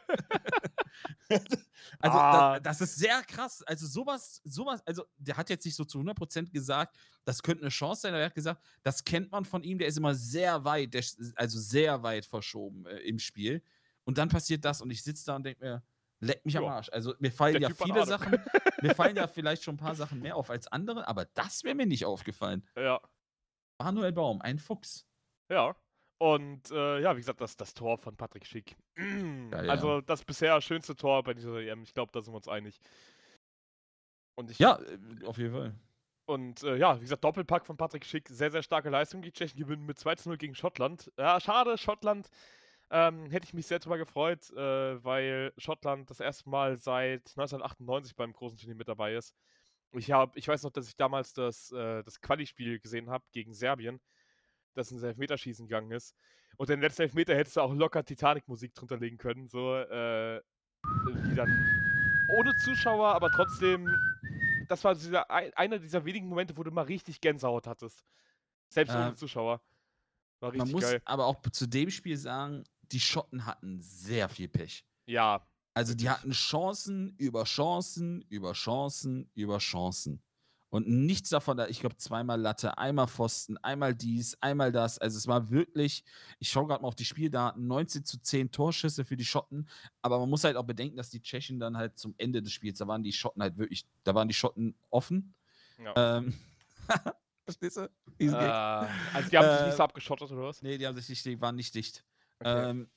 [1.99, 2.59] also, ah.
[2.59, 3.61] das, das, ist sehr krass.
[3.63, 7.69] Also, sowas, sowas, also, der hat jetzt nicht so zu 100% gesagt, das könnte eine
[7.69, 10.63] Chance sein, aber er hat gesagt, das kennt man von ihm, der ist immer sehr
[10.65, 11.03] weit, der,
[11.35, 13.61] also sehr weit verschoben äh, im Spiel.
[14.05, 15.83] Und dann passiert das und ich sitze da und denke mir,
[16.19, 16.89] leck mich am Arsch.
[16.91, 18.39] Also, mir fallen ja viele Sachen,
[18.81, 21.75] mir fallen ja vielleicht schon ein paar Sachen mehr auf als andere, aber das wäre
[21.75, 22.67] mir nicht aufgefallen.
[22.75, 22.99] Ja.
[23.79, 25.05] Manuel Baum, ein Fuchs.
[25.49, 25.75] Ja.
[26.17, 28.75] Und äh, ja, wie gesagt, das, das Tor von Patrick Schick.
[29.51, 29.71] Ja, ja.
[29.71, 31.83] Also das bisher schönste Tor bei dieser EM.
[31.83, 32.79] Ich glaube, da sind wir uns einig.
[34.35, 35.75] Und ich, ja, äh, auf jeden Fall.
[36.25, 38.27] Und äh, ja, wie gesagt, Doppelpack von Patrick Schick.
[38.29, 39.21] Sehr, sehr starke Leistung.
[39.21, 41.11] Die Tschechen gewinnen mit 2 zu 0 gegen Schottland.
[41.17, 42.29] Ja, schade, Schottland.
[42.89, 48.15] Ähm, hätte ich mich sehr drüber gefreut, äh, weil Schottland das erste Mal seit 1998
[48.15, 49.35] beim großen Turnier mit dabei ist.
[49.93, 53.53] Ich, hab, ich weiß noch, dass ich damals das, äh, das Quali-Spiel gesehen habe gegen
[53.53, 54.01] Serbien
[54.75, 56.15] das ins Elfmeterschießen gegangen ist.
[56.57, 60.41] Und den letzten Elfmeter hättest du auch locker Titanic-Musik drunter legen können, so, äh,
[60.83, 61.49] die dann
[62.37, 63.87] ohne Zuschauer, aber trotzdem,
[64.67, 68.05] das war dieser, einer dieser wenigen Momente, wo du mal richtig Gänsehaut hattest.
[68.69, 69.61] Selbst äh, ohne Zuschauer.
[70.39, 71.01] War richtig man muss geil.
[71.05, 74.85] aber auch zu dem Spiel sagen, die Schotten hatten sehr viel Pech.
[75.05, 75.45] Ja.
[75.75, 80.21] Also die hatten Chancen über Chancen, über Chancen, über Chancen.
[80.69, 84.97] Und nichts davon, ich glaube, zweimal Latte, einmal Pfosten, einmal dies, einmal das.
[84.97, 86.03] Also es war wirklich,
[86.39, 89.67] ich schaue gerade mal auf die Spieldaten, 19 zu 10 Torschüsse für die Schotten.
[90.01, 92.79] Aber man muss halt auch bedenken, dass die Tschechen dann halt zum Ende des Spiels,
[92.79, 95.35] da waren die Schotten halt wirklich, da waren die Schotten offen.
[95.77, 96.17] Ja.
[96.17, 96.33] Ähm,
[97.45, 97.89] Verstehst du?
[98.17, 100.61] Äh, also die haben sich nicht so abgeschottet oder was?
[100.61, 102.03] Nee, die haben sich nicht, die waren nicht dicht.
[102.39, 102.69] Okay.
[102.69, 102.89] Ähm,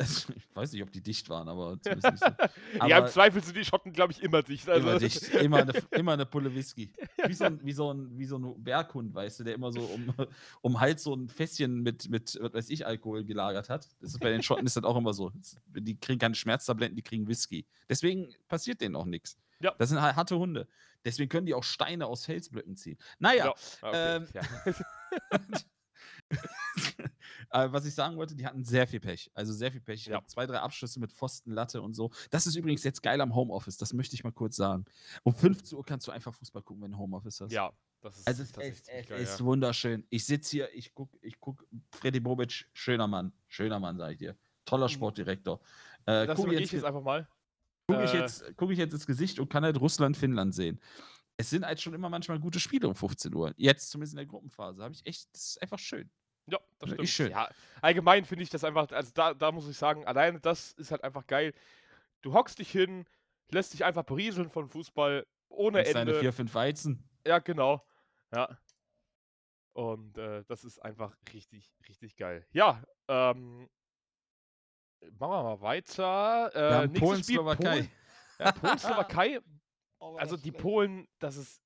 [0.36, 2.78] Ich weiß nicht, ob die dicht waren, aber zumindest nicht so.
[2.78, 4.68] Aber ja, im Zweifel sind die Schotten, glaube ich, immer dicht.
[4.68, 4.88] Also.
[4.88, 5.28] Immer dicht.
[5.34, 6.92] Immer eine, immer eine Pulle Whisky.
[7.26, 9.80] Wie so, ein, wie, so ein, wie so ein Berghund, weißt du, der immer so
[9.80, 10.12] um,
[10.60, 13.88] um Hals so ein Fässchen mit, mit, was weiß ich, Alkohol gelagert hat.
[14.00, 15.32] Das ist, bei den Schotten ist das auch immer so.
[15.66, 17.66] Die kriegen keine Schmerztabletten, die kriegen Whisky.
[17.88, 19.38] Deswegen passiert denen auch nichts.
[19.60, 19.74] Ja.
[19.78, 20.66] Das sind harte Hunde.
[21.04, 22.98] Deswegen können die auch Steine aus Felsblöcken ziehen.
[23.18, 23.46] Naja.
[23.46, 24.42] Ja, okay, ähm, ja.
[27.50, 29.30] Aber was ich sagen wollte, die hatten sehr viel Pech.
[29.34, 30.00] Also sehr viel Pech.
[30.00, 30.24] Ich ja.
[30.26, 32.10] zwei, drei Abschlüsse mit Pfosten, Latte und so.
[32.30, 33.76] Das ist übrigens jetzt geil am Homeoffice.
[33.76, 34.84] Das möchte ich mal kurz sagen.
[35.24, 37.52] Um 15 Uhr kannst du einfach Fußball gucken, wenn du Homeoffice hast.
[37.52, 39.44] Ja, das ist, also es ist, es geil, ist ja.
[39.44, 40.06] wunderschön.
[40.10, 43.32] Ich sitze hier, ich gucke ich guck Freddy Bobic, schöner Mann.
[43.48, 44.36] Schöner Mann, sage ich dir.
[44.64, 44.90] Toller mhm.
[44.90, 45.60] Sportdirektor.
[46.06, 47.28] Äh, das gucke ich jetzt, einfach mal.
[47.88, 48.20] Gucke ich, äh.
[48.20, 50.80] jetzt, guck ich jetzt ins Gesicht und kann halt Russland, Finnland sehen
[51.40, 53.54] es sind halt schon immer manchmal gute Spiele um 15 Uhr.
[53.56, 54.82] Jetzt zumindest in der Gruppenphase.
[54.82, 56.10] Habe ich echt, das ist einfach schön.
[56.46, 57.04] Ja, das stimmt.
[57.04, 57.30] Ist schön.
[57.30, 57.48] Ja,
[57.80, 61.04] allgemein finde ich das einfach, also da, da muss ich sagen, alleine das ist halt
[61.04, 61.54] einfach geil.
[62.22, 63.06] Du hockst dich hin,
[63.50, 65.92] lässt dich einfach berieseln von Fußball ohne Ende.
[65.92, 67.08] Seine vier, fünf Weizen.
[67.26, 67.84] Ja, genau.
[68.32, 68.58] Ja.
[69.72, 72.46] Und äh, das ist einfach richtig, richtig geil.
[72.52, 73.68] Ja, ähm,
[75.18, 76.82] machen wir mal weiter.
[76.82, 77.62] Äh, Polen, Slowakei.
[77.62, 77.90] Polen,
[78.38, 79.40] ja, Polen, Slowakei.
[80.02, 81.60] Oh, also die Polen, das ist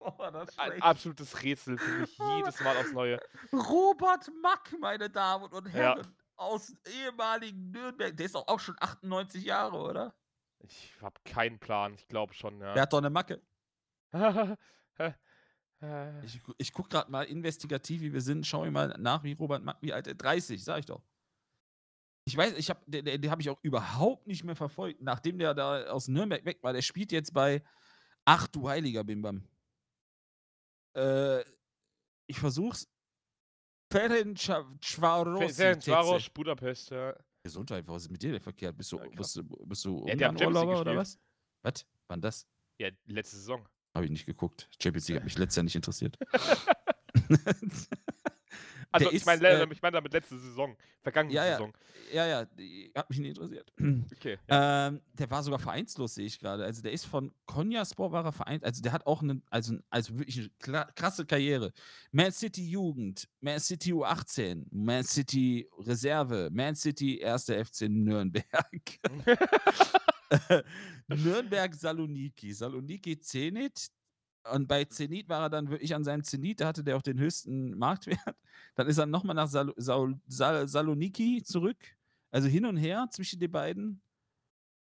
[0.02, 0.14] Oh,
[0.56, 3.20] Ein absolutes Rätsel für mich jedes Mal aufs Neue.
[3.52, 6.12] Robert Mack, meine Damen und Herren, ja.
[6.36, 8.16] aus ehemaligen Nürnberg.
[8.16, 10.14] Der ist doch auch schon 98 Jahre, oder?
[10.60, 12.72] Ich habe keinen Plan, ich glaube schon, ja.
[12.72, 13.42] Der hat doch eine Macke.
[16.22, 18.46] ich, ich gucke gerade mal investigativ, wie wir sind.
[18.46, 21.02] Schau mir mal nach, wie Robert Mack, wie alt er 30, sag ich doch.
[22.24, 25.52] Ich weiß, ich habe, den, den habe ich auch überhaupt nicht mehr verfolgt, nachdem der
[25.52, 26.72] da aus Nürnberg weg war.
[26.72, 27.62] Der spielt jetzt bei
[28.24, 29.42] Ach du heiliger Bimbam.
[30.94, 31.44] Äh,
[32.26, 32.88] ich versuch's.
[33.92, 37.12] Ferencvaros, Budapest, ja.
[37.42, 38.76] Gesundheit, was ist mit dir verkehrt?
[38.76, 41.18] Bist du, ja, bist du, bist du ja, Urlauber oder was?
[41.62, 41.84] Was?
[42.06, 42.46] Wann das?
[42.78, 43.66] Ja, letzte Saison.
[43.94, 44.68] Habe ich nicht geguckt.
[44.80, 46.16] Champions League hat mich letztes Jahr nicht interessiert.
[48.92, 51.72] Also ich meine äh, ich mein damit letzte Saison, vergangene ja, Saison.
[52.12, 52.46] Ja, ja,
[52.96, 53.72] hat mich nicht interessiert.
[54.16, 54.38] Okay.
[54.48, 54.88] Ja.
[54.88, 56.64] Ähm, der war sogar vereinslos, sehe ich gerade.
[56.64, 60.18] Also der ist von Konyaspor war er vereint, also der hat auch eine, also, also
[60.18, 61.72] wirklich eine krasse Karriere.
[62.10, 67.44] Man City Jugend, Man City U18, Man City Reserve, Man City 1.
[67.44, 68.44] FC Nürnberg.
[71.08, 73.90] Nürnberg Saloniki, Saloniki Zenit,
[74.52, 77.18] Und bei Zenit war er dann wirklich an seinem Zenit, da hatte der auch den
[77.18, 78.18] höchsten Marktwert.
[78.74, 81.96] Dann ist er nochmal nach Sal Sal Sal Saloniki zurück.
[82.30, 84.02] Also hin und her zwischen den beiden.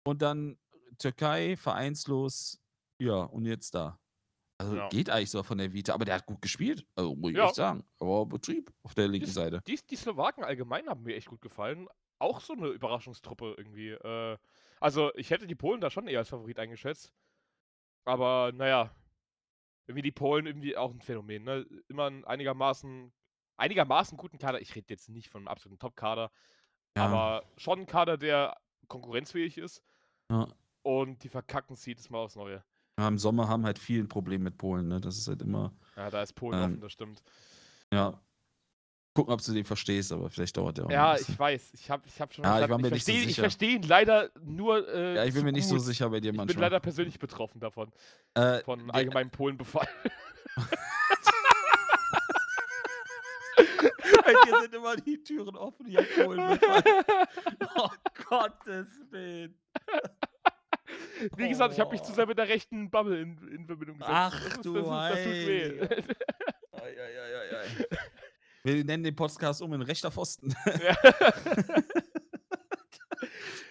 [0.06, 0.58] Und dann
[0.98, 2.62] Türkei, vereinslos.
[3.00, 4.00] Ja, und jetzt da.
[4.58, 4.90] Also Ja.
[4.90, 7.46] geht eigentlich so von der Vita, aber der hat gut gespielt, also muss ich Ja.
[7.48, 7.84] echt sagen.
[8.00, 9.62] Aber Betrieb auf der linken Die, Seite.
[9.68, 11.88] die, die Slowaken allgemein haben mir echt gut gefallen.
[12.20, 13.90] Auch so eine Überraschungstruppe irgendwie.
[13.92, 14.38] Äh,
[14.82, 17.14] also, ich hätte die Polen da schon eher als Favorit eingeschätzt.
[18.06, 18.96] Aber naja,
[19.90, 21.44] irgendwie die Polen irgendwie auch ein Phänomen.
[21.44, 21.66] Ne?
[21.88, 23.12] Immer einen einigermaßen,
[23.58, 24.62] einigermaßen guten Kader.
[24.62, 26.32] Ich rede jetzt nicht von einem absoluten Top-Kader,
[26.96, 27.06] Ja.
[27.06, 28.56] aber schon ein Kader, der
[28.88, 29.84] konkurrenzfähig ist.
[30.32, 30.48] Ja.
[30.84, 32.64] Und die verkacken es jedes Mal aufs Neue.
[33.00, 35.02] Ja, Im Sommer haben halt viel ein Problem mit Polen, ne?
[35.02, 37.24] Das ist halt immer, Ja, da ist Polen Ähm, offen, das stimmt.
[37.92, 38.22] ja.
[39.14, 41.72] Gucken, ob du den verstehst, aber vielleicht dauert der auch Ja, ich weiß.
[41.74, 43.42] Ich habe ich hab schon Ja, ich so verstehe ich sicher.
[43.42, 44.88] verstehe ihn leider nur.
[44.88, 46.62] Äh, Ja, ich bin mir nicht so sicher bei dir Ich bin manchmal.
[46.66, 47.92] leider persönlich betroffen davon,
[48.36, 49.88] Äh, von allgemeinem Polenbefall.
[54.24, 56.60] Bei dir sind immer die Türen offen, die Polen
[57.76, 57.90] Oh
[58.30, 59.56] Gottes Willen.
[61.36, 62.16] Wie gesagt, ich habe mich zu Oh.
[62.16, 64.14] sehr mit der rechten Bubble in, in Verbindung gesetzt.
[64.16, 65.80] Ach das ist, du das, ist, das tut weh.
[66.80, 67.98] Ei, ei, ei, ei, ei.
[68.64, 70.54] Wir nennen den Podcast um in rechter Pfosten.
[70.66, 70.98] Ja.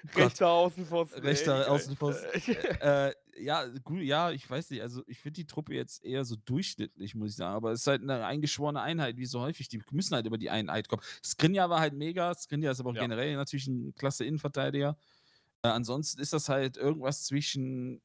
[0.14, 1.22] Rechter Außenpfosten.
[1.22, 1.68] ey, Rechter geil.
[1.68, 2.30] Außenpfosten.
[2.80, 4.82] äh, ja, gut, ja, ich weiß nicht.
[4.82, 7.54] Also, ich finde die Truppe jetzt eher so durchschnittlich, muss ich sagen.
[7.54, 9.68] Aber es ist halt eine eingeschworene Einheit, wie so häufig.
[9.68, 11.02] Die müssen halt über die Einheit kommen.
[11.24, 12.34] Skriniar war halt mega.
[12.34, 13.02] Skriniar ist aber auch Ja.
[13.02, 14.96] generell natürlich ein klasse Innenverteidiger.
[15.62, 18.00] Äh, ansonsten ist das halt irgendwas zwischen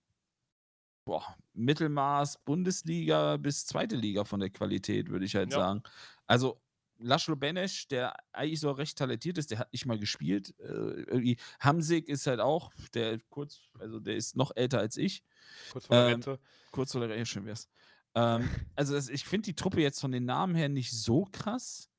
[1.05, 5.59] boah, Mittelmaß, Bundesliga bis zweite Liga von der Qualität, würde ich halt Ja.
[5.59, 5.83] sagen.
[6.27, 6.61] Also
[7.03, 10.57] Laszlo Benesch, der eigentlich so recht talentiert ist, der hat nicht mal gespielt.
[10.59, 15.23] Äh, Hamsik ist halt auch, der kurz, also der ist noch älter als ich.
[15.71, 16.39] Kurz vor der Ähm, Rente.
[16.71, 17.69] Kurz vor der Rente, schön wär's.
[18.15, 21.89] Ähm, also das, ich finde die Truppe jetzt von den Namen her nicht so krass,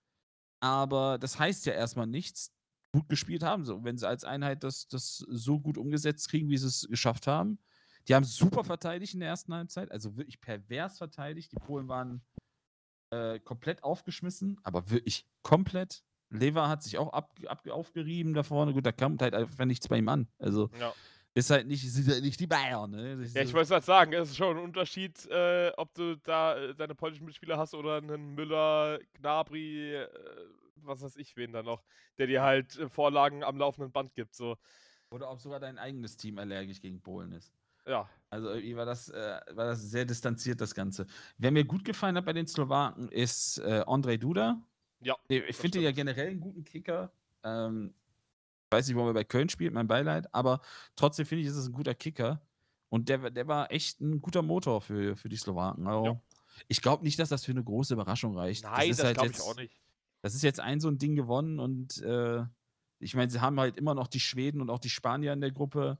[0.60, 2.52] aber das heißt ja erstmal nichts.
[2.92, 3.74] Gut gespielt haben sie.
[3.74, 7.26] Und wenn sie als Einheit das, das so gut umgesetzt kriegen, wie sie es geschafft
[7.26, 7.58] haben.
[8.06, 11.52] Die haben super verteidigt in der ersten Halbzeit, also wirklich pervers verteidigt.
[11.52, 12.22] Die Polen waren
[13.34, 16.02] äh, komplett aufgeschmissen, aber wirklich komplett.
[16.30, 18.72] Lever hat sich auch ab, ab, aufgerieben da vorne.
[18.72, 20.26] Gut, da kam halt einfach nichts bei ihm an.
[20.38, 20.92] Also Ja.
[21.34, 22.90] ist halt nicht, sind halt nicht die Bayern.
[22.90, 23.10] Ne?
[23.14, 26.56] Ja, ich ist- wollte gerade sagen, es ist schon ein Unterschied, äh, ob du da
[26.56, 30.08] äh, deine polnischen Mitspieler hast oder einen Müller, Gnabry, äh,
[30.76, 31.84] was weiß ich, wen da noch,
[32.18, 34.34] der dir halt äh, Vorlagen am laufenden Band gibt.
[34.34, 34.56] So,
[35.10, 37.52] Oder ob sogar dein eigenes Team allergisch gegen Polen ist.
[37.86, 38.08] ja.
[38.34, 41.06] Also irgendwie war das, äh, war das sehr distanziert, das Ganze.
[41.38, 44.60] Wer mir gut gefallen hat bei den Slowaken, ist äh, Andrei Duda.
[45.00, 47.12] Ja, Ich das finde ja generell einen guten Kicker.
[47.44, 47.94] Ähm,
[48.64, 50.60] ich weiß nicht, warum er bei Köln spielt, mein Beileid, aber
[50.96, 52.42] trotzdem finde ich, ist es ein guter Kicker.
[52.88, 55.86] Und der, der war echt ein guter Motor für, für die Slowaken.
[55.86, 56.20] Also, Ja.
[56.66, 58.64] Ich glaube nicht, dass das für eine große Überraschung reicht.
[58.64, 59.80] Nein, das, ist halt glaube ich auch nicht.
[60.22, 62.44] das ist jetzt ein so ein Ding gewonnen und äh,
[62.98, 65.52] ich meine, sie haben halt immer noch die Schweden und auch die Spanier in der
[65.52, 65.98] Gruppe.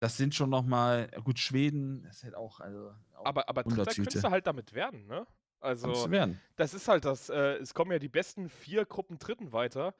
[0.00, 2.02] Das sind schon noch mal gut Schweden.
[2.04, 5.26] Das ist halt auch also auch Aber, aber Dritter könntest du halt damit werden, ne?
[5.60, 6.40] Also, werden.
[6.54, 7.30] das ist halt das.
[7.30, 9.94] Äh, es kommen ja die besten vier Gruppen Dritten weiter.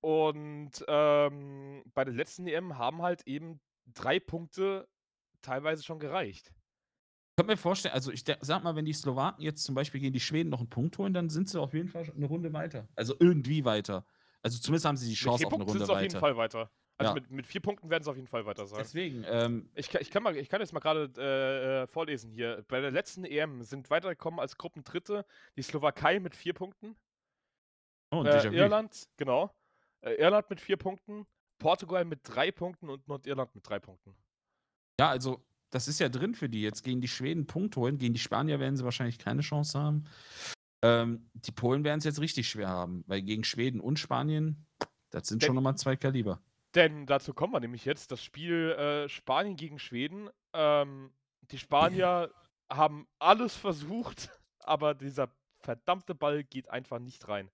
[0.00, 4.88] Und ähm, bei der letzten EM haben halt eben drei Punkte
[5.42, 6.52] teilweise schon gereicht.
[7.30, 10.12] Ich könnte mir vorstellen, also ich sag mal, wenn die Slowaken jetzt zum Beispiel gegen
[10.12, 12.86] die Schweden noch einen Punkt holen, dann sind sie auf jeden Fall eine Runde weiter.
[12.96, 14.04] Also irgendwie weiter.
[14.42, 16.20] Also zumindest haben sie die Chance auf eine Punkten sind Runde sie auf jeden weiter.
[16.20, 16.70] Fall weiter.
[16.96, 17.14] Also Ja.
[17.14, 18.78] mit, mit vier Punkten werden sie auf jeden Fall weiter sein.
[18.78, 22.30] Deswegen, ähm, Ich kann, ich, kann mal, ich kann jetzt mal gerade äh, äh, vorlesen
[22.30, 22.64] hier.
[22.68, 25.26] Bei der letzten EM sind weitergekommen als Gruppendritte
[25.56, 26.94] die Slowakei mit vier Punkten,
[28.12, 28.46] oh, äh.
[28.54, 29.52] Irland, genau,
[30.02, 31.26] äh, Irland mit vier Punkten,
[31.58, 34.14] Portugal mit drei Punkten und Nordirland mit drei Punkten.
[35.00, 36.84] Ja, also das ist ja drin für die jetzt.
[36.84, 37.98] Gegen die Schweden Punkt holen.
[37.98, 40.04] Gegen die Spanier werden sie wahrscheinlich keine Chance haben.
[40.84, 44.64] Ähm, die Polen werden es jetzt richtig schwer haben, weil gegen Schweden und Spanien,
[45.10, 46.40] das sind Denn- schon nochmal zwei Kaliber.
[46.74, 50.28] Denn dazu kommen wir nämlich jetzt, das Spiel äh, Spanien gegen Schweden.
[50.52, 51.12] Ähm,
[51.50, 52.30] die Spanier
[52.70, 54.30] haben alles versucht,
[54.60, 55.28] aber dieser
[55.60, 57.50] verdammte Ball geht einfach nicht rein.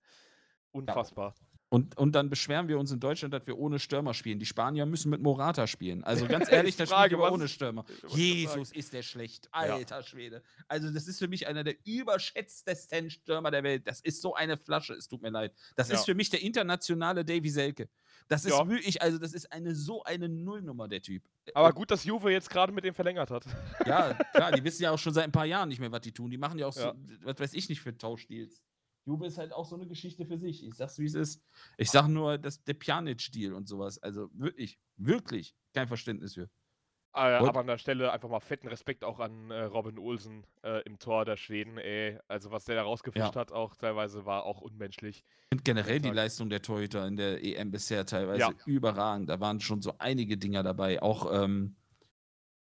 [0.71, 1.35] Unfassbar.
[1.73, 4.39] Und, und dann beschweren wir uns in Deutschland, dass wir ohne Stürmer spielen.
[4.39, 6.03] Die Spanier müssen mit Morata spielen.
[6.03, 7.85] Also ganz ehrlich, Ich das frage, spielt ohne Stürmer.
[8.09, 9.47] Jesus, ist der schlecht.
[9.53, 10.43] Alter Schwede.
[10.67, 13.87] Also, das ist für mich einer der überschätztesten Stürmer der Welt.
[13.87, 15.53] Das ist so eine Flasche, es tut mir leid.
[15.77, 15.95] Das Ja.
[15.95, 17.87] ist für mich der internationale Davy Selke.
[18.27, 18.67] Das ist Ja.
[18.67, 21.23] wirklich, also das ist eine so eine Nullnummer, der Typ.
[21.53, 23.45] Aber gut, dass Juve jetzt gerade mit dem verlängert hat.
[23.85, 26.11] Ja, klar, die wissen ja auch schon seit ein paar Jahren nicht mehr, was die
[26.11, 26.29] tun.
[26.31, 26.95] Die machen ja auch so, Ja.
[27.23, 28.61] was weiß ich nicht für Tauschdeals.
[29.05, 30.63] Juve ist halt auch so eine Geschichte für sich.
[30.65, 31.41] Ich sag's, wie es ist.
[31.77, 33.97] Ich sag nur, dass der Pjanic-Deal und sowas.
[33.97, 36.49] Also wirklich, wirklich kein Verständnis für.
[37.13, 40.45] Äh, Und- aber an der Stelle einfach mal fetten Respekt auch an äh, Robin Olsen
[40.63, 42.17] äh, im Tor der Schweden, ey.
[42.29, 43.35] Also was der da rausgefischt Ja.
[43.35, 45.17] hat, auch teilweise war auch unmenschlich.
[45.17, 46.09] Ich finde generell die.
[46.09, 48.51] Leistung der Torhüter in der EM bisher teilweise Ja.
[48.65, 49.29] überragend.
[49.29, 51.01] Da waren schon so einige Dinger dabei.
[51.01, 51.75] Auch ähm,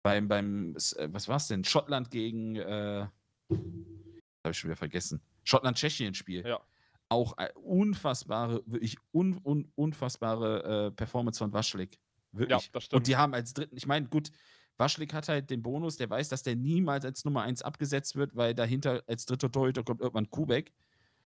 [0.02, 1.62] beim, beim, äh, was war es denn?
[1.62, 3.06] Schottland gegen, äh,
[3.50, 5.22] habe ich schon wieder vergessen.
[5.44, 6.46] Schottland-Tschechien-Spiel.
[6.46, 6.60] Ja.
[7.08, 12.00] Auch äh, unfassbare, wirklich un, un, unfassbare äh, Performance von Waschlik.
[12.32, 12.70] Ja, Wirklich.
[12.72, 13.00] das stimmt.
[13.00, 14.30] Und die haben als dritten, ich meine, gut,
[14.76, 18.34] Waschlik hat halt den Bonus, der weiß, dass der niemals als Nummer 1 abgesetzt wird,
[18.34, 20.72] weil dahinter als dritter Torhüter kommt irgendwann Kubek.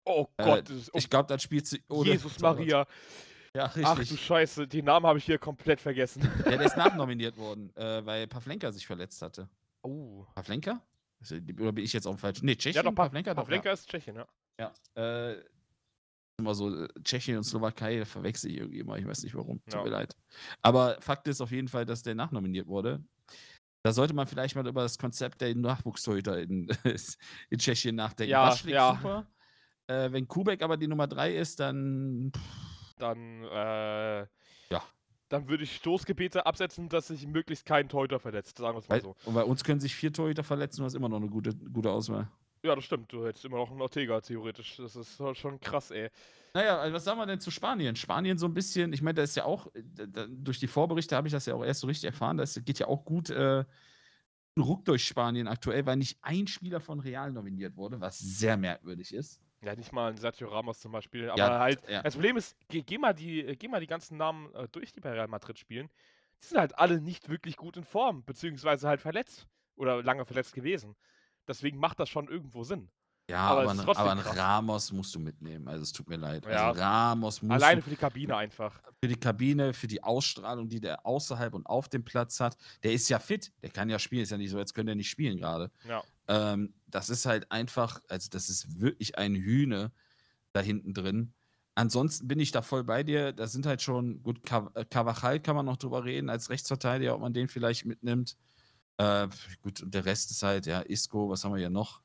[0.05, 1.83] oh Äh, Gott, das ist, oh, Ich glaube, dann spielt sie.
[2.05, 2.87] Jesus Maria.
[3.55, 4.25] Ja, Ach du richtig.
[4.25, 6.23] Scheiße, die Namen habe ich hier komplett vergessen.
[6.45, 9.49] Ja, der ist nachnominiert worden, äh, weil Pavlenka sich verletzt hatte.
[9.83, 10.25] Oh.
[10.35, 10.81] Pavlenka?
[11.31, 12.47] Er- Oder bin ich jetzt auf dem falschen?
[12.47, 12.75] Nee, Tschechien?
[12.77, 13.35] Ja, doch, Pa- Pavlenka.
[13.35, 14.27] Pavlenka ist Tschechien, ja.
[14.59, 14.73] Ja.
[14.97, 15.31] ja.
[15.31, 15.45] Äh,
[16.39, 18.97] immer so, äh, Tschechien und Slowakei verwechsel ich irgendwie immer.
[18.99, 19.61] Ich weiß nicht warum.
[19.67, 19.83] Tut Ja.
[19.85, 20.17] mir leid.
[20.63, 23.05] Aber Fakt ist auf jeden Fall, dass der nachnominiert wurde.
[23.85, 26.69] Da sollte man vielleicht mal über das Konzept der Nachwuchstorhüter in,
[27.51, 28.31] in Tschechien nachdenken.
[28.33, 28.95] Ja, Waschlik ja.
[28.97, 29.27] super.
[29.89, 32.31] Äh, wenn Kubek aber die Nummer 3 ist, dann.
[32.99, 34.27] Dann, äh, Ja.
[35.33, 39.01] Dann würde ich Stoßgebete absetzen, dass sich möglichst kein Torhüter verletzt, sagen wir es mal
[39.01, 39.17] so.
[39.25, 41.91] Und bei uns können sich vier Torhüter verletzen, du hast immer noch eine gute, gute
[41.91, 42.29] Auswahl.
[42.63, 43.11] Ja, das stimmt.
[43.11, 44.77] Du hättest immer noch einen Ortega, theoretisch.
[44.77, 46.11] Das ist halt schon krass, ey.
[46.53, 47.97] Naja, also was sagen wir denn zu Spanien?
[47.97, 51.17] Spanien so ein bisschen, ich meine, da ist ja auch, da, da, durch die Vorberichte
[51.17, 53.65] habe ich das ja auch erst so richtig erfahren, das geht ja auch gut äh,
[54.55, 58.59] ein Ruck durch Spanien aktuell, weil nicht ein Spieler von Real nominiert wurde, was sehr
[58.59, 59.41] merkwürdig ist.
[59.63, 61.31] Ja, nicht mal ein Sergio Ramos zum Beispiel.
[61.31, 62.03] Aber Ja, halt, ja.
[62.03, 64.93] das Problem ist, geh, geh, mal die, äh, geh mal die ganzen Namen äh, durch,
[64.93, 65.89] die bei Real Madrid spielen.
[66.43, 69.47] Die sind halt alle nicht wirklich gut in Form, beziehungsweise halt verletzt.
[69.77, 70.97] Oder lange verletzt gewesen.
[71.49, 72.91] Deswegen macht das schon irgendwo Sinn.
[73.31, 74.37] Ja, Aber aber, aber ein krass.
[74.37, 76.45] Ramos musst du mitnehmen, also es tut mir leid.
[76.45, 76.69] Ja.
[76.69, 78.83] Also Ramos musst Alleine für die Kabine einfach.
[79.01, 82.57] für die Kabine, für die Ausstrahlung, die der außerhalb und auf dem Platz hat.
[82.83, 84.97] Der ist ja fit, der kann ja spielen, ist ja nicht so, als könnte er
[84.97, 85.71] nicht spielen gerade.
[85.89, 86.03] Ja.
[86.29, 89.93] Ähm, das ist halt einfach, also das ist wirklich ein Hühne
[90.53, 91.35] da hinten drin.
[91.75, 93.33] Ansonsten bin ich da voll bei dir.
[93.33, 94.39] Da sind halt schon, gut,
[94.75, 98.37] äh, Carvajal kann man noch drüber reden, als Rechtsverteidiger, ob man den vielleicht mitnimmt.
[98.99, 99.29] Äh,
[99.63, 102.03] gut, und der Rest ist halt, ja, Isco, was haben wir hier noch?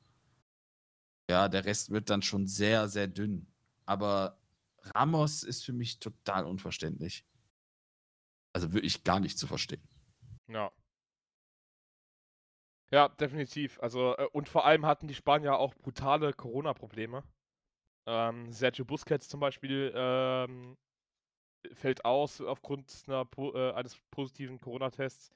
[1.30, 3.46] Ja, der Rest wird dann schon sehr, sehr dünn.
[3.84, 4.40] Aber
[4.94, 7.26] Ramos ist für mich total unverständlich.
[8.54, 9.86] Also wirklich gar nicht zu verstehen.
[10.48, 10.72] Ja.
[12.90, 13.78] Ja, definitiv.
[13.80, 17.22] Also, äh, und vor allem hatten die Spanier auch brutale Corona-Probleme.
[18.06, 20.76] Ähm, Sergio Busquets zum Beispiel ähm,
[21.72, 25.32] fällt aus aufgrund einer, äh, eines positiven Corona-Tests.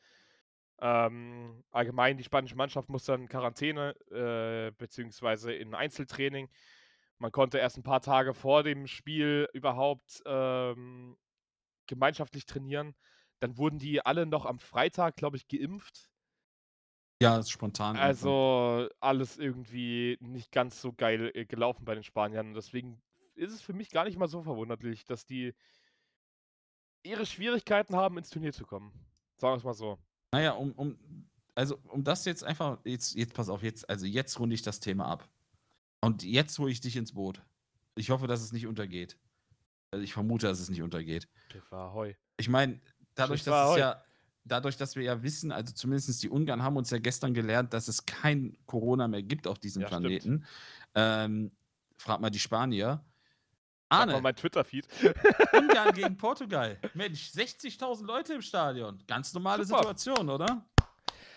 [0.81, 6.51] Ähm, allgemein, die spanische Mannschaft muss dann Quarantäne äh, beziehungsweise in Einzeltraining.
[7.19, 11.17] Man konnte erst ein paar Tage vor dem Spiel überhaupt ähm,
[11.89, 12.95] gemeinschaftlich trainieren.
[13.41, 16.12] Dann wurden die alle noch am Freitag, glaube ich, geimpft.
[17.23, 17.97] Ja, ist spontan.
[17.97, 22.49] Also alles irgendwie nicht ganz so geil äh, gelaufen bei den Spaniern.
[22.49, 23.01] Und deswegen
[23.35, 25.55] ist es für mich gar nicht mal so verwunderlich, dass die
[27.03, 28.93] ihre Schwierigkeiten haben, ins Turnier zu kommen.
[29.37, 29.99] Sagen wir es mal so.
[30.33, 30.99] Naja, um, um,
[31.55, 34.81] also um das jetzt einfach, jetzt, jetzt pass auf, jetzt, also jetzt runde ich das
[34.81, 35.29] Thema ab.
[36.01, 37.43] Und jetzt hole ich dich ins Boot.
[37.95, 39.17] Ich hoffe, dass es nicht untergeht.
[39.91, 41.29] Also ich vermute, dass es nicht untergeht.
[41.51, 42.17] Schiff Ahoi.
[42.39, 42.81] Ich meine,
[43.15, 43.79] dadurch, Schiff dass es Ahoi.
[43.79, 44.03] ja,
[44.45, 47.89] dadurch, dass wir ja wissen, also zumindest die Ungarn haben uns ja gestern gelernt, dass
[47.89, 49.89] es kein Corona mehr gibt auf diesem Ja.
[49.89, 50.45] Planeten.
[50.95, 51.53] Ähm,
[51.97, 53.05] frag mal die Spanier.
[53.91, 54.87] Sag mal Arne, mein Twitter-Feed.
[55.53, 56.79] Ungarn gegen Portugal.
[56.95, 59.03] Mensch, 60.000 Leute im Stadion.
[59.07, 59.79] Ganz normale Super.
[59.81, 60.65] Situation, oder?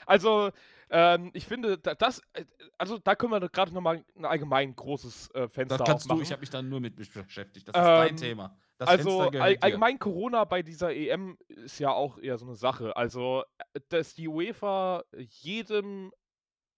[0.05, 0.51] Also,
[0.89, 2.45] ähm, ich finde, da- das, äh,
[2.77, 6.19] also da können wir gerade nochmal ein allgemein großes äh, Fenster Das kannst aufmachen.
[6.19, 7.67] du, ich habe mich dann nur mit beschäftigt.
[7.67, 8.55] Das ist dein Ähm, Thema.
[8.77, 12.95] Das also all, allgemein Corona bei dieser EM ist ja auch eher so eine Sache.
[12.97, 13.43] Also,
[13.73, 16.11] äh, dass die UEFA jedem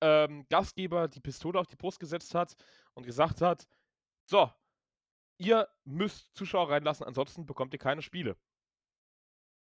[0.01, 2.55] ähm, Gastgeber die Pistole auf die Brust gesetzt hat
[2.93, 3.67] und gesagt hat,
[4.29, 4.51] so,
[5.39, 8.37] ihr müsst Zuschauer reinlassen, ansonsten bekommt ihr keine Spiele.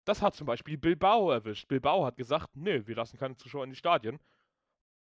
[0.04, 1.68] Das hat zum Beispiel Bilbao erwischt.
[1.68, 4.18] Bilbao hat gesagt, nö, wir lassen keine Zuschauer in die Stadien.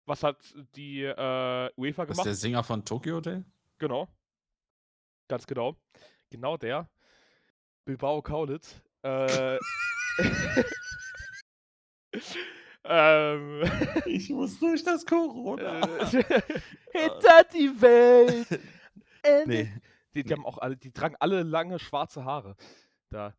[0.06, 2.26] Was hat die äh, UEFA Das ist gemacht?
[2.26, 3.46] der Sänger von Tokyo Hotel?
[3.78, 4.08] Genau.
[5.28, 5.76] Ganz genau.
[6.30, 6.90] Genau der.
[7.86, 8.82] Bilbao Kaulitz.
[9.04, 9.58] Äh,
[12.86, 13.64] ähm,
[14.06, 15.82] Ich muss durch das Corona.
[16.92, 18.60] hinter die Welt.
[19.46, 19.72] Nee.
[20.14, 22.58] Die, die haben auch alle, die tragen alle lange schwarze Haare.
[23.10, 23.34] Da.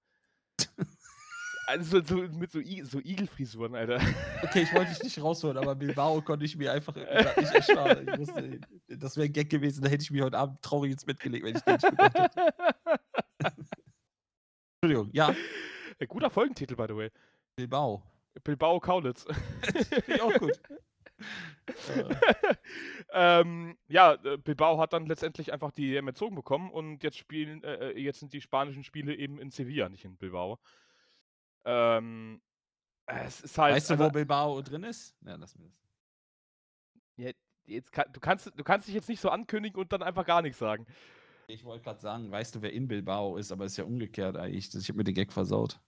[1.67, 4.01] Also so, mit so, I so Igelfrisuren, Alter.
[4.43, 8.07] Okay, ich wollte dich nicht rausholen, aber Bilbao konnte ich mir einfach nicht ersparen.
[8.89, 11.45] Das wäre ein Gag gewesen, da hätte ich mir heute Abend traurig ins Bett gelegt,
[11.45, 13.54] wenn ich den nicht gedacht hätte.
[14.85, 15.35] Entschuldigung, ja,
[16.09, 17.11] Guter Folgentitel, by the way.
[17.57, 18.03] Bilbao.
[18.43, 19.25] Bilbao Kaulitz.
[19.63, 20.61] Finde ich auch gut.
[23.13, 27.65] ähm, ja, äh, Bilbao hat dann letztendlich einfach die EM entzogen bekommen und jetzt spielen,
[27.65, 30.59] äh, äh, jetzt sind die spanischen Spiele eben in Sevilla, nicht in Bilbao.
[31.65, 32.43] Ähm,
[33.07, 33.77] es ist halt.
[33.77, 35.17] weißt du, wo Bilbao drin ist?
[35.23, 35.89] Ja, lass mir das.
[37.17, 37.31] ja,
[37.65, 40.43] jetzt kann, du, kannst, du kannst dich jetzt nicht so ankündigen und dann einfach gar
[40.43, 40.87] nichts sagen.
[41.47, 44.75] Ich wollte gerade sagen, weißt du, wer in Bilbao ist, aber ist ja umgekehrt eigentlich.
[44.75, 45.81] Ich habe mir den Gag versaut.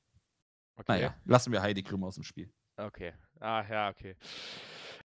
[0.77, 0.93] Okay.
[0.93, 2.53] Naja, lassen wir Heidi Klum aus dem Spiel.
[2.77, 3.15] Okay.
[3.41, 4.17] Ah, ja, okay.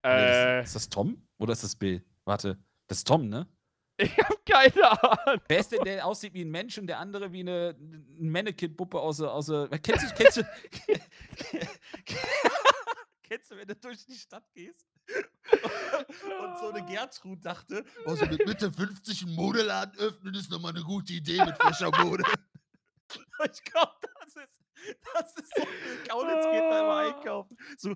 [0.02, 2.02] Nee, Äh, das, ist das Tom oder ist das Bill?
[2.24, 3.46] Warte, das ist Tom, ne?
[3.98, 5.42] ich hab keine Ahnung.
[5.48, 8.98] Wer ist denn, der aussieht wie ein Mensch und der andere wie eine, eine Mannequin-Puppe
[8.98, 9.32] aus der.
[9.32, 10.42] Aus der kennst du, kennst du,
[13.22, 18.47] kennst du, wenn du durch die Stadt gehst und so eine Gertrud dachte, Also mit
[18.47, 22.24] Mitte 50 einen Modeladen öffnen ist nochmal eine gute Idee mit frischer Mode.
[23.52, 24.60] ich glaube, das ist,
[25.14, 25.62] das ist so,
[26.09, 27.56] Kaulitz geht da immer einkaufen.
[27.78, 27.94] So,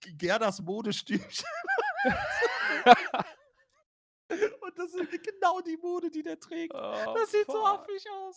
[0.00, 1.46] Gerdas Modestübchen.
[4.60, 6.74] Und das ist genau die Mode, die der trägt.
[6.74, 7.66] Oh, Das sieht so fuck.
[7.66, 8.36] affig aus.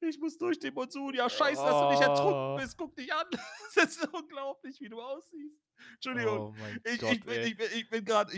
[0.00, 1.14] Ich muss durch den Monsun.
[1.14, 2.56] Ja, scheiße, dass du nicht ertrunken Oh.
[2.56, 2.76] bist.
[2.78, 3.26] Guck dich an.
[3.74, 5.54] Das ist unglaublich, wie du aussiehst.
[5.96, 6.54] Entschuldigung.
[6.58, 8.30] Oh ich, Gott, ich bin, ich bin, ich bin gerade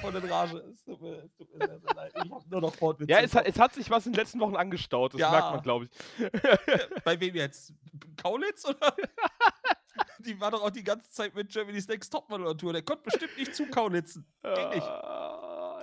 [0.00, 0.56] voll in Rage.
[0.72, 2.12] Es tut mir, es tut mir sehr, sehr leid.
[2.24, 3.10] Ich hab nur noch Wortwitze.
[3.12, 5.30] Ja, es hat, es hat sich was in den letzten Wochen angestaut, das Ja.
[5.30, 6.30] merkt man, glaube ich.
[7.04, 7.74] Bei wem jetzt?
[8.16, 8.96] Kaulitz oder?
[10.20, 12.72] Die war doch auch die ganze Zeit mit Germany's Next Topmodel on Tour.
[12.72, 14.26] Der konnte bestimmt nicht zu Kaulitzen.
[14.42, 14.86] Ging nicht.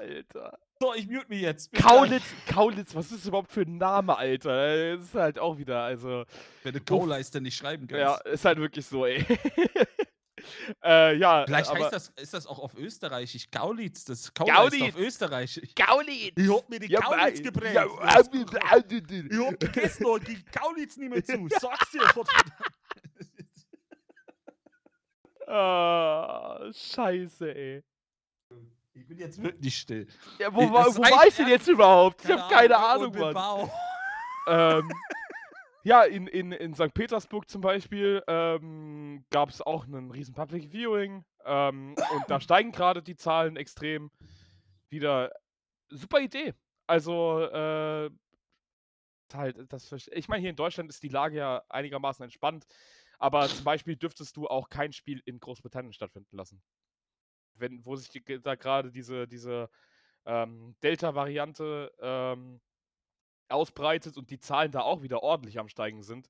[0.04, 0.60] Alter.
[0.82, 1.72] So, ich mute mich jetzt.
[1.74, 4.98] Kaulitz, Kaulitz, was ist das überhaupt für ein Name, Alter?
[4.98, 6.26] Das ist halt auch wieder, also.
[6.64, 8.02] Wenn du Kauleiste nicht schreiben kannst.
[8.26, 9.26] Ja, ist halt wirklich so, ey.
[10.84, 13.50] äh, ja, Vielleicht aber heißt das, ist das auch auf Österreichisch.
[13.50, 14.96] Kaulitz, das ist Kauleiste Gaulitz.
[14.96, 15.70] auf Österreichisch.
[15.76, 16.34] Kaulitz!
[16.36, 17.82] Ich hab mir die Ja, Kaulitz ja, äh, äh,
[19.32, 21.48] Ich hab gegessen und die Kaulitz nicht mehr zu.
[21.62, 22.02] Sag's dir.
[22.14, 22.28] Gott-
[25.48, 27.84] Ah, scheiße, ey.
[28.96, 30.08] Ich bin jetzt wirklich still.
[30.40, 32.24] Ja, wo, Ey, war, wo war ich denn jetzt überhaupt?
[32.24, 33.70] Ich hab keine in Ahnung, Mann.
[34.46, 34.92] Ähm,
[35.84, 36.94] ja, in, in, in St.
[36.94, 42.74] Petersburg zum Beispiel ähm, gab es auch einen riesen Public Viewing ähm, und da steigen
[42.74, 44.12] gerade die Zahlen extrem
[44.90, 45.32] wieder.
[45.90, 46.54] Super Idee.
[46.88, 48.10] Also, äh,
[49.34, 52.66] halt, das, ich meine, hier in Deutschland ist die Lage ja einigermaßen entspannt,
[53.20, 56.62] aber zum Beispiel dürftest du auch kein Spiel in Großbritannien stattfinden lassen.
[57.56, 59.70] Wenn, wo sich die, da gerade diese, diese
[60.26, 62.62] ähm, Delta-Variante ähm,
[63.50, 66.30] ausbreitet und die Zahlen da auch wieder ordentlich am Steigen sind.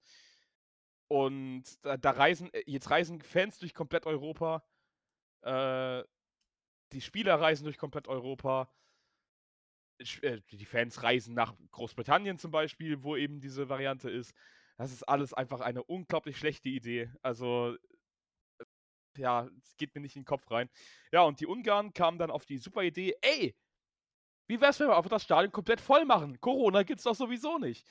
[1.07, 4.63] Und da, da reisen, äh, jetzt reisen Fans durch komplett Europa.
[5.41, 6.03] Äh,
[6.91, 8.73] die Spieler reisen durch komplett Europa.
[10.21, 14.33] Äh, Die Fans reisen nach Großbritannien zum Beispiel, wo eben diese Variante ist.
[14.77, 17.11] Das ist alles einfach eine unglaublich schlechte Idee.
[17.21, 17.77] Also,
[19.17, 20.69] ja, es geht mir nicht in den Kopf rein.
[21.11, 23.55] Ja, und die Ungarn kamen dann auf die super Idee, ey,
[24.47, 26.39] wie wär's, wenn wir einfach das Stadion komplett voll machen?
[26.41, 27.85] Corona gibt's doch sowieso nicht.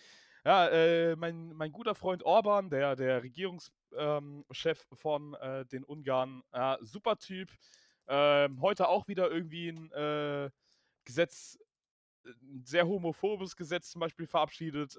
[0.45, 4.45] Ja, äh, mein, mein guter Freund Orban, der, der Regierungschef ähm,
[4.93, 7.51] von äh, den Ungarn, ja, super Typ.
[8.09, 10.51] Ähm, heute auch wieder irgendwie ein äh,
[11.05, 11.59] Gesetz,
[12.25, 14.97] ein sehr homophobes Gesetz zum Beispiel verabschiedet.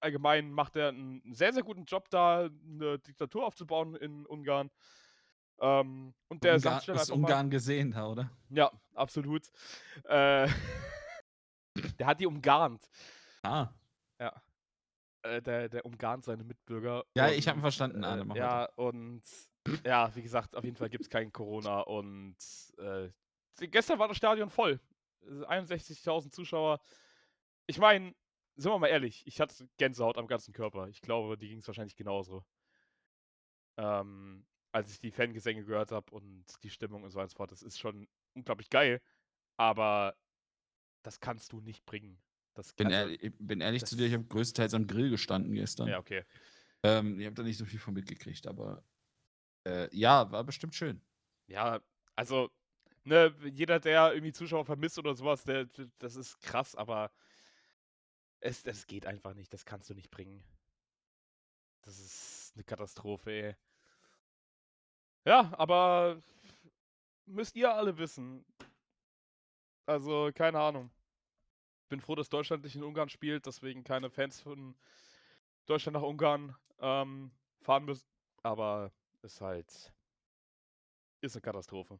[0.00, 4.70] Allgemein macht er einen sehr, sehr guten Job da, eine Diktatur aufzubauen in Ungarn.
[5.60, 8.30] Ähm, und der Ungar sagt ist einfach mal, Ungarn gesehen, da, oder?
[8.50, 9.48] ja, absolut.
[10.04, 10.48] Äh,
[11.98, 12.88] der hat die umgarnt.
[13.42, 13.68] Ah.
[15.22, 17.04] Äh, der, der umgarnt seine Mitbürger.
[17.14, 19.22] Ja, ich hab ihn und, verstanden, mach Äh, ja, und
[19.84, 22.36] ja, wie gesagt, auf jeden Fall gibt es kein Corona und
[22.78, 23.08] äh,
[23.66, 24.80] gestern war das Stadion voll.
[25.22, 26.80] Äh, 61.000 Zuschauer.
[27.66, 28.14] Ich meine,
[28.58, 30.88] sind wir mal ehrlich, ich hatte Gänsehaut am ganzen Körper.
[30.88, 32.44] Ich glaube, die ging es wahrscheinlich genauso.
[33.76, 37.36] Ähm, als ich die Fangesänge gehört habe und die Stimmung und so weiter und so
[37.36, 37.52] fort.
[37.52, 39.00] Das ist schon unglaublich geil,
[39.56, 40.16] aber
[41.02, 42.20] das kannst du nicht bringen.
[42.54, 45.86] Das Bin, ehrlich, bin ehrlich zu dir, ich habe größtenteils am Grill gestanden gestern.
[45.86, 46.24] Ja, okay.
[46.82, 48.84] Ähm, ich habe da nicht so viel von mitgekriegt, aber
[49.64, 51.00] äh, ja, war bestimmt schön.
[51.46, 51.80] Ja,
[52.16, 52.50] also,
[53.04, 55.68] ne, jeder, der irgendwie Zuschauer vermisst oder sowas, der,
[55.98, 57.12] das ist krass, aber
[58.40, 59.52] es, es geht einfach nicht.
[59.52, 60.42] Das kannst du nicht bringen.
[61.82, 63.56] Das ist eine Katastrophe, ey.
[65.24, 66.22] Ja, aber
[67.26, 68.44] müsst ihr alle wissen.
[69.86, 70.90] Also, keine Ahnung.
[71.88, 74.74] Bin froh, dass Deutschland nicht in Ungarn spielt, deswegen keine Fans von
[75.66, 77.30] Deutschland nach Ungarn ähm,
[77.62, 78.06] fahren müssen.
[78.42, 78.92] Aber
[79.22, 79.92] ist halt.
[81.20, 81.98] Ist eine Katastrophe.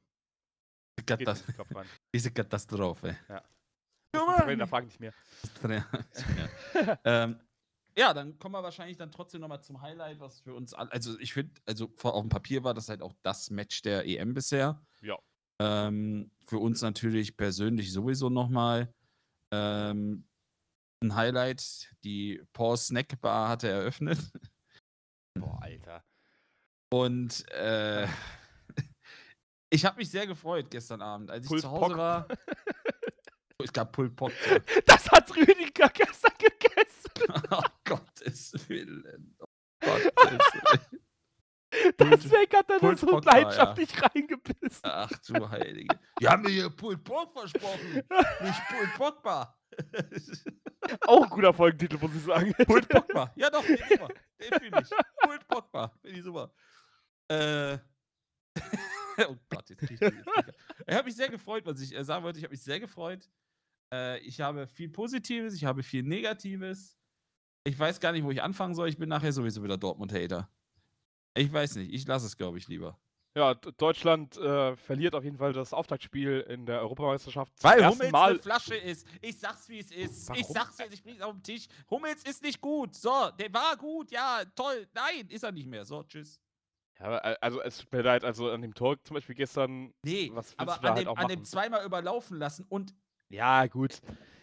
[0.97, 1.86] Geht nicht Katas in den Kopf rein.
[2.15, 3.16] diese Katastrophe.
[4.12, 5.12] Das frag nicht mehr.
[7.05, 7.40] ähm,
[7.97, 11.18] ja, dann kommen wir wahrscheinlich dann trotzdem nochmal zum Highlight, was für uns alle, also
[11.18, 14.35] ich finde, also vor- auf dem Papier war das halt auch das Match der EM
[14.35, 14.80] bisher.
[15.01, 15.18] Ja.
[15.60, 18.93] Ähm, für uns natürlich persönlich sowieso nochmal
[19.52, 20.24] ähm,
[21.02, 21.93] ein Highlight.
[22.05, 24.18] Die Paul Snack Bar hatte eröffnet.
[25.39, 26.05] Boah, Alter.
[26.90, 28.06] Und äh,
[29.70, 31.98] ich habe mich sehr gefreut gestern Abend, als ich Pulled zu Hause Pork.
[31.98, 32.28] war.
[33.60, 34.32] Es gab Pulled Pork.
[34.86, 37.44] Das hat Rüdiger gestern gegessen.
[37.51, 39.36] oh Gottes Willen.
[39.40, 39.47] Oh
[39.80, 41.02] Gottes Willen.
[41.98, 43.32] Deswegen hat er das so war, ja.
[43.32, 44.80] leidenschaftlich reingebissen.
[44.82, 45.98] Ach du Heilige.
[46.20, 47.94] Die haben mir hier Pulled Pork versprochen.
[47.94, 49.59] Nicht Pulled Pork Bar.
[51.06, 52.55] Auch ein guter Folgentitel, muss ich sagen.
[52.64, 53.32] Pulled Pork Bar.
[53.36, 53.76] Ja doch, den.
[53.76, 54.90] Den fühle ich.
[55.20, 55.93] Pulled Pork Bar.
[56.01, 56.51] Finde ich super.
[57.28, 57.78] Äh.
[59.28, 60.55] oh Gott, jetzt krieg ich, jetzt krieg ich.
[60.86, 62.39] Ich habe mich sehr gefreut, was ich äh, sagen wollte.
[62.39, 63.28] Ich habe mich sehr gefreut.
[63.93, 66.97] Äh, ich habe viel Positives, ich habe viel Negatives.
[67.65, 68.89] Ich weiß gar nicht, wo ich anfangen soll.
[68.89, 70.48] Ich bin nachher sowieso wieder Dortmund-Hater.
[71.36, 71.93] Ich weiß nicht.
[71.93, 72.98] Ich lasse es, glaube ich, lieber.
[73.36, 77.52] Ja, Deutschland äh, verliert auf jeden Fall das Auftaktspiel in der Europameisterschaft.
[77.62, 78.31] Weil Hummels Mal.
[78.31, 79.06] eine Flasche ist.
[79.20, 80.31] Ich sag's, wie es ist.
[80.31, 80.55] Ich Warum?
[80.55, 81.66] sag's jetzt, ich bring's auf den Tisch.
[81.90, 82.94] Hummels ist nicht gut.
[82.97, 84.89] So, der war gut, ja, toll.
[84.94, 85.85] Nein, ist er nicht mehr.
[85.85, 86.40] So, tschüss.
[86.98, 89.93] Ja, äh, also es tut mir leid, also an dem Tor zum Beispiel gestern.
[90.02, 92.94] Nee, Was aber an, halt dem, an dem zweimal überlaufen lassen und.
[93.29, 94.01] Ja, gut.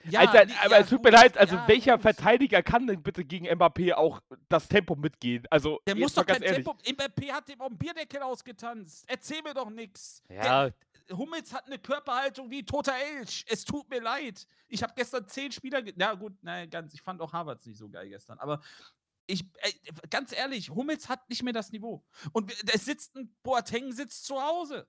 [0.07, 2.03] Ja, Alter, nee, aber ja, es tut mir gut, leid, also ja, welcher gut.
[2.03, 5.43] Verteidiger kann denn bitte gegen Mbappé auch das Tempo mitgehen?
[5.49, 6.63] Also, Der muss doch ganz kein ehrlich.
[6.65, 6.79] Tempo.
[6.83, 9.05] Mbappé hat dem auf dem Bierdeckel ausgetanzt.
[9.07, 10.21] Erzähl mir doch nix.
[10.29, 13.45] Ja, Der, Hummels hat eine Körperhaltung wie toter Elch.
[13.47, 14.45] Es tut mir leid.
[14.67, 15.81] Ich habe gestern zehn Spieler.
[15.81, 16.93] ge- Ja, gut, nein, ganz.
[16.93, 18.37] Ich fand auch Havertz nicht so geil gestern.
[18.39, 18.61] Aber
[19.27, 19.71] ich, äh,
[20.11, 22.03] ganz ehrlich, Hummels hat nicht mehr das Niveau.
[22.31, 24.87] Und es sitzt ein Boateng sitzt zu Hause.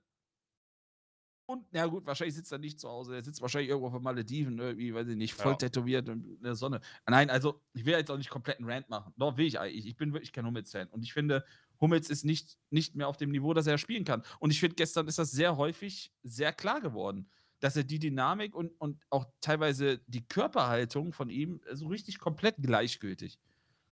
[1.47, 3.15] Und, na gut, wahrscheinlich sitzt er nicht zu Hause.
[3.15, 5.57] Er sitzt wahrscheinlich irgendwo auf den Malediven, irgendwie, weiß ich nicht, voll Ja.
[5.57, 6.81] tätowiert und in der Sonne.
[7.07, 9.13] Nein, also, ich will jetzt auch nicht komplett einen Rant machen.
[9.15, 9.87] Doch, will ich eigentlich.
[9.87, 10.89] Ich bin wirklich kein Hummels-Fan.
[10.89, 11.45] Und ich finde,
[11.79, 14.23] Hummels ist nicht, nicht mehr auf dem Niveau, dass er spielen kann.
[14.39, 17.29] Und ich finde, gestern ist das sehr häufig sehr klar geworden,
[17.61, 22.57] dass er die Dynamik und, und auch teilweise die Körperhaltung von ihm so richtig komplett
[22.61, 23.39] gleichgültig.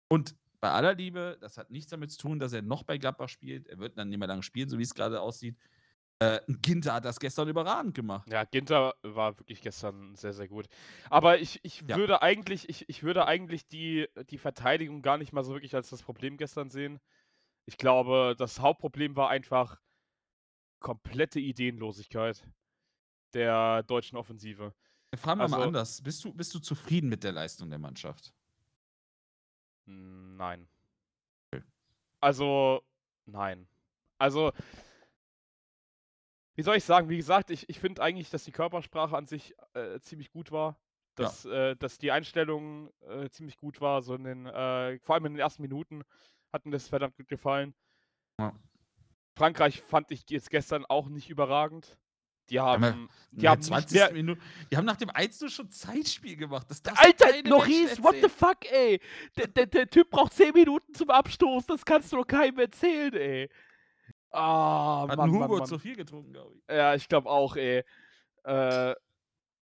[0.09, 3.29] Und bei aller Liebe, das hat nichts damit zu tun, dass er noch bei Gladbach
[3.29, 3.67] spielt.
[3.67, 5.55] Er wird dann nicht mehr lange spielen, so wie es gerade aussieht.
[6.19, 8.27] Äh, Ginter hat das gestern überragend gemacht.
[8.31, 10.67] Ja, Ginter war wirklich gestern sehr, sehr gut.
[11.11, 11.95] Aber ich, ich Ja.
[11.95, 15.89] würde eigentlich, ich, ich würde eigentlich die, die Verteidigung gar nicht mal so wirklich als
[15.91, 16.99] das Problem gestern sehen.
[17.65, 19.79] Ich glaube, das Hauptproblem war einfach
[20.79, 22.43] komplette Ideenlosigkeit
[23.33, 24.73] der deutschen Offensive.
[25.15, 26.01] Fragen wir mal Also- anders.
[26.01, 28.33] Bist du, bist du zufrieden mit der Leistung der Mannschaft?
[29.85, 30.67] Nein.
[31.53, 31.63] Okay.
[32.21, 32.81] Also,
[33.25, 33.67] nein.
[34.17, 34.51] Also,
[36.57, 37.07] wie soll ich sagen?
[37.07, 40.79] Wie gesagt, ich, ich finde eigentlich, dass die Körpersprache an sich äh, ziemlich gut war.
[41.19, 41.25] Ja.
[41.25, 44.01] Dass, äh, dass die Einstellung äh, ziemlich gut war.
[44.01, 46.01] So in den, äh, vor allem in den ersten Minuten
[46.51, 47.75] hat mir das verdammt gut gefallen.
[48.39, 48.53] Ja.
[49.37, 51.95] Frankreich fand ich jetzt gestern auch nicht überragend.
[52.49, 53.09] Die haben ja- haben.
[53.31, 53.93] In Die haben nicht 20.
[53.99, 54.41] mehr, Minute.
[54.71, 56.65] Die haben nach dem 1 schon Zeitspiel gemacht.
[56.71, 58.99] Das Alter, Loris, what the fuck, ey?
[59.37, 63.13] Der, der, der Typ braucht 10 Minuten zum Abstoß, das kannst du doch keinem erzählen,
[63.13, 63.49] ey.
[64.31, 65.67] Ah, Hat Mann, ein Mann, Hugo Mann.
[65.67, 66.63] zu viel getrunken, glaube ich.
[66.75, 67.79] Ja, ich glaube auch, ey.
[68.43, 68.95] Äh,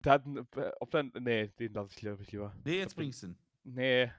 [0.04, 2.54] der hat, einen- äh, ob dann, nee, den lasse ich, ich lieber.
[2.64, 3.38] Nee, jetzt bringst du ihn.
[3.64, 4.10] Nee,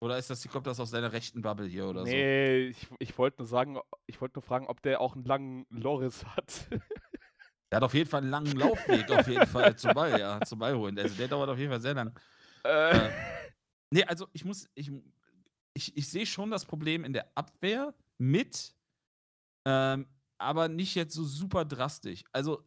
[0.00, 2.12] Oder ist das, kommt das aus deiner rechten Bubble hier oder so?
[2.12, 5.66] nee, ich, ich wollte nur sagen, ich wollte nur fragen, ob der auch einen langen
[5.70, 6.68] Loris hat.
[7.70, 10.58] Der hat auf jeden Fall einen langen Laufweg, auf jeden Fall zum Ball, ja, zum
[10.60, 10.98] Ball holen.
[10.98, 12.18] Also der dauert auf jeden Fall sehr lang.
[12.64, 13.10] äh,
[13.90, 14.90] Nee, also ich muss, ich,
[15.74, 18.74] ich, ich sehe schon das Problem in der Abwehr mit,
[19.66, 20.06] ähm,
[20.38, 22.22] aber nicht jetzt so super drastisch.
[22.32, 22.62] Also,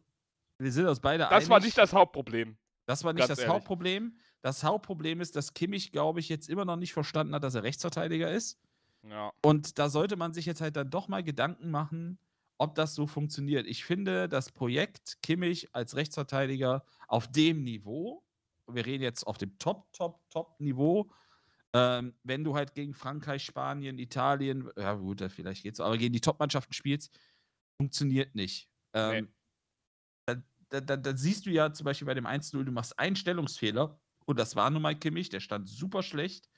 [0.58, 2.58] wir sind uns beide das war einig, nicht das Hauptproblem.
[2.86, 3.54] das war nicht ganz das ehrlich.
[3.54, 4.18] Hauptproblem.
[4.42, 7.62] Das Hauptproblem ist, dass Kimmich, glaube ich, jetzt immer noch nicht verstanden hat, dass er
[7.62, 8.58] Rechtsverteidiger ist.
[9.02, 9.32] Ja.
[9.42, 12.18] Und da sollte man sich jetzt halt dann doch mal Gedanken machen,
[12.58, 13.66] ob das so funktioniert.
[13.66, 18.22] Ich finde, das Projekt Kimmich als Rechtsverteidiger auf dem Niveau,
[18.66, 21.10] wir reden jetzt auf dem Top, Top, Top-Niveau,
[21.74, 26.20] ähm, wenn du halt gegen Frankreich, Spanien, Italien, ja gut, vielleicht geht's, aber gegen die
[26.20, 27.16] Top-Mannschaften spielst,
[27.80, 28.68] funktioniert nicht.
[28.94, 29.28] Ähm,
[30.26, 30.36] da,
[30.70, 34.00] da, da, da siehst du ja zum Beispiel bei dem 1-0, du machst einen Stellungsfehler
[34.26, 36.48] und das war nun mal Kimmich, der stand super schlecht.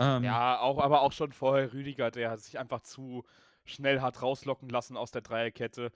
[0.00, 3.24] Ähm, Ja, auch, aber auch schon vorher Rüdiger, der hat sich einfach zu
[3.64, 5.92] schnell hat rauslocken lassen aus der Dreierkette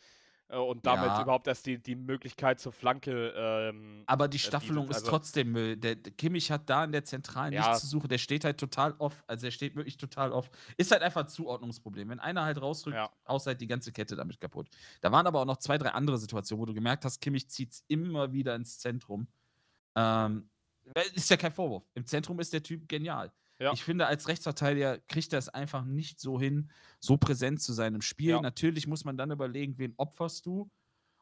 [0.49, 1.23] und damit Ja.
[1.23, 3.33] überhaupt erst die, die Möglichkeit zur Flanke.
[3.37, 4.47] Ähm, Aber die bietet.
[4.49, 5.77] Staffelung ist Also- trotzdem Müll.
[5.77, 7.63] Der, der Kimmich hat da in der Zentralen Ja.
[7.67, 8.09] nichts zu suchen.
[8.09, 9.25] Der steht halt total off.
[9.27, 10.49] Also der steht wirklich total off.
[10.77, 12.09] Ist halt einfach ein Zuordnungsproblem.
[12.11, 13.11] Wenn einer halt rausrückt, Ja.
[13.25, 14.69] außer halt die ganze Kette damit kaputt.
[15.01, 17.73] Da waren aber auch noch zwei, drei andere Situationen, wo du gemerkt hast, Kimmich zieht
[17.73, 19.27] es immer wieder ins Zentrum.
[19.97, 20.49] Ähm,
[21.15, 21.83] ist ja kein Vorwurf.
[21.95, 23.33] Im Zentrum ist der Typ genial.
[23.59, 23.73] Ja.
[23.73, 26.71] Ich finde, als Rechtsverteidiger kriegt er es einfach nicht so hin,
[27.01, 28.31] so präsent zu sein im Spiel.
[28.31, 28.41] Ja.
[28.41, 30.71] Natürlich muss man dann überlegen, wen opferst du.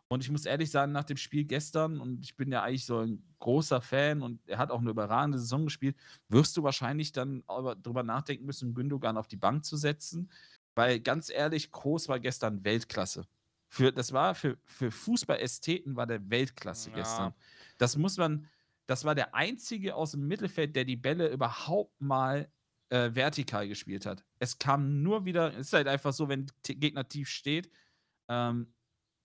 [0.08, 2.98] Und ich muss ehrlich sagen, nach dem Spiel gestern, und ich bin ja eigentlich so
[2.98, 5.96] ein großer Fan und er hat auch eine überragende Saison gespielt,
[6.28, 10.30] wirst du wahrscheinlich dann aber drüber nachdenken müssen, Gündogan auf die Bank zu setzen.
[10.74, 13.26] Weil ganz ehrlich, Kroos war gestern Weltklasse.
[13.68, 16.96] Für, das war für, für Fußballästheten war der Weltklasse Ja.
[16.96, 17.34] gestern.
[17.78, 18.46] Das muss man,
[18.86, 22.50] das war der einzige aus dem Mittelfeld, der die Bälle überhaupt mal
[22.90, 24.24] äh, vertikal gespielt hat.
[24.38, 27.70] Es kam nur wieder, es ist halt einfach so, wenn Gegner tief steht,
[28.28, 28.74] ähm,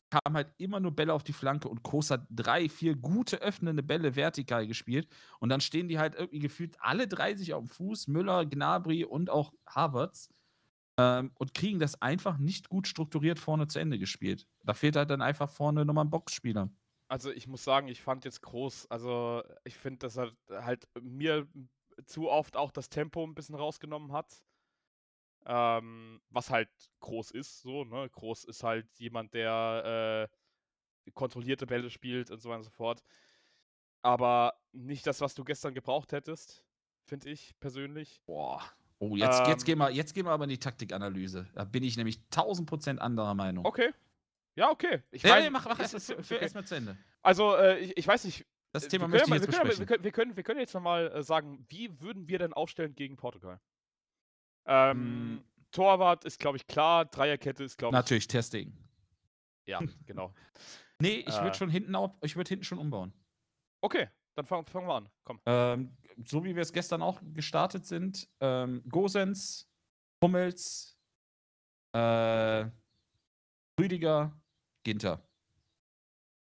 [0.09, 3.83] kamen halt immer nur Bälle auf die Flanke und Kroos hat drei, vier gute öffnende
[3.83, 5.07] Bälle vertikal gespielt
[5.39, 9.03] und dann stehen die halt irgendwie gefühlt alle drei sich auf dem Fuß, Müller, Gnabry
[9.05, 10.33] und auch Havertz
[10.97, 14.47] ähm, und kriegen das einfach nicht gut strukturiert vorne zu Ende gespielt.
[14.63, 16.69] Da fehlt halt dann einfach vorne nochmal ein Boxspieler.
[17.09, 21.47] Also ich muss sagen, ich fand jetzt groß, also ich finde, dass er halt mir
[22.05, 24.43] zu oft auch das Tempo ein bisschen rausgenommen hat.
[25.45, 26.69] Ähm, was halt
[26.99, 28.07] groß ist, so, ne?
[28.09, 30.29] Groß ist halt jemand, der
[31.07, 33.03] äh, kontrollierte Bälle spielt und so weiter und so fort.
[34.03, 36.63] Aber nicht das, was du gestern gebraucht hättest,
[37.05, 38.21] finde ich persönlich.
[38.25, 38.61] Boah.
[38.99, 39.65] Oh, jetzt, jetzt, Ähm.
[39.65, 41.47] gehen wir, jetzt gehen wir aber in die Taktikanalyse.
[41.53, 43.65] Da bin ich nämlich 1000 Prozent anderer Meinung.
[43.65, 43.93] Okay.
[44.55, 45.03] Ja, okay.
[45.11, 46.37] Ich Nee, mein, nee, mach, mach erstmal okay.
[46.41, 46.97] erstmal zu Ende.
[47.21, 48.45] Also, äh, ich, ich weiß nicht.
[48.71, 49.79] Das äh, Thema wir möchte ich können, jetzt ja mal- wir, können, besprechen.
[49.79, 52.93] wir, können, wir, können, wir können jetzt nochmal äh, sagen, wie würden wir denn aufstellen
[52.95, 53.59] gegen Portugal?
[54.65, 55.43] Ähm, Mm.
[55.71, 57.05] Torwart ist, glaube ich, klar.
[57.05, 57.99] Dreierkette ist, glaube ich.
[57.99, 58.75] Natürlich, Testing.
[59.67, 60.33] Ja, genau.
[61.01, 61.53] Nee, ich würde Äh.
[61.53, 63.13] schon hinten auf, ich würde hinten schon umbauen.
[63.81, 65.09] Okay, dann fangen fangen wir an.
[65.23, 65.39] Komm.
[65.45, 65.95] Ähm,
[66.25, 69.65] so wie wir es gestern auch gestartet sind, ähm, Gosens,
[70.21, 70.97] Hummels,
[71.95, 72.65] äh,
[73.79, 74.39] Rüdiger,
[74.83, 75.27] Ginter.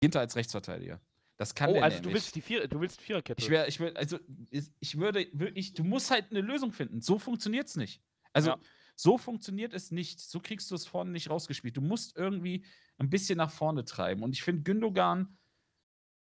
[0.02, 1.02] Ginter als Rechtsverteidiger.
[1.38, 2.16] Das kann Oh, der also du nämlich.
[2.24, 3.42] willst die Vier, du willst Viererkette.
[3.42, 4.20] Ich wäre, ich will, also
[4.52, 7.02] ich würde wirklich, du musst halt eine Lösung finden.
[7.02, 8.02] So funktioniert es nicht.
[8.34, 8.60] Also Ja.
[8.96, 10.20] so funktioniert es nicht.
[10.20, 11.76] So kriegst du es vorne nicht rausgespielt.
[11.76, 12.66] Du musst irgendwie
[12.98, 14.22] ein bisschen nach vorne treiben.
[14.24, 15.38] Und ich finde Gündogan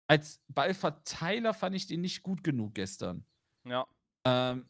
[0.07, 3.25] als Ballverteiler fand ich den nicht gut genug gestern.
[3.65, 3.87] ja.
[4.27, 4.69] Ähm,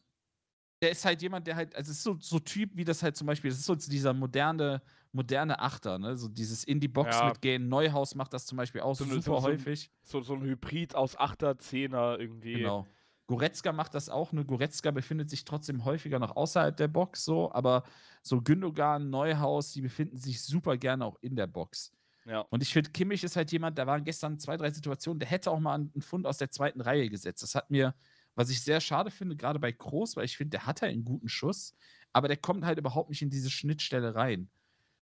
[0.81, 3.15] der ist halt jemand, der halt, also es ist so, so Typ, wie das halt
[3.15, 4.81] zum Beispiel, das ist so dieser moderne,
[5.11, 6.17] moderne Achter, ne?
[6.17, 7.27] So dieses in die Box Ja.
[7.29, 7.69] mitgehen.
[7.69, 9.91] Neuhaus macht das zum Beispiel auch So super so- häufig.
[10.03, 12.53] So, so ein Hybrid aus Achter, Zehner irgendwie.
[12.53, 12.87] Genau.
[13.27, 17.49] Goretzka macht das auch, nur Goretzka befindet sich trotzdem häufiger noch außerhalb der Box, so,
[17.53, 17.83] aber
[18.23, 21.93] so Gündogan, Neuhaus, die befinden sich super gerne auch in der Box.
[22.25, 22.41] Ja.
[22.49, 25.49] Und ich finde, Kimmich ist halt jemand, da waren gestern zwei, drei Situationen, der hätte
[25.49, 27.41] auch mal einen Fund aus der zweiten Reihe gesetzt.
[27.41, 27.95] Das hat mir,
[28.35, 31.05] was ich sehr schade finde, gerade bei Kroos, weil ich finde, der hat halt einen
[31.05, 31.75] guten Schuss,
[32.13, 34.51] aber der kommt halt überhaupt nicht in diese Schnittstelle rein.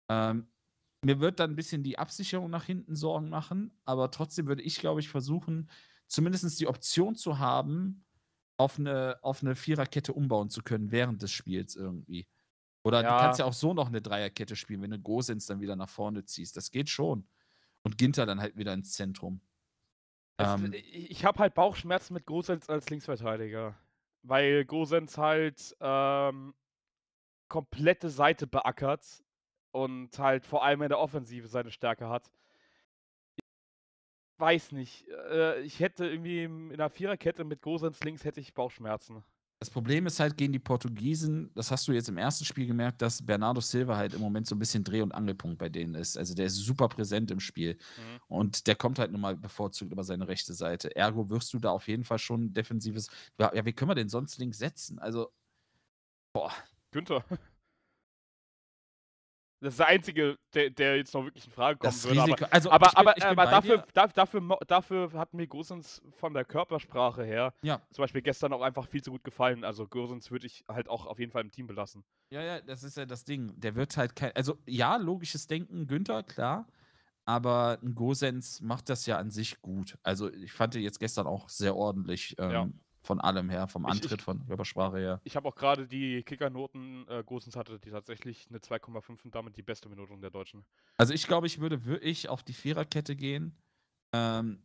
[0.09, 0.49] Ähm,
[1.05, 4.78] mir wird dann ein bisschen die Absicherung nach hinten Sorgen machen, aber trotzdem würde ich,
[4.78, 5.70] glaube ich, versuchen,
[6.07, 8.05] zumindest die Option zu haben,
[8.59, 12.28] auf eine, auf eine Viererkette umbauen zu können während des Spiels irgendwie.
[12.85, 13.15] Oder du Ja.
[13.15, 16.24] kannst ja auch so noch eine Dreierkette spielen, wenn du Gosens dann wieder nach vorne
[16.24, 16.57] ziehst.
[16.57, 17.28] Das geht schon.
[17.85, 19.43] Und Ginter dann halt wieder ins Zentrum.
[20.43, 23.74] Es, Ähm, ich ich habe halt Bauchschmerzen mit Gosens als Linksverteidiger.
[24.23, 26.55] Weil Gosens halt ähm,
[27.48, 29.23] komplette Seite beackert
[29.73, 32.31] und halt vor allem in der Offensive seine Stärke hat.
[33.36, 33.44] Ich
[34.39, 35.09] weiß nicht.
[35.09, 39.24] Äh, ich hätte irgendwie in einer Viererkette mit Gosens links hätte ich Bauchschmerzen.
[39.62, 43.01] Das Problem ist halt gegen die Portugiesen, das hast du jetzt im ersten Spiel gemerkt,
[43.01, 46.18] dass Bernardo Silva halt im Moment so ein bisschen Dreh- und Angelpunkt bei denen ist.
[46.18, 47.74] Also der ist super präsent im Spiel.
[47.74, 48.20] Mhm.
[48.26, 50.97] Und der kommt halt nun mal bevorzugt über seine rechte Seite.
[50.97, 53.09] Ergo wirst du da auf jeden Fall schon defensives.
[53.39, 54.98] Ja, wie können wir den sonst links setzen?
[54.98, 55.32] Also,
[56.90, 57.24] Günther.
[59.62, 62.20] Das ist der Einzige, der, der jetzt noch wirklich in Frage kommen das würde.
[62.20, 62.47] Aber, Risiko.
[62.51, 67.22] also, aber, bin- aber, bin aber dafür, dafür, dafür hat mir Gosens von der Körpersprache
[67.24, 69.62] her Ja, zum Beispiel gestern auch einfach viel zu gut gefallen.
[69.64, 72.05] Also Gosens würde ich halt auch auf jeden Fall im Team belassen.
[72.30, 73.52] ja, ja, das ist ja das Ding.
[73.60, 74.32] Der wird halt kein.
[74.34, 76.66] Also, ja, logisches Denken, Günther, klar.
[77.24, 79.97] Aber ein Gosens macht das ja an sich gut.
[80.02, 82.68] Also, ich fand ihn jetzt gestern auch sehr ordentlich ähm, Ja.
[83.02, 85.20] Von allem her, vom Ich- ich- Antritt, von Körpersprache her.
[85.24, 89.56] Ich habe auch gerade die Kickernoten, äh, Gosens hatte die tatsächlich eine 2,5 und damit
[89.56, 90.64] die beste Benotung der Deutschen.
[90.96, 93.56] Also ich glaube, ich würde wirklich auf die Viererkette gehen.
[94.14, 94.62] Ähm,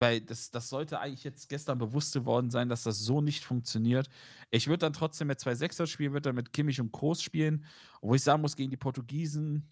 [0.00, 4.08] weil das, das sollte eigentlich jetzt gestern bewusst geworden sein, dass das so nicht funktioniert.
[4.50, 7.64] Ich würde dann trotzdem mit zwei Sechser spielen, würde dann mit Kimmich und Kroos spielen.
[8.00, 9.70] Wo ich sagen muss, gegen die Portugiesen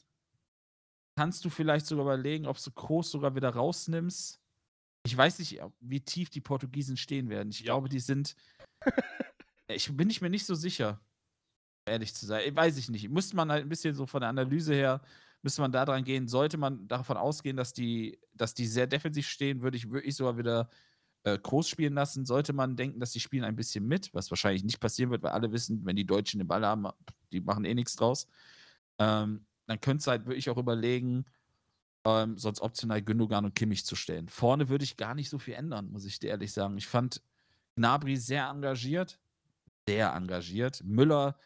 [1.16, 4.40] kannst du vielleicht sogar überlegen, ob du Kroos sogar wieder rausnimmst.
[5.04, 7.50] Ich weiß nicht, wie tief die Portugiesen stehen werden.
[7.50, 7.66] Ich Ja.
[7.66, 8.36] glaube, die sind.
[9.68, 11.00] ich bin ich mir nicht so sicher,
[11.86, 12.54] ehrlich zu sein.
[12.54, 13.08] Weiß ich nicht.
[13.08, 15.00] Müsste man halt ein bisschen so von der Analyse her
[15.42, 16.28] müsste man da dran gehen.
[16.28, 20.36] Sollte man davon ausgehen, dass die, dass die sehr defensiv stehen, würde ich wirklich sogar
[20.38, 20.68] wieder
[21.24, 24.64] äh, Groß spielen lassen, sollte man denken, dass die spielen ein bisschen mit, was wahrscheinlich
[24.64, 26.86] nicht passieren wird, weil alle wissen, wenn die Deutschen den Ball haben,
[27.32, 28.26] die machen eh nichts draus.
[28.98, 31.26] Ähm, dann könntest du halt wirklich auch überlegen,
[32.04, 34.28] ähm, sonst optional Gündogan und Kimmich zu stellen.
[34.28, 36.76] Vorne würde ich gar nicht so viel ändern, muss ich dir ehrlich sagen.
[36.78, 37.22] Ich fand
[37.76, 39.18] Gnabry sehr engagiert,
[39.86, 40.82] sehr engagiert.
[40.84, 41.38] Müller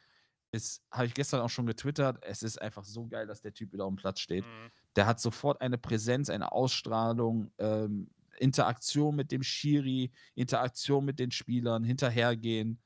[0.52, 3.72] ist, habe ich gestern auch schon getwittert, es ist einfach so geil, dass der Typ
[3.72, 4.44] wieder auf dem Platz steht.
[4.44, 4.70] Mhm.
[4.94, 11.30] Der hat sofort eine Präsenz, eine Ausstrahlung, ähm, Interaktion mit dem Schiri, Interaktion mit den
[11.30, 12.80] Spielern, hinterhergehen.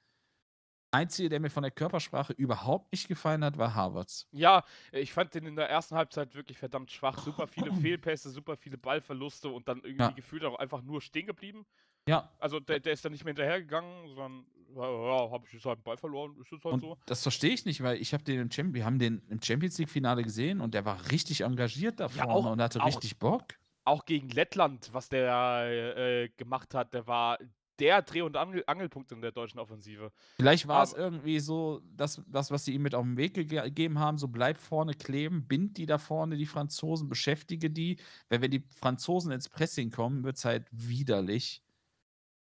[0.91, 4.27] Einzige, der mir von der Körpersprache überhaupt nicht gefallen hat, war Harvards.
[4.33, 7.19] Ja, ich fand den in der ersten Halbzeit wirklich verdammt schwach.
[7.19, 10.11] Super viele Fehlpässe, super viele Ballverluste und dann irgendwie Ja.
[10.11, 11.67] gefühlt auch einfach nur stehen geblieben.
[12.09, 15.67] Ja, Also der, der ist dann nicht mehr hinterhergegangen, sondern ja, ja habe ich jetzt
[15.67, 16.97] halt einen Ball verloren, ist das halt und so.
[17.05, 19.77] das verstehe ich nicht, weil ich habe den im Champions, wir haben den im Champions
[19.79, 23.19] League Finale gesehen und der war richtig engagiert da vorne auch- und hatte auch- richtig
[23.19, 23.45] Bock.
[23.85, 27.39] Auch gegen Lettland, was der äh, gemacht hat, der war
[27.79, 30.13] der Dreh- und Angel Angelpunkt in der deutschen Offensive.
[30.37, 33.63] Vielleicht war es irgendwie so, das, das, was sie ihm mit auf den Weg gege-
[33.63, 37.99] gegeben haben, so bleib vorne kleben, bind die da vorne, die Franzosen, beschäftige die.
[38.29, 41.63] Weil wenn die Franzosen ins Pressing kommen, wird es halt widerlich.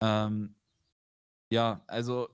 [0.00, 0.54] Ähm,
[1.50, 2.28] ja, also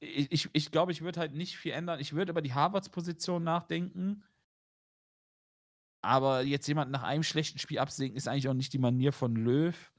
[0.00, 2.00] ich, ich, ich glaube, ich würde halt nicht viel ändern.
[2.00, 4.22] Ich würde über die Harvards-Position nachdenken.
[6.02, 9.34] Aber jetzt jemand nach einem schlechten Spiel absinken, ist eigentlich auch nicht die Manier von
[9.34, 9.92] Löw.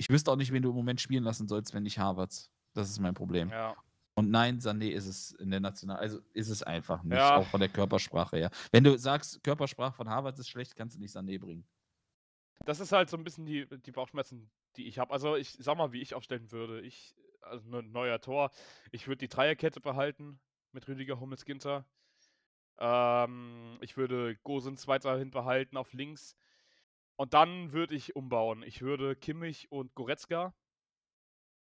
[0.00, 2.50] Ich wüsste auch nicht, wen du im Moment spielen lassen sollst, wenn nicht Harvards.
[2.72, 3.50] Das ist mein Problem.
[3.50, 3.76] Ja.
[4.14, 7.36] Und nein, Sané ist es in der National, also ist es einfach nicht, Ja.
[7.36, 8.50] auch von der Körpersprache her.
[8.72, 11.66] Wenn du sagst, Körpersprache von Harvard ist schlecht, kannst du nicht Sané bringen.
[12.64, 15.12] Das ist halt so ein bisschen die, die Bauchschmerzen, die ich habe.
[15.12, 16.80] Also ich sag mal, wie ich aufstellen würde.
[16.80, 18.52] Ich, also ein neuer Tor.
[18.92, 20.40] Ich würde die Dreierkette behalten
[20.72, 21.84] mit Rüdiger Hummels Ginter.
[22.78, 26.36] Ähm, ich würde Gosens weiterhin behalten auf links.
[27.20, 28.62] Und dann würde ich umbauen.
[28.62, 30.54] Ich würde Kimmich und Goretzka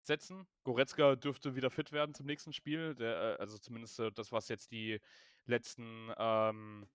[0.01, 0.45] setzen.
[0.65, 2.95] Goretzka dürfte wieder fit werden zum nächsten Spiel.
[2.95, 4.99] Der, äh, also zumindest äh, das, was jetzt die
[5.45, 6.85] letzten ähm,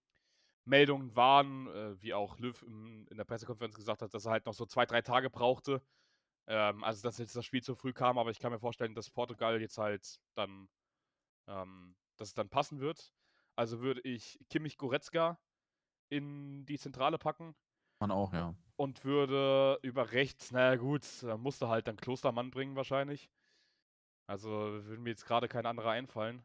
[0.66, 4.44] Meldungen waren, äh, wie auch Löw im, in der Pressekonferenz gesagt hat, dass er halt
[4.44, 5.80] noch so zwei, drei Tage brauchte.
[6.46, 9.08] Ähm, also, dass jetzt das Spiel zu früh kam, aber ich kann mir vorstellen, dass
[9.08, 10.68] Portugal jetzt halt dann,
[11.46, 13.14] ähm, dass es dann passen wird.
[13.56, 15.40] Also würde ich Kimmich Goretzka
[16.10, 17.54] in die Zentrale packen
[18.02, 18.54] Man auch, ja.
[18.76, 23.30] und würde über rechts, naja gut, da musste halt dann Klostermann bringen wahrscheinlich.
[24.26, 26.44] Also würde mir jetzt gerade kein anderer einfallen.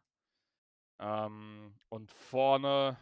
[1.00, 2.98] Ähm, und vorne.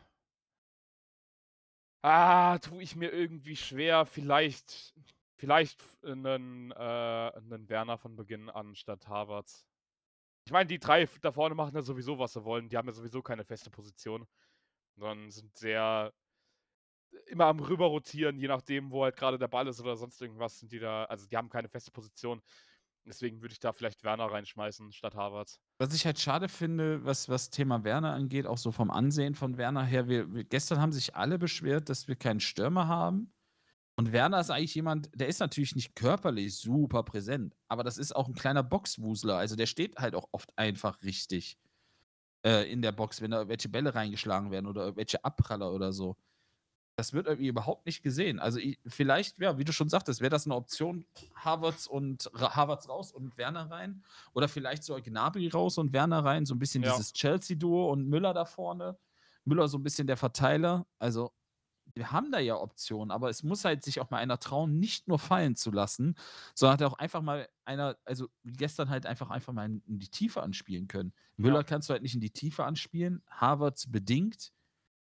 [2.03, 4.05] Ah, tue ich mir irgendwie schwer.
[4.05, 4.93] Vielleicht,
[5.37, 9.65] vielleicht einen, äh, einen Werner von Beginn an statt Harvards.
[10.45, 12.69] Ich meine, die drei da vorne machen ja sowieso, was sie wollen.
[12.69, 14.27] Die haben ja sowieso keine feste Position,
[14.95, 16.13] sondern sind sehr
[17.27, 20.59] immer am rüber rotieren, je nachdem, wo halt gerade der Ball ist oder sonst irgendwas,
[20.59, 22.41] sind die da, also die haben keine feste Position.
[23.07, 25.59] Deswegen würde ich da vielleicht Werner reinschmeißen statt Harvards.
[25.77, 29.57] Was ich halt schade finde, was, was Thema Werner angeht, auch so vom Ansehen von
[29.57, 33.31] Werner her, wir, wir, gestern haben sich alle beschwert, dass wir keinen Stürmer haben.
[33.97, 38.13] Und Werner ist eigentlich jemand, der ist natürlich nicht körperlich super präsent, aber das ist
[38.13, 39.37] auch ein kleiner Boxwusler.
[39.37, 41.57] Also der steht halt auch oft einfach richtig
[42.45, 46.17] äh, in der Box, wenn da irgendwelche Bälle reingeschlagen werden oder irgendwelche Abpraller oder so.
[46.97, 48.39] Das wird irgendwie überhaupt nicht gesehen.
[48.39, 51.05] Also ich, vielleicht, ja, wie du schon sagtest, wäre das eine Option,
[51.35, 54.03] Havertz und Havertz raus und Werner rein.
[54.33, 56.45] Oder vielleicht so Gnabry raus und Werner rein.
[56.45, 56.91] So ein bisschen Ja.
[56.91, 58.97] dieses Chelsea-Duo und Müller da vorne.
[59.43, 60.87] Müller so ein bisschen der Verteiler.
[60.97, 61.33] Also
[61.93, 65.07] wir haben da ja Optionen, aber es muss halt sich auch mal einer trauen, nicht
[65.07, 66.15] nur fallen zu lassen,
[66.53, 70.09] sondern halt auch einfach mal einer, also wie gestern halt einfach einfach mal in, die
[70.09, 71.13] Tiefe anspielen können.
[71.37, 74.51] Müller kannst du halt nicht in die Tiefe anspielen, Havertz bedingt.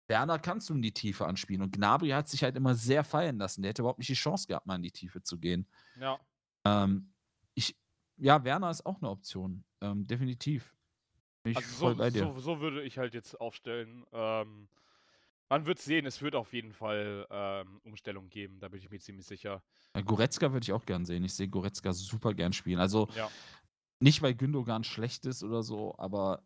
[0.08, 1.62] Werner kannst du in die Tiefe anspielen.
[1.62, 3.62] Und Gnabry hat sich halt immer sehr fallen lassen.
[3.62, 5.66] Der hätte überhaupt nicht die Chance gehabt, mal in die Tiefe zu gehen.
[6.00, 6.18] Ja.
[6.64, 7.12] Ähm,
[7.54, 7.76] ich,
[8.16, 9.64] ja, Werner ist auch eine Option.
[9.80, 10.74] Ähm, definitiv.
[11.42, 12.24] Bin ich Also voll so, bei dir.
[12.34, 14.04] so, so würde ich halt jetzt aufstellen.
[14.12, 14.68] Ähm,
[15.48, 18.98] man wird sehen, es wird auf jeden Fall ähm, Umstellung geben, da bin ich mir
[18.98, 19.62] ziemlich sicher.
[19.94, 21.24] Goretzka würde ich auch gern sehen.
[21.24, 22.78] Ich sehe Goretzka super gern spielen.
[22.80, 23.30] Also Ja.
[24.00, 26.42] nicht, weil Gündogan schlecht ist oder so, aber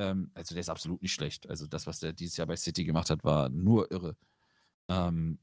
[0.00, 1.48] ähm, also der ist absolut nicht schlecht.
[1.48, 4.16] Also das, was der dieses Jahr bei City gemacht hat, war nur irre.
[4.88, 5.38] Ähm,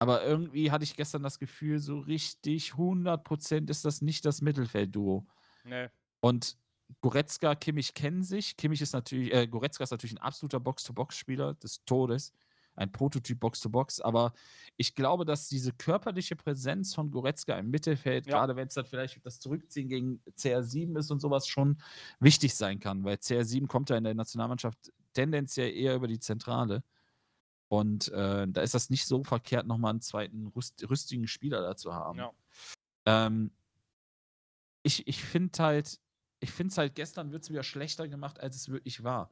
[0.00, 5.24] aber irgendwie hatte ich gestern das Gefühl, so richtig 100% ist das nicht das Mittelfeldduo.
[5.64, 5.88] Nee.
[6.20, 6.58] Und
[7.00, 8.56] Goretzka, Kimmich kennen sich.
[8.56, 12.32] Kimmich ist natürlich, äh, Goretzka ist natürlich ein absoluter Box-to-Box-Spieler des Todes.
[12.74, 14.00] Ein Prototyp Box-to-Box.
[14.00, 14.32] Aber
[14.76, 18.38] ich glaube, dass diese körperliche Präsenz von Goretzka im Mittelfeld, Ja.
[18.38, 21.78] gerade wenn es dann vielleicht das Zurückziehen gegen CR7 ist und sowas, schon
[22.20, 23.04] wichtig sein kann.
[23.04, 26.82] Weil CR7 kommt ja in der Nationalmannschaft tendenziell eher über die Zentrale.
[27.68, 31.76] Und äh, da ist das nicht so verkehrt, nochmal einen zweiten rüst rüstigen Spieler da
[31.76, 32.18] zu haben.
[32.18, 32.32] Ja.
[33.06, 33.50] Ähm,
[34.82, 35.98] ich ich finde halt
[36.40, 39.30] ich finde es halt, gestern wird es wieder schlechter gemacht, als es wirklich war.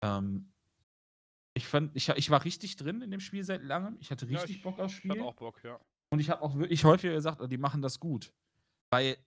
[0.00, 0.50] Ähm,
[1.58, 3.96] ich fand, ich, ich war richtig drin in dem Spiel seit langem.
[4.00, 5.10] Ich hatte Ja, richtig ich Bock aufs Ich Spiel.
[5.10, 5.78] hab auch Bock, ja.
[6.10, 8.32] Und ich habe auch wirklich häufiger gesagt, oh, die machen das gut.
[8.90, 9.18] Weil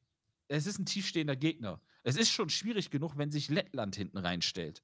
[0.48, 1.82] es ist ein tiefstehender Gegner.
[2.04, 4.82] Es ist schon schwierig genug, wenn sich Lettland hinten reinstellt,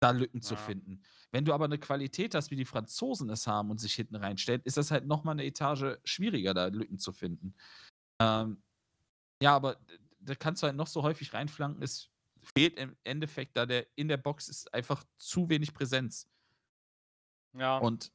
[0.00, 0.60] da Lücken zu Ja.
[0.60, 1.02] finden.
[1.32, 4.60] Wenn du aber eine Qualität hast, wie die Franzosen es haben und sich hinten reinstellen,
[4.64, 7.54] ist das halt nochmal eine Etage schwieriger, da Lücken zu finden.
[8.20, 8.62] Ähm,
[9.42, 9.80] ja, aber
[10.20, 11.82] da kannst du halt noch so häufig reinflanken.
[11.82, 12.10] Es
[12.54, 16.28] fehlt im Endeffekt, da der in der Box ist einfach zu wenig Präsenz.
[17.54, 18.12] Ja, Und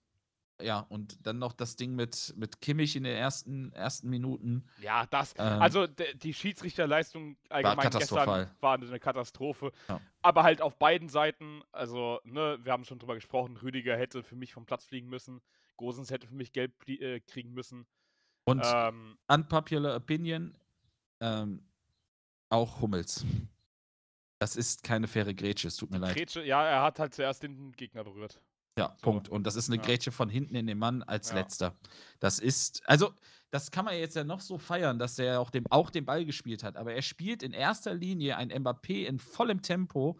[0.60, 4.68] ja, und dann noch das Ding mit, mit Kimmich in den ersten, ersten Minuten.
[4.82, 5.36] ja, das.
[5.38, 8.46] Ähm, Also die Schiedsrichterleistung allgemein katastrophal.
[8.46, 9.72] gestern war eine Katastrophe.
[9.88, 10.02] Ja.
[10.24, 14.36] Aber halt auf beiden Seiten, also, ne, wir haben schon drüber gesprochen, Rüdiger hätte für
[14.36, 15.42] mich vom Platz fliegen müssen,
[15.76, 17.86] Gosens hätte für mich gelb pli- äh, kriegen müssen.
[18.46, 20.58] Und Ähm, unpopular opinion,
[21.20, 21.62] ähm,
[22.50, 23.24] auch Hummels.
[24.40, 26.16] Das ist keine faire Grätsche, es tut mir leid.
[26.16, 28.42] Kretsche, ja, er hat halt zuerst den Gegner berührt.
[28.78, 29.02] Ja, So.
[29.02, 29.30] Punkt.
[29.30, 29.82] Und das ist eine Ja.
[29.84, 31.36] Grätsche von hinten in den Mann als Ja.
[31.38, 31.76] letzter.
[32.20, 33.14] Das ist, also,
[33.50, 36.26] das kann man jetzt ja noch so feiern, dass er auch, dem, auch den Ball
[36.26, 36.76] gespielt hat.
[36.78, 40.20] Aber er spielt in erster Linie ein Mbappé in vollem Tempo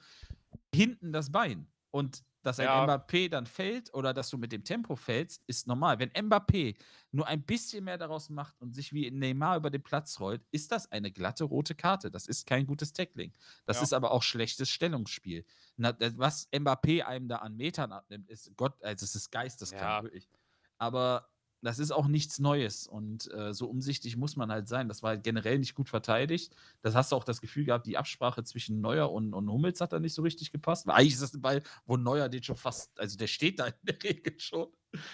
[0.74, 1.68] hinten das Bein.
[1.92, 2.84] Und dass ein Ja.
[2.86, 6.00] Mbappé dann fällt oder dass du mit dem Tempo fällst, ist normal.
[6.00, 6.78] Wenn Mbappé
[7.12, 10.72] nur ein bisschen mehr daraus macht und sich wie Neymar über den Platz rollt, ist
[10.72, 12.10] das eine glatte rote Karte.
[12.10, 13.34] Das ist kein gutes Tackling.
[13.66, 13.84] Das Ja.
[13.84, 15.46] ist aber auch schlechtes Stellungsspiel.
[15.76, 20.04] Na, was Mbappé einem da an Metern abnimmt, ist Gott, also es ist geisteskrank, Ja.
[20.04, 20.30] wirklich.
[20.78, 21.30] Aber
[21.62, 24.88] das ist auch nichts Neues und äh, so umsichtig muss man halt sein.
[24.88, 26.56] Das war halt generell nicht gut verteidigt.
[26.82, 29.92] Das hast du auch das Gefühl gehabt, die Absprache zwischen Neuer und, und Hummels hat
[29.92, 30.86] da nicht so richtig gepasst.
[30.86, 33.68] Weil eigentlich ist das ein Ball, wo Neuer den schon fast, also der steht da
[33.68, 34.68] in der Regel schon.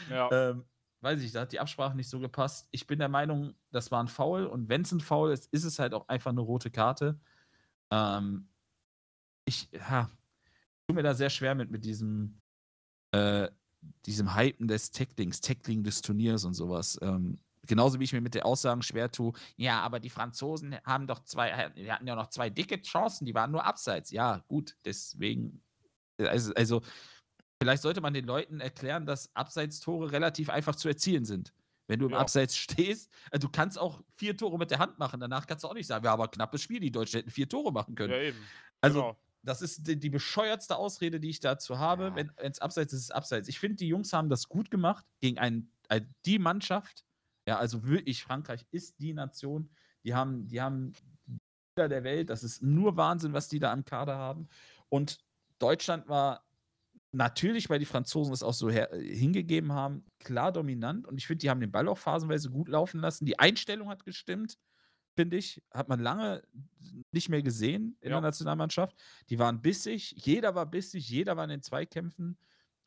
[0.10, 0.30] Ja.
[0.32, 0.66] Ähm,
[1.02, 2.68] weiß ich, da hat die Absprache nicht so gepasst.
[2.72, 5.64] Ich bin der Meinung, das war ein Foul und wenn es ein Foul ist, ist
[5.64, 7.20] es halt auch einfach eine rote Karte.
[7.92, 8.50] Ähm,
[9.46, 10.10] ich, ja,
[10.88, 12.40] tue mir da sehr schwer mit, mit diesem,
[13.12, 13.50] äh,
[14.06, 16.98] diesem Hypen des Tacklings, Tackling des Turniers und sowas.
[17.02, 21.08] Ähm, genauso wie ich mir mit der Aussagen schwer tue, ja, aber die Franzosen haben
[21.08, 24.12] doch zwei, die hatten ja noch zwei dicke Chancen, die waren nur abseits.
[24.12, 25.62] Ja, gut, deswegen,
[26.18, 26.82] also, also
[27.62, 31.54] vielleicht sollte man den Leuten erklären, dass Abseitstore relativ einfach zu erzielen sind.
[31.88, 32.20] Wenn du im Ja.
[32.20, 35.20] Abseits stehst, äh, du kannst auch vier Tore mit der Hand machen.
[35.20, 37.72] Danach kannst du auch nicht sagen, ja, aber knappes Spiel, die Deutschen hätten vier Tore
[37.74, 38.14] machen können.
[38.14, 38.38] ja, eben.
[38.82, 39.18] also, genau.
[39.44, 42.06] Das ist die, die bescheuertste Ausrede, die ich dazu habe.
[42.06, 42.16] Ja.
[42.16, 43.48] Wenn es abseits ist, ist es abseits.
[43.50, 47.04] Ich finde, die Jungs haben das gut gemacht gegen ein, ein, die Mannschaft.
[47.46, 49.70] Ja, also wirklich, Frankreich ist die Nation.
[50.06, 50.94] Die haben, die haben
[51.74, 52.30] Spieler der Welt.
[52.30, 54.48] Das ist nur Wahnsinn, was die da am Kader haben.
[54.90, 55.20] Und
[55.60, 56.46] Deutschland war
[57.12, 61.06] natürlich, weil die Franzosen es auch so her, hingegeben haben, klar dominant.
[61.08, 63.26] Und ich finde, die haben den Ball auch phasenweise gut laufen lassen.
[63.26, 64.58] Die Einstellung hat gestimmt,
[65.16, 65.62] finde ich.
[65.72, 66.44] Hat man lange
[67.12, 68.16] nicht mehr gesehen in Ja.
[68.16, 68.96] der Nationalmannschaft.
[69.30, 72.38] Die waren bissig, jeder war bissig, jeder war in den Zweikämpfen.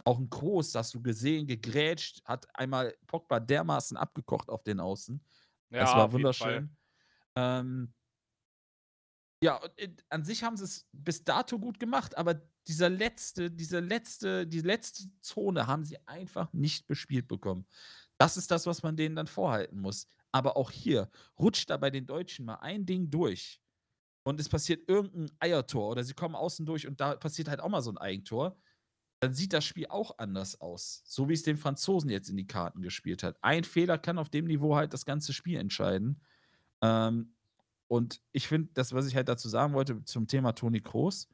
[0.05, 5.21] Auch ein Groß, hast du gesehen, gegrätscht, hat einmal Pogba dermaßen abgekocht auf den Außen.
[5.71, 6.77] Ja, das war wunderschön.
[7.35, 7.93] Ähm,
[9.43, 13.81] ja, in, an sich haben sie es bis dato gut gemacht, aber dieser letzte, diese
[13.81, 17.67] letzte, die letzte Zone haben sie einfach nicht bespielt bekommen.
[18.19, 20.09] Das ist das, was man denen dann vorhalten muss.
[20.37, 21.09] Aber auch hier
[21.39, 23.59] rutscht da bei den Deutschen mal ein Ding durch
[24.23, 27.71] und es passiert irgendein Eiertor oder sie kommen außen durch und da passiert halt auch
[27.71, 28.55] mal so ein Eigentor.
[29.21, 31.03] Dann sieht das Spiel auch anders aus.
[31.07, 33.39] So wie es den Franzosen jetzt in die Karten gespielt hat.
[33.41, 36.21] Ein Fehler kann auf dem Niveau halt das ganze Spiel entscheiden.
[36.83, 37.35] Ähm,
[37.89, 41.31] und ich finde, das, was ich halt dazu sagen wollte zum Thema Toni Kroos,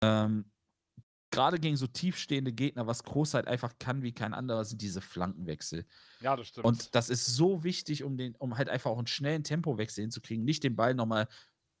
[0.00, 0.51] ähm,
[1.32, 5.00] gerade gegen so tiefstehende Gegner, was Kroos halt einfach kann wie kein anderer, sind diese
[5.00, 5.84] Flankenwechsel.
[6.20, 6.66] Ja, das stimmt.
[6.66, 10.44] Und das ist so wichtig, um, den, um halt einfach auch einen schnellen Tempowechsel hinzukriegen.
[10.44, 11.26] Nicht den Ball nochmal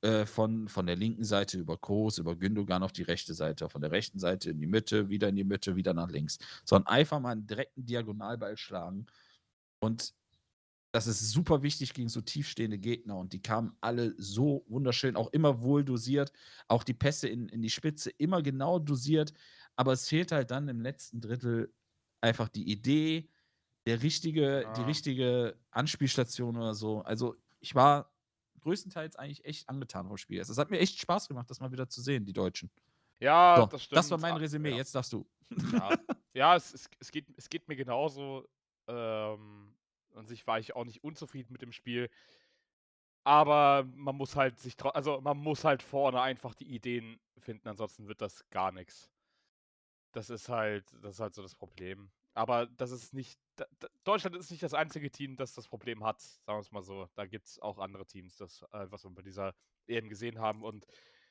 [0.00, 3.80] äh, von, von der linken Seite über Kroos, über Gündogan auf die rechte Seite, von
[3.80, 6.38] der rechten Seite in die Mitte, wieder in die Mitte, wieder nach links.
[6.64, 9.06] Sondern einfach mal einen direkten Diagonalball schlagen.
[9.80, 10.14] Und
[10.92, 13.16] das ist super wichtig gegen so tiefstehende Gegner.
[13.16, 16.32] Und die kamen alle so wunderschön, auch immer wohl dosiert.
[16.68, 19.32] Auch die Pässe in, in die Spitze immer genau dosiert.
[19.74, 21.72] Aber es fehlt halt dann im letzten Drittel
[22.20, 23.28] einfach die Idee,
[23.86, 24.86] der richtige, die Ja.
[24.86, 27.00] richtige Anspielstation oder so.
[27.02, 28.12] Also ich war
[28.60, 30.40] größtenteils eigentlich echt angetan vom Spiel.
[30.40, 32.70] Es hat mir echt Spaß gemacht, das mal wieder zu sehen, die Deutschen.
[33.18, 33.96] ja, So, das stimmt.
[33.96, 34.70] das war mein Ah, Resümee.
[34.70, 35.26] Ja, Jetzt darfst du.
[35.72, 35.90] ja.
[36.34, 38.46] ja es, es, es, geht, es geht mir genauso.
[38.86, 39.71] Ähm,
[40.16, 42.08] an sich war ich auch nicht unzufrieden mit dem Spiel.
[43.24, 48.08] Aber man muss halt sich also man muss halt vorne einfach die Ideen finden, ansonsten
[48.08, 49.10] wird das gar nichts.
[50.12, 52.10] Das ist halt, das ist halt so das Problem.
[52.34, 53.38] Aber das ist nicht.
[54.04, 57.08] Deutschland ist nicht das einzige Team, das das Problem hat, sagen wir es mal so.
[57.14, 59.54] Da gibt es auch andere Teams, das, äh, was wir bei dieser
[59.86, 60.62] EM gesehen haben.
[60.62, 60.86] Und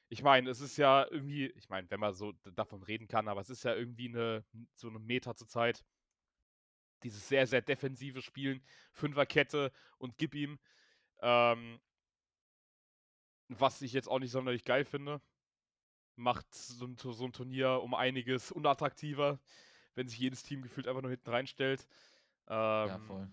[0.09, 3.41] ich meine, es ist ja irgendwie, ich meine, wenn man so davon reden kann, aber
[3.41, 4.45] es ist ja irgendwie eine,
[4.75, 5.83] so eine Meta zur Zeit.
[7.03, 10.59] Dieses sehr, sehr defensive Spielen, Fünferkette und gib ihm.
[11.19, 11.79] Ähm,
[13.47, 15.21] was ich jetzt auch nicht sonderlich geil finde.
[16.15, 19.39] Macht so ein, so ein Turnier um einiges unattraktiver
[19.95, 21.87] wenn sich jedes Team gefühlt einfach nur hinten reinstellt.
[22.47, 23.29] Ähm, ja, voll.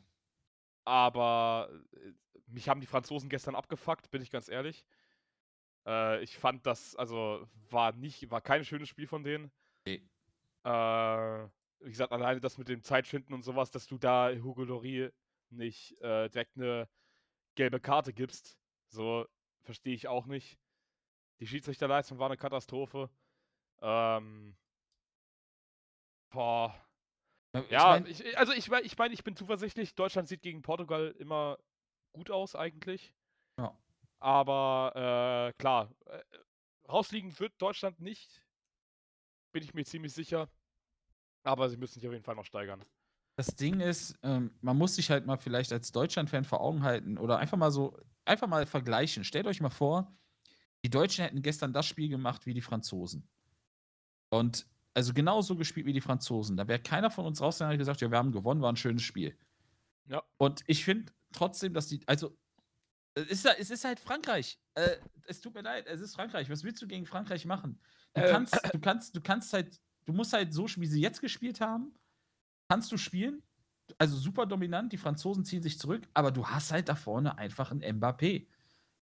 [0.85, 2.13] Aber äh,
[2.47, 4.85] mich haben die Franzosen gestern abgefuckt, bin ich ganz ehrlich.
[5.87, 9.51] Äh, ich fand das, also war nicht, war kein schönes Spiel von denen.
[9.85, 10.03] Nee.
[10.65, 11.49] Äh,
[11.81, 15.11] wie gesagt, alleine das mit dem Zeitschinden und sowas, dass du da Hugo Lori
[15.51, 16.89] nicht äh, direkt eine
[17.55, 19.27] gelbe Karte gibst, so
[19.63, 20.59] verstehe ich auch nicht.
[21.41, 23.11] Die Schiedsrichterleistung war eine Katastrophe.
[23.81, 24.57] Ähm,
[26.31, 26.75] Boah.
[27.55, 29.95] Ich ja, mein, ich, also ich meine, ich, mein, ich bin zuversichtlich.
[29.95, 31.59] Deutschland sieht gegen Portugal immer
[32.13, 33.15] gut aus eigentlich.
[33.59, 33.77] Ja.
[34.21, 34.93] Aber
[35.49, 36.23] äh, klar, äh,
[36.89, 38.45] rausliegen wird Deutschland nicht.
[39.53, 40.51] Bin ich mir ziemlich sicher.
[41.43, 42.85] Aber sie müssen sich auf jeden Fall noch steigern.
[43.37, 47.19] Das Ding ist, ähm, man muss sich halt mal vielleicht als Deutschland-Fan vor Augen halten
[47.19, 49.23] oder einfach mal so, einfach mal vergleichen.
[49.25, 50.13] Stellt euch mal vor,
[50.85, 53.29] die Deutschen hätten gestern das Spiel gemacht wie die Franzosen.
[54.31, 56.57] Und also genauso gespielt wie die Franzosen.
[56.57, 59.03] Da wäre keiner von uns rausgegangen und gesagt, ja, wir haben gewonnen, war ein schönes
[59.03, 59.39] Spiel.
[60.07, 60.23] Ja.
[60.39, 62.37] Und ich finde trotzdem, dass die, also
[63.15, 64.59] es ist, es ist halt Frankreich.
[64.75, 64.97] Äh,
[65.27, 66.49] es tut mir leid, es ist Frankreich.
[66.51, 67.81] Was willst du gegen Frankreich machen?
[68.15, 68.31] Du ähm.
[68.31, 71.93] kannst, du kannst, du kannst halt, du musst halt so, wie sie jetzt gespielt haben,
[72.69, 73.43] kannst du spielen.
[73.99, 77.71] Also super dominant, die Franzosen ziehen sich zurück, aber du hast halt da vorne einfach
[77.71, 78.47] einen Mbappé.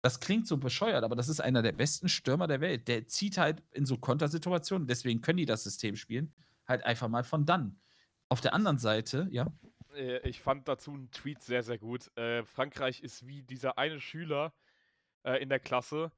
[0.03, 2.89] Das klingt so bescheuert, aber das ist einer der besten Stürmer der Welt.
[2.89, 6.35] Der zieht halt in so Kontersituationen, deswegen können die das System spielen,
[6.67, 7.81] halt einfach mal von dann.
[8.29, 9.47] Auf der anderen Seite, ja.
[9.95, 12.11] Äh, ich fand dazu einen Tweet sehr, sehr gut.
[12.17, 14.53] Äh, Frankreich ist wie dieser eine Schüler
[15.23, 16.11] äh, in der Klasse,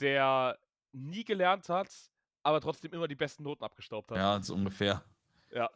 [0.00, 0.58] der
[0.92, 2.11] nie gelernt hat,
[2.42, 4.18] aber trotzdem immer die besten Noten abgestaubt hat.
[4.18, 5.02] Ja, so ungefähr.
[5.50, 5.70] Ja.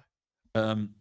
[0.54, 0.94] Ähm,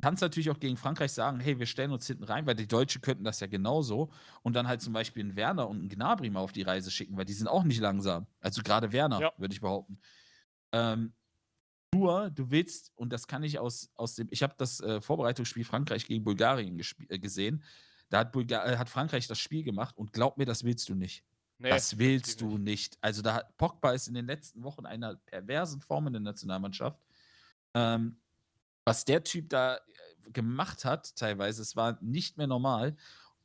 [0.00, 3.02] kannst natürlich auch gegen Frankreich sagen, hey, wir stellen uns hinten rein, weil die Deutschen
[3.02, 4.10] könnten das ja genauso
[4.42, 7.16] und dann halt zum Beispiel einen Werner und einen Gnabry mal auf die Reise schicken,
[7.16, 8.26] weil die sind auch nicht langsam.
[8.40, 9.32] Also gerade Werner, ja.
[9.36, 9.98] würde ich behaupten.
[10.72, 11.12] Ähm,
[11.94, 15.64] nur, du willst, und das kann ich aus, aus dem, ich habe das äh, Vorbereitungsspiel
[15.64, 16.78] Frankreich gegen Bulgarien
[17.08, 17.62] äh, gesehen,
[18.10, 21.24] da hat, äh, hat Frankreich das Spiel gemacht und glaub mir, das willst du nicht.
[21.58, 22.98] Nee, das willst du nicht.
[23.00, 27.00] Also da hat Pogba ist in den letzten Wochen einer perversen Form in der Nationalmannschaft.
[27.74, 28.20] Ähm,
[28.84, 29.80] was der Typ da äh,
[30.30, 32.96] gemacht hat, teilweise, es war nicht mehr normal.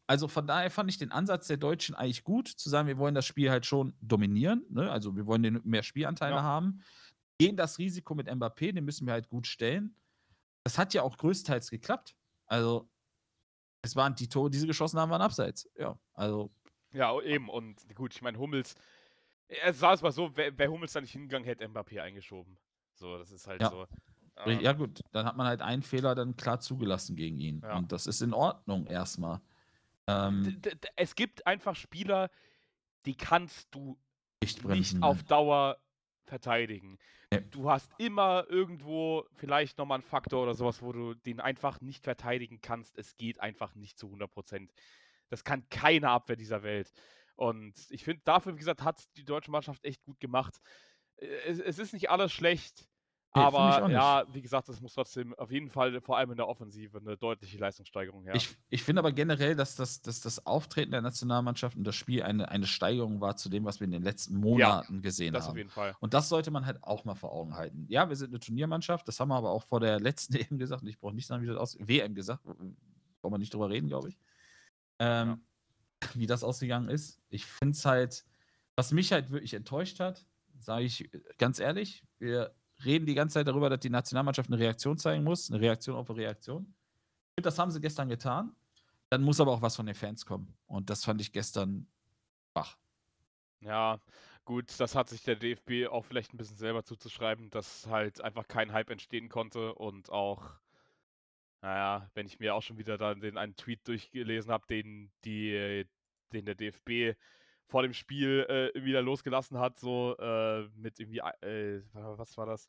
[0.07, 3.15] Also von daher fand ich den Ansatz der Deutschen eigentlich gut, zu sagen, wir wollen
[3.15, 4.91] das Spiel halt schon dominieren, ne?
[4.91, 6.43] also wir wollen den mehr Spielanteile ja.
[6.43, 6.81] haben,
[7.39, 9.95] gehen das Risiko mit Mbappé, den müssen wir halt gut stellen.
[10.63, 12.15] Das hat ja auch größtenteils geklappt.
[12.45, 12.89] Also
[13.81, 15.69] es waren die Tore, die sie geschossen haben, waren abseits.
[15.77, 16.51] Ja, also.
[16.93, 17.49] Ja, eben.
[17.49, 18.75] Und gut, ich meine, Hummels,
[19.47, 22.57] es sah es mal so, wer, wer Hummels da nicht hingegangen hätte, Mbappé eingeschoben.
[22.93, 23.69] So, das ist halt ja.
[23.69, 23.87] so.
[24.45, 27.61] Ja, gut, dann hat man halt einen Fehler dann klar zugelassen gegen ihn.
[27.63, 27.77] Ja.
[27.77, 29.41] Und das ist in Ordnung erstmal.
[30.07, 30.61] Ähm,
[30.95, 32.29] es gibt einfach Spieler,
[33.05, 33.99] die kannst du
[34.41, 35.77] nicht, nicht auf Dauer
[36.25, 36.97] verteidigen.
[37.31, 37.39] Ja.
[37.39, 42.03] Du hast immer irgendwo vielleicht nochmal einen Faktor oder sowas, wo du den einfach nicht
[42.03, 42.97] verteidigen kannst.
[42.97, 44.71] Es geht einfach nicht zu 100 Prozent.
[45.31, 46.91] Das kann keine Abwehr dieser Welt.
[47.35, 50.59] Und ich finde, dafür, wie gesagt, hat die deutsche Mannschaft echt gut gemacht.
[51.15, 52.87] Äh, es, es ist nicht alles schlecht.
[53.33, 56.49] Nee, aber ja, wie gesagt, es muss trotzdem auf jeden Fall vor allem in der
[56.49, 58.35] Offensive eine deutliche Leistungssteigerung her.
[58.35, 62.23] Ich, ich finde aber generell, dass das, dass das Auftreten der Nationalmannschaft und das Spiel
[62.23, 65.45] eine, eine Steigerung war zu dem, was wir in den letzten Monaten ja, gesehen das
[65.45, 65.51] haben.
[65.51, 65.95] Auf jeden Fall.
[66.01, 67.85] Und das sollte man halt auch mal vor Augen halten.
[67.87, 70.81] Ja, wir sind eine Turniermannschaft, das haben wir aber auch vor der letzten EM gesagt.
[70.81, 71.87] Und ich brauche nicht sagen, wie das aussieht.
[71.87, 74.17] WM gesagt, brauchen wir nicht drüber reden, glaube ich.
[75.01, 75.41] Ähm,
[76.03, 76.09] ja.
[76.13, 77.19] Wie das ausgegangen ist.
[77.29, 78.25] Ich finde es halt,
[78.75, 80.25] was mich halt wirklich enttäuscht hat,
[80.59, 84.97] sage ich ganz ehrlich, wir reden die ganze Zeit darüber, dass die Nationalmannschaft eine Reaktion
[84.97, 86.73] zeigen muss, eine Reaktion auf eine Reaktion.
[87.35, 88.55] Das haben sie gestern getan.
[89.09, 90.55] Dann muss aber auch was von den Fans kommen.
[90.67, 91.87] Und das fand ich gestern
[92.51, 92.77] schwach.
[93.59, 93.99] Ja,
[94.45, 98.47] gut, das hat sich der DFB auch vielleicht ein bisschen selber zuzuschreiben, dass halt einfach
[98.47, 100.59] kein Hype entstehen konnte und auch,
[101.61, 105.85] naja, wenn ich mir auch schon wieder dann den einen Tweet durchgelesen habe, den, die,
[106.33, 107.17] den der DFB
[107.67, 112.67] vor dem Spiel äh, wieder losgelassen hat, so äh, mit irgendwie, äh, was war das?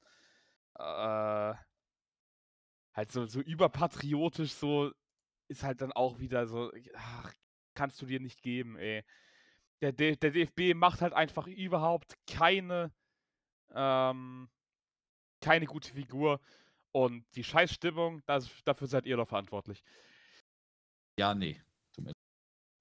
[0.78, 1.54] Äh,
[2.94, 4.92] halt so, so überpatriotisch, so
[5.48, 7.32] ist halt dann auch wieder so, ach,
[7.74, 9.02] kannst du dir nicht geben, ey.
[9.80, 12.92] Der, der, der DFB macht halt einfach überhaupt keine,
[13.74, 14.48] ähm,
[15.40, 16.40] keine gute Figur.
[16.92, 19.82] Und die Scheißstimmung, das, dafür seid ihr doch verantwortlich.
[21.18, 21.60] Ja, nee.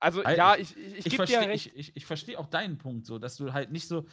[0.03, 1.65] Also, Al- ja, ich, ich, ich Ich, gebe dir verstehe recht.
[1.67, 4.07] ich, ich, ich versteh auch deinen Punkt so, dass du halt nicht so.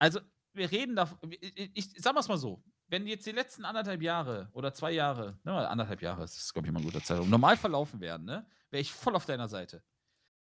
[0.00, 0.20] Also,
[0.52, 1.08] wir reden da.
[1.30, 2.62] Ich, ich, ich sag mal's mal so.
[2.88, 6.66] Wenn jetzt die letzten anderthalb Jahre oder zwei Jahre, ne, anderthalb Jahre, das ist, glaube
[6.66, 9.82] ich, immer ein guter Zeitraum, normal verlaufen werden, ne, wäre ich voll auf deiner Seite.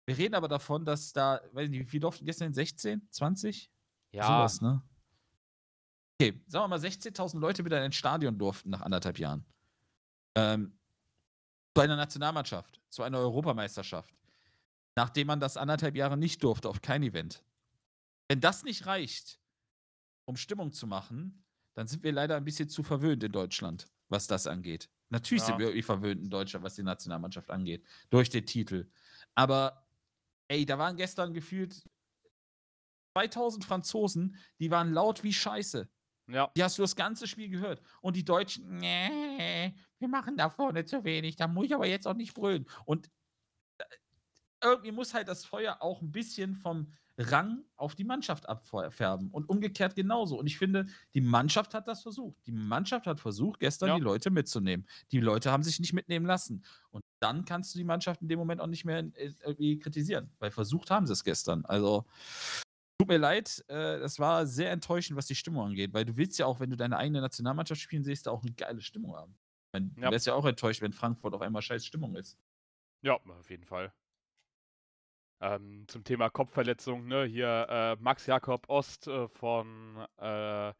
[0.04, 2.52] Wir reden aber davon, dass da, weiß ich nicht, wie viel durften gestern?
[2.54, 3.08] 16?
[3.10, 3.72] 20?
[4.12, 4.82] Ja, Sowas, ne?
[6.18, 9.44] Okay, sagen wir mal, 16.000 Leute wieder ins Stadion durften nach anderthalb Jahren.
[10.34, 10.78] Ähm,
[11.74, 14.14] zu einer Nationalmannschaft, zu einer Europameisterschaft.
[14.96, 17.44] Nachdem man das anderthalb Jahre nicht durfte, auf kein Event.
[18.28, 19.38] Wenn das nicht reicht,
[20.24, 21.44] um Stimmung zu machen,
[21.74, 24.88] dann sind wir leider ein bisschen zu verwöhnt in Deutschland, was das angeht.
[25.10, 25.48] Natürlich Ja.
[25.48, 28.90] sind wir irgendwie verwöhnt in Deutschland, was die Nationalmannschaft angeht, durch den Titel.
[29.34, 29.86] Aber,
[30.48, 31.84] ey, da waren gestern gefühlt
[33.14, 35.90] 2000 Franzosen, die waren laut wie Scheiße.
[36.28, 36.50] Ja.
[36.56, 37.80] Die hast du das ganze Spiel gehört.
[38.00, 42.06] Und die Deutschen, nee, wir machen da vorne zu wenig, da muss ich aber jetzt
[42.06, 42.66] auch nicht brüllen.
[42.84, 43.10] Und
[43.78, 43.84] äh,
[44.62, 49.30] irgendwie muss halt das Feuer auch ein bisschen vom Rang auf die Mannschaft abfärben.
[49.30, 50.38] Und umgekehrt genauso.
[50.38, 52.46] Und ich finde, die Mannschaft hat das versucht.
[52.46, 53.96] Die Mannschaft hat versucht, gestern Ja.
[53.96, 54.86] die Leute mitzunehmen.
[55.12, 56.62] Die Leute haben sich nicht mitnehmen lassen.
[56.90, 60.30] Und dann kannst du die Mannschaft in dem Moment auch nicht mehr äh, irgendwie kritisieren.
[60.38, 61.64] Weil versucht haben sie es gestern.
[61.64, 62.04] Also.
[62.98, 66.38] Tut mir leid, äh, das war sehr enttäuschend, was die Stimmung angeht, weil du willst
[66.38, 69.36] ja auch, wenn du deine eigene Nationalmannschaft spielen siehst, da auch eine geile Stimmung haben.
[69.66, 70.10] Ich mein, Du Ja.
[70.10, 72.38] wärst ja auch enttäuscht, wenn Frankfurt auf einmal scheiß Stimmung ist.
[73.02, 73.92] Ja, auf jeden Fall.
[75.40, 80.72] Ähm, zum Thema Kopfverletzung, ne, hier äh, Max Jakob Ost äh, von, äh,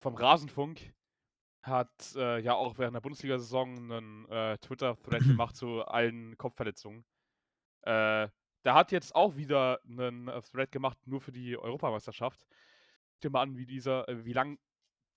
[0.00, 0.94] vom Rasenfunk
[1.62, 7.04] hat äh, ja auch während der Bundesliga-Saison einen Twitter-Thread gemacht zu allen Kopfverletzungen.
[7.82, 8.28] Äh,
[8.64, 12.46] der hat jetzt auch wieder einen äh, Thread gemacht, nur für die Europameisterschaft.
[13.12, 14.58] Guck dir mal an, wie dieser, äh, wie lang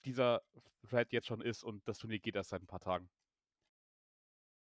[0.06, 0.42] dieser
[0.90, 3.10] Thread jetzt schon ist und das Turnier geht erst seit ein paar Tagen.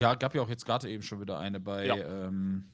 [0.02, 1.96] Ja, gab ja auch jetzt gerade eben schon wieder eine bei, Ja.
[2.28, 2.74] ähm,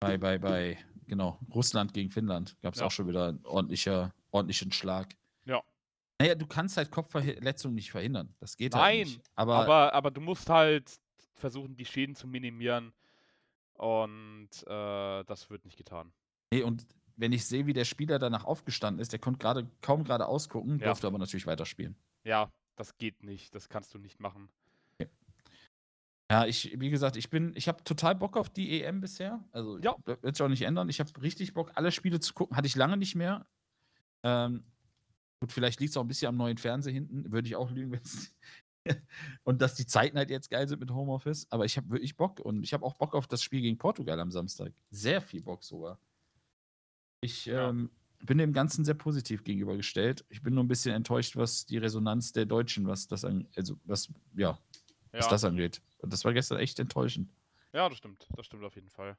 [0.00, 2.56] bei, bei, bei, genau, Russland gegen Finnland.
[2.60, 2.86] Gab es Ja.
[2.86, 5.14] auch schon wieder einen ordentlicher, ordentlichen Schlag.
[5.44, 5.62] Ja.
[6.20, 8.34] Naja, du kannst halt Kopfverletzungen nicht verhindern.
[8.38, 9.20] Das geht halt Nein, nicht.
[9.34, 11.00] Aber, Aber, aber du musst halt
[11.34, 12.92] versuchen, die Schäden zu minimieren.
[13.74, 16.12] Und äh, das wird nicht getan.
[16.52, 16.86] nee, und
[17.16, 20.78] wenn ich sehe, wie der Spieler danach aufgestanden ist, der konnte gerade kaum gerade ausgucken,
[20.80, 20.86] Ja.
[20.86, 21.96] durfte aber natürlich weiterspielen.
[22.24, 23.54] Ja, das geht nicht.
[23.54, 24.48] Das kannst du nicht machen.
[26.30, 29.44] Ja, ich, wie gesagt, ich bin, ich habe total Bock auf die EM bisher.
[29.52, 29.94] Also, Ja.
[30.06, 30.88] das wird sich auch nicht ändern.
[30.88, 32.56] Ich habe richtig Bock, alle Spiele zu gucken.
[32.56, 33.46] Hatte ich lange nicht mehr.
[34.22, 34.64] Ähm,
[35.38, 37.30] gut, vielleicht liegt es auch ein bisschen am neuen Fernseher hinten.
[37.30, 38.34] Würde ich auch lügen, wenn es.
[39.44, 41.46] Und dass die Zeiten halt jetzt geil sind mit Homeoffice.
[41.50, 44.18] Aber ich habe wirklich Bock und ich habe auch Bock auf das Spiel gegen Portugal
[44.20, 44.72] am Samstag.
[44.90, 45.98] Sehr viel Bock sogar.
[47.20, 47.68] Ich Ja.
[47.70, 47.90] ähm,
[48.22, 50.24] bin dem Ganzen sehr positiv gegenübergestellt.
[50.28, 53.78] Ich bin nur ein bisschen enttäuscht, was die Resonanz der Deutschen, was das an, also
[53.84, 54.58] was, ja,
[55.12, 55.82] was Ja, das angeht.
[55.98, 57.30] Und das war gestern echt enttäuschend.
[57.72, 58.26] ja, das stimmt.
[58.36, 59.16] Das stimmt auf jeden Fall.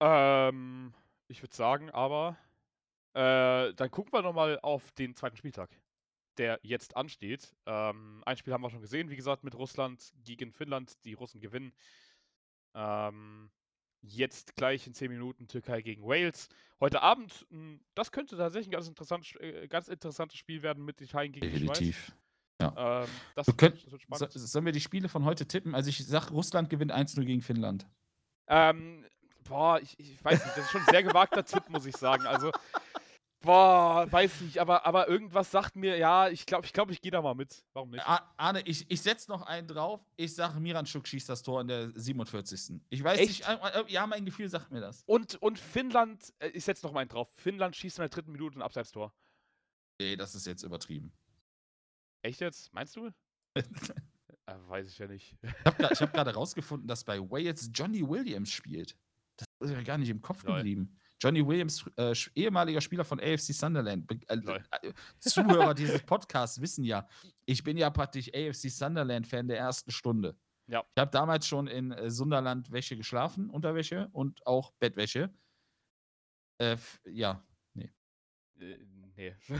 [0.00, 0.92] Ähm,
[1.28, 2.36] ich würde sagen, aber
[3.14, 5.70] äh, dann gucken wir nochmal auf den zweiten Spieltag,
[6.38, 7.54] der jetzt ansteht.
[7.66, 10.92] Ähm, ein Spiel haben wir schon gesehen, wie gesagt, mit Russland gegen Finnland.
[11.04, 11.72] Die Russen gewinnen.
[12.74, 13.50] Ähm,
[14.02, 16.48] jetzt gleich in 10 Minuten Türkei gegen Wales.
[16.80, 21.00] Heute Abend, mh, das könnte tatsächlich ein ganz interessantes, äh, ganz interessantes Spiel werden mit
[21.00, 21.78] Italien gegen die Schweiz.
[21.78, 22.12] Definitiv.
[22.60, 24.32] Ähm, das, Wir können- das wird So, spannend.
[24.32, 25.74] sollen wir die Spiele von heute tippen?
[25.74, 27.86] Also ich sag, Russland gewinnt 1-0 gegen Finnland.
[28.46, 29.04] Ähm,
[29.44, 32.26] boah, ich, ich weiß nicht, das ist schon ein sehr gewagter Tipp, muss ich sagen.
[32.26, 32.52] Also,
[33.44, 37.10] boah, weiß nicht, aber, aber irgendwas sagt mir, ja, ich glaube, ich, glaub, ich gehe
[37.10, 37.64] da mal mit.
[37.74, 38.06] Warum nicht?
[38.06, 40.00] Ah, Arne, ich, ich setze noch einen drauf.
[40.16, 42.80] Ich sage, Miranchuk schießt das Tor in der 47.
[42.90, 43.28] Ich weiß Echt?
[43.28, 45.02] nicht, äh, äh, ja, mein Gefühl sagt mir das.
[45.06, 47.30] Und, und Finnland, äh, ich setze noch mal einen drauf.
[47.34, 49.14] Finnland schießt in der dritten Minute ein Abseitstor.
[50.00, 51.12] Nee, das ist jetzt übertrieben.
[52.22, 52.72] Echt jetzt?
[52.72, 53.10] Meinst du?
[54.68, 55.36] Weiß ich ja nicht.
[55.42, 58.96] Ich habe hab gerade rausgefunden, dass bei Wales Johnny Williams spielt.
[59.36, 60.56] Das ist mir gar nicht im Kopf Lol.
[60.56, 60.98] geblieben.
[61.24, 64.10] Johnny Williams, äh, ehemaliger Spieler von AFC Sunderland.
[64.28, 67.08] Äh, äh, Zuhörer dieses Podcasts wissen ja,
[67.46, 70.36] ich bin ja praktisch AFC Sunderland-Fan der ersten Stunde.
[70.66, 70.84] Ja.
[70.94, 75.32] Ich habe damals schon in äh, Sunderland Wäsche geschlafen, Unterwäsche und auch Bettwäsche.
[76.58, 76.76] Äh,
[77.10, 77.42] ja.
[78.60, 78.78] Äh,
[79.16, 79.34] nee.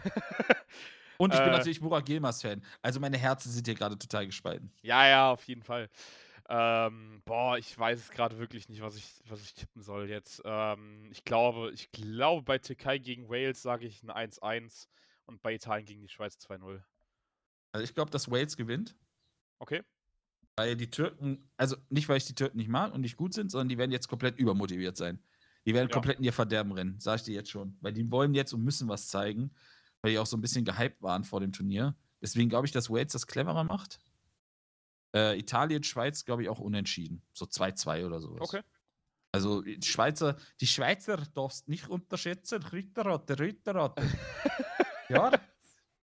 [1.16, 1.52] Und ich bin Äh.
[1.52, 2.62] natürlich Burak Yilmaz-Fan.
[2.82, 4.72] Also meine Herzen sind hier gerade total gespalten.
[4.82, 5.88] ja, ja, auf jeden Fall.
[6.48, 10.42] Ähm, boah, ich weiß es gerade wirklich nicht, was ich, was ich tippen soll jetzt.
[10.44, 14.88] Ähm, ich glaube, ich glaube, bei Türkei gegen Wales sage ich ein 1-1
[15.26, 16.82] und bei Italien gegen die Schweiz 2-0.
[17.72, 18.94] Also ich glaube, dass Wales gewinnt.
[19.58, 19.82] Okay?
[20.56, 23.50] Weil die Türken, also nicht, weil ich die Türken nicht mag und nicht gut sind,
[23.50, 25.22] sondern die werden jetzt komplett übermotiviert sein.
[25.66, 25.94] Die werden Ja.
[25.94, 27.76] komplett in ihr Verderben rennen, sage ich dir jetzt schon.
[27.80, 29.50] Weil die wollen jetzt und müssen was zeigen,
[30.02, 31.96] weil die auch so ein bisschen gehypt waren vor dem Turnier.
[32.20, 33.98] Deswegen glaube ich, dass Wales das cleverer macht.
[35.14, 37.22] Äh, Italien, Schweiz, glaube ich, auch unentschieden.
[37.32, 38.40] So 2-2 oder sowas.
[38.42, 38.62] Okay.
[39.32, 42.62] Also die Schweizer, die Schweizer darfst nicht unterschätzen.
[42.62, 44.02] Ritterratte, Ritterratte.
[45.08, 45.30] ja,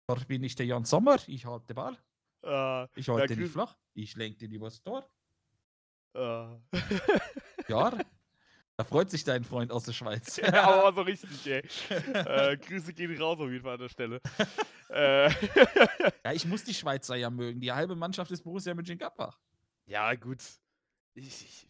[0.07, 1.17] da bin ich der Jan Sommer.
[1.27, 1.97] Ich halte Ball.
[2.43, 3.77] Äh, Ich halte nicht flach.
[3.93, 5.09] Ich lenke dir übers Tor.
[6.15, 6.19] äh.
[7.69, 7.97] Ja.
[8.83, 10.35] da freut sich dein Freund aus der Schweiz.
[10.43, 11.63] ja, aber so richtig, ey.
[12.13, 14.21] äh, Grüße gehen raus auf jeden Fall an der Stelle.
[14.89, 15.29] äh,
[16.23, 17.59] Ja, ich muss die Schweizer ja mögen.
[17.61, 19.39] Die halbe Mannschaft ist Borussia Mönchengladbach.
[19.85, 20.41] ja, gut.
[21.15, 21.67] Ich, ich,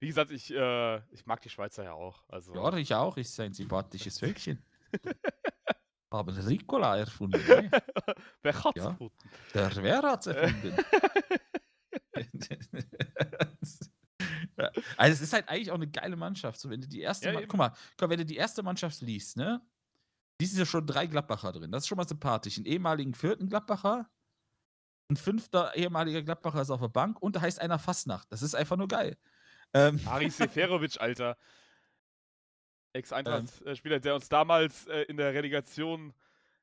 [0.00, 2.22] wie gesagt, ich, äh, ich mag die Schweizer ja auch.
[2.28, 3.16] Also, Ja, ich auch.
[3.16, 4.62] Ich sei ein sympathisches Völkchen.
[6.12, 7.42] Haben Ricola erfunden.
[7.46, 7.70] Ne?
[8.42, 8.90] wer hat's Ja.
[8.90, 9.14] gefunden?
[9.54, 10.76] Der Wer hat's erfunden?
[14.58, 16.60] Ja, also es ist halt eigentlich auch eine geile Mannschaft.
[16.60, 17.48] So, wenn du die erste Ja, Ma- eben.
[17.48, 19.60] guck mal, mal, wenn du die erste Mannschaft liest, ne?
[20.40, 21.72] Liest ja schon drei Gladbacher drin.
[21.72, 22.56] Das ist schon mal sympathisch.
[22.58, 24.08] Einen ehemaligen vierten Gladbacher,
[25.10, 28.30] ein fünfter ehemaliger Gladbacher ist auf der Bank und da heißt einer Fastnacht.
[28.30, 29.16] Das ist einfach nur geil.
[29.74, 31.30] Ähm, Ari Seferovic, Alter.
[31.30, 31.44] Ähm.
[32.94, 36.14] Ex-Eintracht-Spieler, der uns damals äh, in der Relegation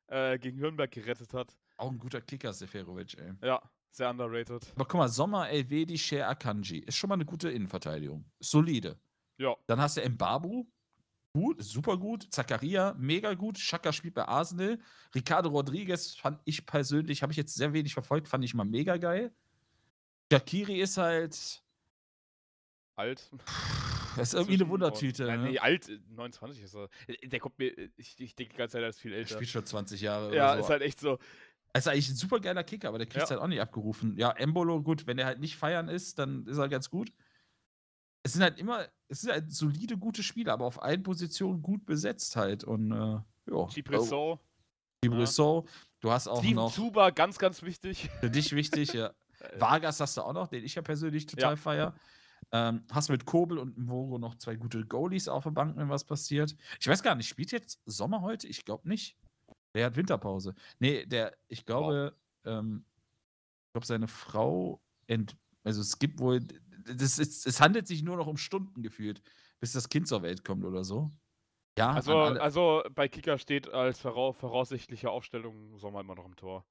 [0.08, 1.56] äh, gegen Nürnberg gerettet hat.
[1.78, 3.34] auch ein guter Kicker, Seferovic, ey.
[3.42, 3.62] Ja,
[3.96, 4.66] sehr underrated.
[4.76, 6.80] Aber guck mal, Sommer, Elvedi, Sher Akanji.
[6.80, 8.26] Ist schon mal eine gute Innenverteidigung.
[8.40, 9.00] Solide.
[9.38, 10.66] Ja, Dann hast du Mbabu.
[11.34, 12.28] Gut, super gut.
[12.32, 13.58] Zakaria, mega gut.
[13.58, 14.80] Schaka spielt bei Arsenal.
[15.14, 18.96] Ricardo Rodriguez fand ich persönlich, habe ich jetzt sehr wenig verfolgt, fand ich mal mega
[18.96, 19.34] geil.
[20.32, 21.62] Shakiri ist halt,
[22.96, 23.30] alt.
[24.16, 25.26] das ist irgendwie eine Wundertüte.
[25.26, 25.50] Nein, ne?
[25.52, 26.90] nee, alt, äh, 29 ist er.
[27.08, 29.36] Äh, Der kommt mir, äh, ich, ich denke die ganze Zeit, er ist viel älter.
[29.36, 30.72] spielt schon 20 Jahre Ja, oder ist so.
[30.72, 31.20] halt echt so.
[31.76, 33.36] Er ist eigentlich ein super geiler Kicker, aber der kriegt es Ja.
[33.36, 34.16] halt auch nicht abgerufen.
[34.18, 37.12] Ja, Embolo, gut, wenn er halt nicht feiern ist, dann ist er ganz gut.
[38.24, 41.86] Es sind halt immer, es sind halt solide, gute Spieler, aber auf allen Positionen gut
[41.86, 42.64] besetzt halt.
[42.64, 43.26] Und äh, ja.
[43.52, 44.40] Oh, Chipresson,
[45.02, 45.68] Brisson.
[46.00, 48.10] Du hast auch Steven noch Zuber, ganz, ganz wichtig.
[48.22, 49.14] für dich wichtig, ja.
[49.60, 51.56] Vargas hast du auch noch, den ich ja persönlich total Ja.
[51.58, 51.96] feier.
[52.54, 56.06] Ähm, hast mit Kobel und Mvoro noch zwei gute Goalies auf der Bank, wenn was
[56.06, 56.56] passiert.
[56.80, 58.48] Ich weiß gar nicht, spielt jetzt Sommer heute?
[58.48, 59.18] Ich glaube nicht.
[59.76, 60.56] Der hat Winterpause.
[60.80, 62.16] Nee, der, ich glaube,
[62.46, 62.86] ähm,
[63.68, 66.40] ich glaube, seine Frau ent, also es gibt wohl,
[66.86, 69.22] das ist, es handelt sich nur noch um Stunden gefühlt,
[69.60, 71.12] bis das Kind zur Welt kommt oder so.
[71.78, 76.66] Ja, Also, also bei Kicker steht als vorau voraussichtliche Aufstellung Sommer immer noch im Tor.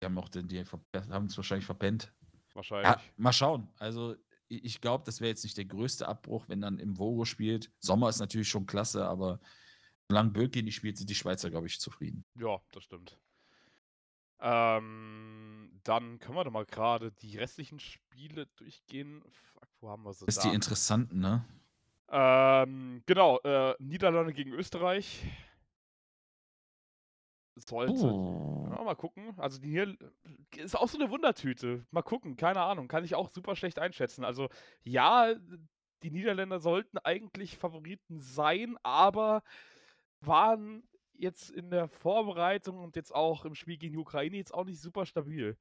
[0.00, 0.62] die haben auch den, die
[1.10, 2.14] haben es wahrscheinlich verpennt.
[2.54, 2.88] Wahrscheinlich.
[2.88, 3.68] Ja, mal schauen.
[3.78, 4.14] Also
[4.48, 7.72] ich glaube, das wäre jetzt nicht der größte Abbruch, wenn dann im Vogo spielt.
[7.80, 9.40] Sommer ist natürlich schon klasse, aber
[10.08, 12.24] solange Bölke nicht spielt, sind die Schweizer, glaube ich, zufrieden.
[12.38, 13.18] Ja, das stimmt.
[14.38, 19.22] Ähm, dann können wir doch mal gerade die restlichen Spiele durchgehen.
[19.30, 20.48] Fuck, wo haben wir sie Das ist da?
[20.50, 21.44] die interessanten, ne?
[22.08, 25.24] Ähm, genau, äh, Niederlande gegen Österreich.
[27.58, 27.92] Sollte.
[27.94, 28.68] Oh.
[28.70, 29.32] Ja, mal gucken.
[29.38, 29.96] Also die hier
[30.56, 31.86] ist auch so eine Wundertüte.
[31.90, 32.86] Mal gucken, keine Ahnung.
[32.86, 34.24] Kann ich auch super schlecht einschätzen.
[34.24, 34.50] Also
[34.82, 35.34] ja,
[36.02, 39.42] die Niederländer sollten eigentlich Favoriten sein, aber
[40.20, 40.82] waren
[41.14, 44.80] jetzt in der Vorbereitung und jetzt auch im Spiel gegen die Ukraine jetzt auch nicht
[44.80, 45.56] super stabil.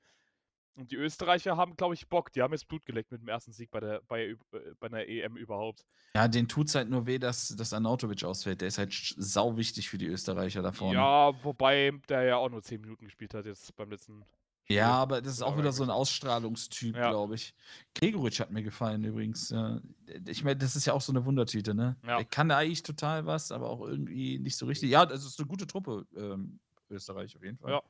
[0.75, 2.33] Und die Österreicher haben, glaube ich, Bock.
[2.33, 4.37] Die haben jetzt Blut geleckt mit dem ersten Sieg bei der, bei, äh,
[4.79, 5.85] bei der EM überhaupt.
[6.15, 8.59] Ja, den tut es halt nur weh, dass, dass Arnautovic ausfällt.
[8.59, 10.95] Der ist halt sau wichtig für die Österreicher da vorne.
[10.95, 14.25] Ja, wobei der ja auch nur 10 Minuten gespielt hat jetzt beim letzten.
[14.67, 17.09] Ja, aber das ist auch wieder so ein Ausstrahlungstyp, Ja.
[17.11, 17.53] glaube ich.
[17.93, 19.49] Gregoritsch hat mir gefallen übrigens.
[19.51, 19.79] Ja.
[20.27, 21.95] Ich meine, das ist ja auch so eine Wundertüte, ne?
[22.05, 22.17] Ja.
[22.17, 24.89] Er kann da eigentlich total was, aber auch irgendwie nicht so richtig.
[24.89, 26.59] Ja, das ist eine gute Truppe, ähm,
[26.89, 27.71] Österreich auf jeden Fall.
[27.71, 27.81] Ja.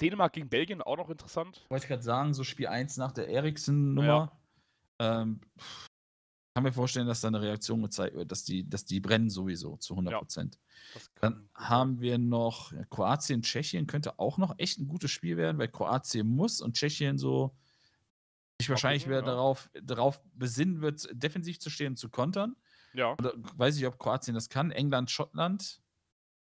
[0.00, 1.66] Dänemark gegen Belgien auch noch interessant.
[1.68, 4.32] Wollte ich gerade sagen, so Spiel 1 nach der Eriksen-Nummer.
[4.98, 5.90] Ähm, pff,
[6.54, 9.76] kann mir vorstellen, dass da eine Reaktion gezeigt wird, dass die, dass die brennen sowieso
[9.78, 10.58] zu 100 Prozent.
[10.92, 15.36] Das Dann haben wir noch ja, Kroatien, Tschechien könnte auch noch echt ein gutes Spiel
[15.36, 17.56] werden, weil Kroatien muss und Tschechien so
[18.60, 19.24] sich wahrscheinlich wieder ja.
[19.24, 22.54] darauf, darauf besinnen wird, defensiv zu stehen und zu kontern.
[22.92, 24.70] Ja, Oder weiß ich, ob Kroatien das kann.
[24.70, 25.80] England, Schottland,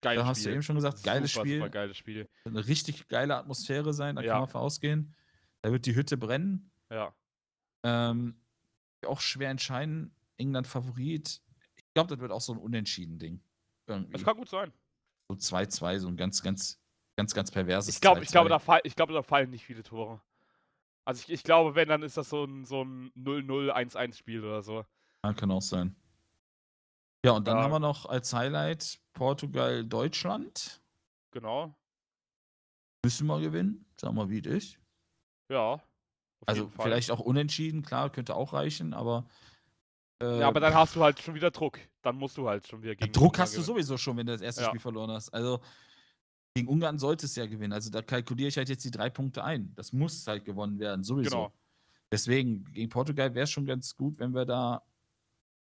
[0.01, 1.57] geiles da hast du eben schon gesagt, geiles super, Spiel.
[1.57, 2.29] Super geiles Spiel.
[2.45, 4.33] eine richtig geile Atmosphäre sein, da Ja.
[4.33, 5.15] kann man von ausgehen.
[5.61, 6.69] Da wird die Hütte brennen.
[6.91, 7.13] Ja.
[7.83, 8.39] Ähm,
[9.07, 10.13] auch schwer entscheiden.
[10.37, 11.41] England Favorit.
[11.75, 13.41] Ich glaube, das wird auch so ein Unentschieden-Ding.
[13.87, 14.11] Irgendwie.
[14.13, 14.71] Das kann gut sein.
[15.29, 16.79] So 2-2, so ein ganz, ganz,
[17.17, 18.31] ganz, ganz perverses Ich 2-2.
[18.31, 20.21] glaube, da fall, ich glaube, da fallen nicht viele Tore.
[21.05, 24.85] Also ich, ich glaube, wenn, dann ist das so ein, so ein 0-0-1-1-Spiel oder so.
[25.23, 25.95] Ja, kann auch sein.
[27.25, 27.63] Ja, und dann Ja.
[27.63, 30.81] haben wir noch als Highlight Portugal, Deutschland.
[31.31, 31.75] Genau.
[33.03, 33.85] Müssen wir gewinnen.
[33.99, 34.79] Sagen wir, wie es ist.
[35.49, 35.81] Ja.
[36.41, 39.25] Auf Also vielleicht auch unentschieden, klar, könnte auch reichen, aber.
[40.21, 41.79] Äh, Ja, aber dann hast du halt schon wieder Druck.
[42.01, 43.75] Dann musst du halt schon wieder ja, gegen Druck Ungarn hast du gewinnen.
[43.75, 44.67] sowieso schon, wenn du das erste Ja.
[44.67, 45.33] Spiel verloren hast.
[45.33, 45.61] Also
[46.55, 47.71] Gegen Ungarn sollte es ja gewinnen.
[47.71, 49.75] Also da kalkuliere ich halt jetzt die drei Punkte ein.
[49.75, 51.29] Das muss halt gewonnen werden, sowieso.
[51.29, 51.53] Genau.
[52.11, 54.81] Deswegen, gegen Portugal wäre es schon ganz gut, wenn wir da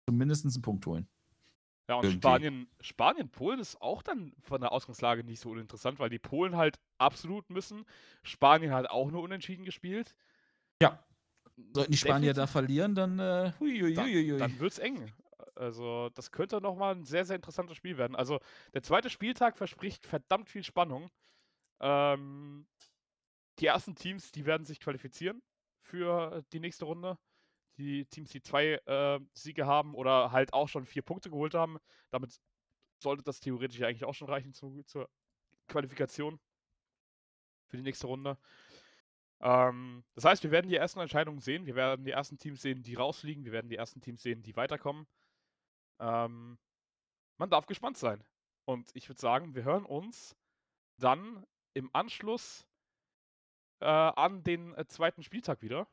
[0.09, 1.07] zumindest einen Punkt holen.
[1.89, 2.19] Ja, und Irgendwie.
[2.19, 6.57] Spanien, Spanien, Polen ist auch dann von der Ausgangslage nicht so uninteressant, weil die Polen
[6.57, 7.85] halt absolut müssen.
[8.23, 10.15] Spanien hat auch nur unentschieden gespielt.
[10.83, 11.03] Ja.
[11.73, 14.39] Sollten die Spanier da Definitiv- verlieren, dann, äh, huiuiuiui.
[14.39, 15.13] dann wird es eng.
[15.55, 18.15] Also, das könnte nochmal ein sehr, sehr interessantes Spiel werden.
[18.15, 18.41] Also,
[18.75, 21.11] der zweite Spieltag verspricht verdammt viel Spannung.
[21.81, 22.67] Ähm,
[23.59, 25.43] die ersten Teams, die werden sich qualifizieren
[25.81, 27.19] für die nächste Runde.
[27.79, 31.79] Die Teams, die zwei äh, Siege haben oder halt auch schon vier Punkte geholt haben,
[32.11, 32.39] damit
[33.03, 35.09] sollte das theoretisch eigentlich auch schon reichen zu, zur
[35.69, 36.39] Qualifikation
[37.69, 38.39] für die nächste Runde.
[39.41, 41.67] Ähm, das heißt, wir werden die ersten Entscheidungen sehen.
[41.67, 43.45] Wir werden die ersten Teams sehen, die rausfliegen.
[43.45, 45.07] Wir werden die ersten Teams sehen, die weiterkommen.
[46.01, 46.59] Ähm,
[47.39, 48.25] man darf gespannt sein.
[48.65, 50.37] Und ich würde sagen, wir hören uns
[50.99, 52.67] dann im Anschluss
[53.81, 55.87] äh, an den äh, zweiten Spieltag wieder.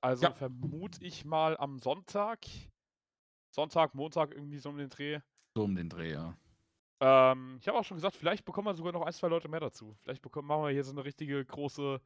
[0.00, 0.32] Also Ja.
[0.32, 2.46] vermute ich mal am Sonntag.
[3.54, 5.20] Sonntag, Montag irgendwie so um den Dreh.
[5.54, 6.34] so um den Dreh, ja.
[7.00, 9.60] Ähm, ich habe auch schon gesagt, vielleicht bekommen wir sogar noch ein, zwei Leute mehr
[9.60, 9.94] dazu.
[10.00, 12.00] Vielleicht bekommen, machen wir hier so eine richtige große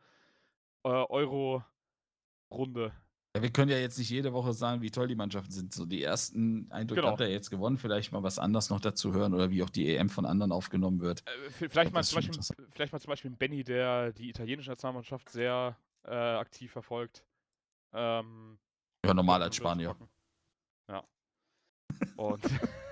[0.84, 2.92] äh, Euro-Runde.
[3.36, 5.74] Ja, wir können ja jetzt nicht jede Woche sagen, wie toll die Mannschaften sind.
[5.74, 7.10] So die ersten Eindrücke Genau.
[7.12, 9.94] habt ihr jetzt gewonnen, vielleicht mal was anderes noch dazu hören oder wie auch die
[9.94, 11.22] EM von anderen aufgenommen wird.
[11.26, 12.30] Äh, vielleicht, mal Beispiel,
[12.72, 17.26] vielleicht mal zum Beispiel Benny, der die italienische Nationalmannschaft sehr äh, aktiv verfolgt.
[17.92, 18.58] Ähm,
[19.04, 19.94] Ja, normal als Spanier.
[20.88, 21.04] Ja.
[22.16, 22.42] Und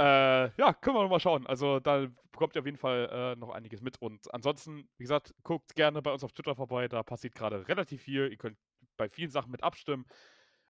[0.00, 1.46] äh, ja, können wir mal schauen.
[1.46, 4.00] Also da bekommt ihr auf jeden Fall äh, noch einiges mit.
[4.00, 6.88] Und ansonsten, wie gesagt, guckt gerne bei uns auf Twitter vorbei.
[6.88, 8.28] Da passiert gerade relativ viel.
[8.30, 8.56] Ihr könnt
[8.96, 10.06] bei vielen Sachen mit abstimmen,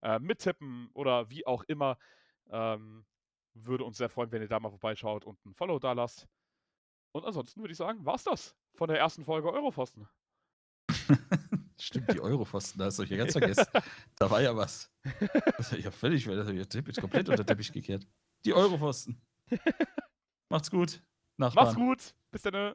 [0.01, 1.97] äh, mittippen oder wie auch immer.
[2.49, 3.05] Ähm,
[3.53, 6.27] würde uns sehr freuen, wenn ihr da mal vorbeischaut und ein Follow da lasst.
[7.11, 10.07] Und ansonsten würde ich sagen, war's das von der ersten Folge Europfosten.
[11.79, 13.65] Stimmt, die Europfosten, da hast du ja ganz vergessen.
[14.15, 14.91] Da war ja was.
[15.57, 18.07] Das ich ja völlig, das hab ich komplett unter den Teppich gekehrt.
[18.45, 19.22] Die Europfosten.
[20.49, 21.01] Macht's gut.
[21.38, 21.65] Nachbarn.
[21.65, 22.15] Macht's gut.
[22.31, 22.73] Bis dann.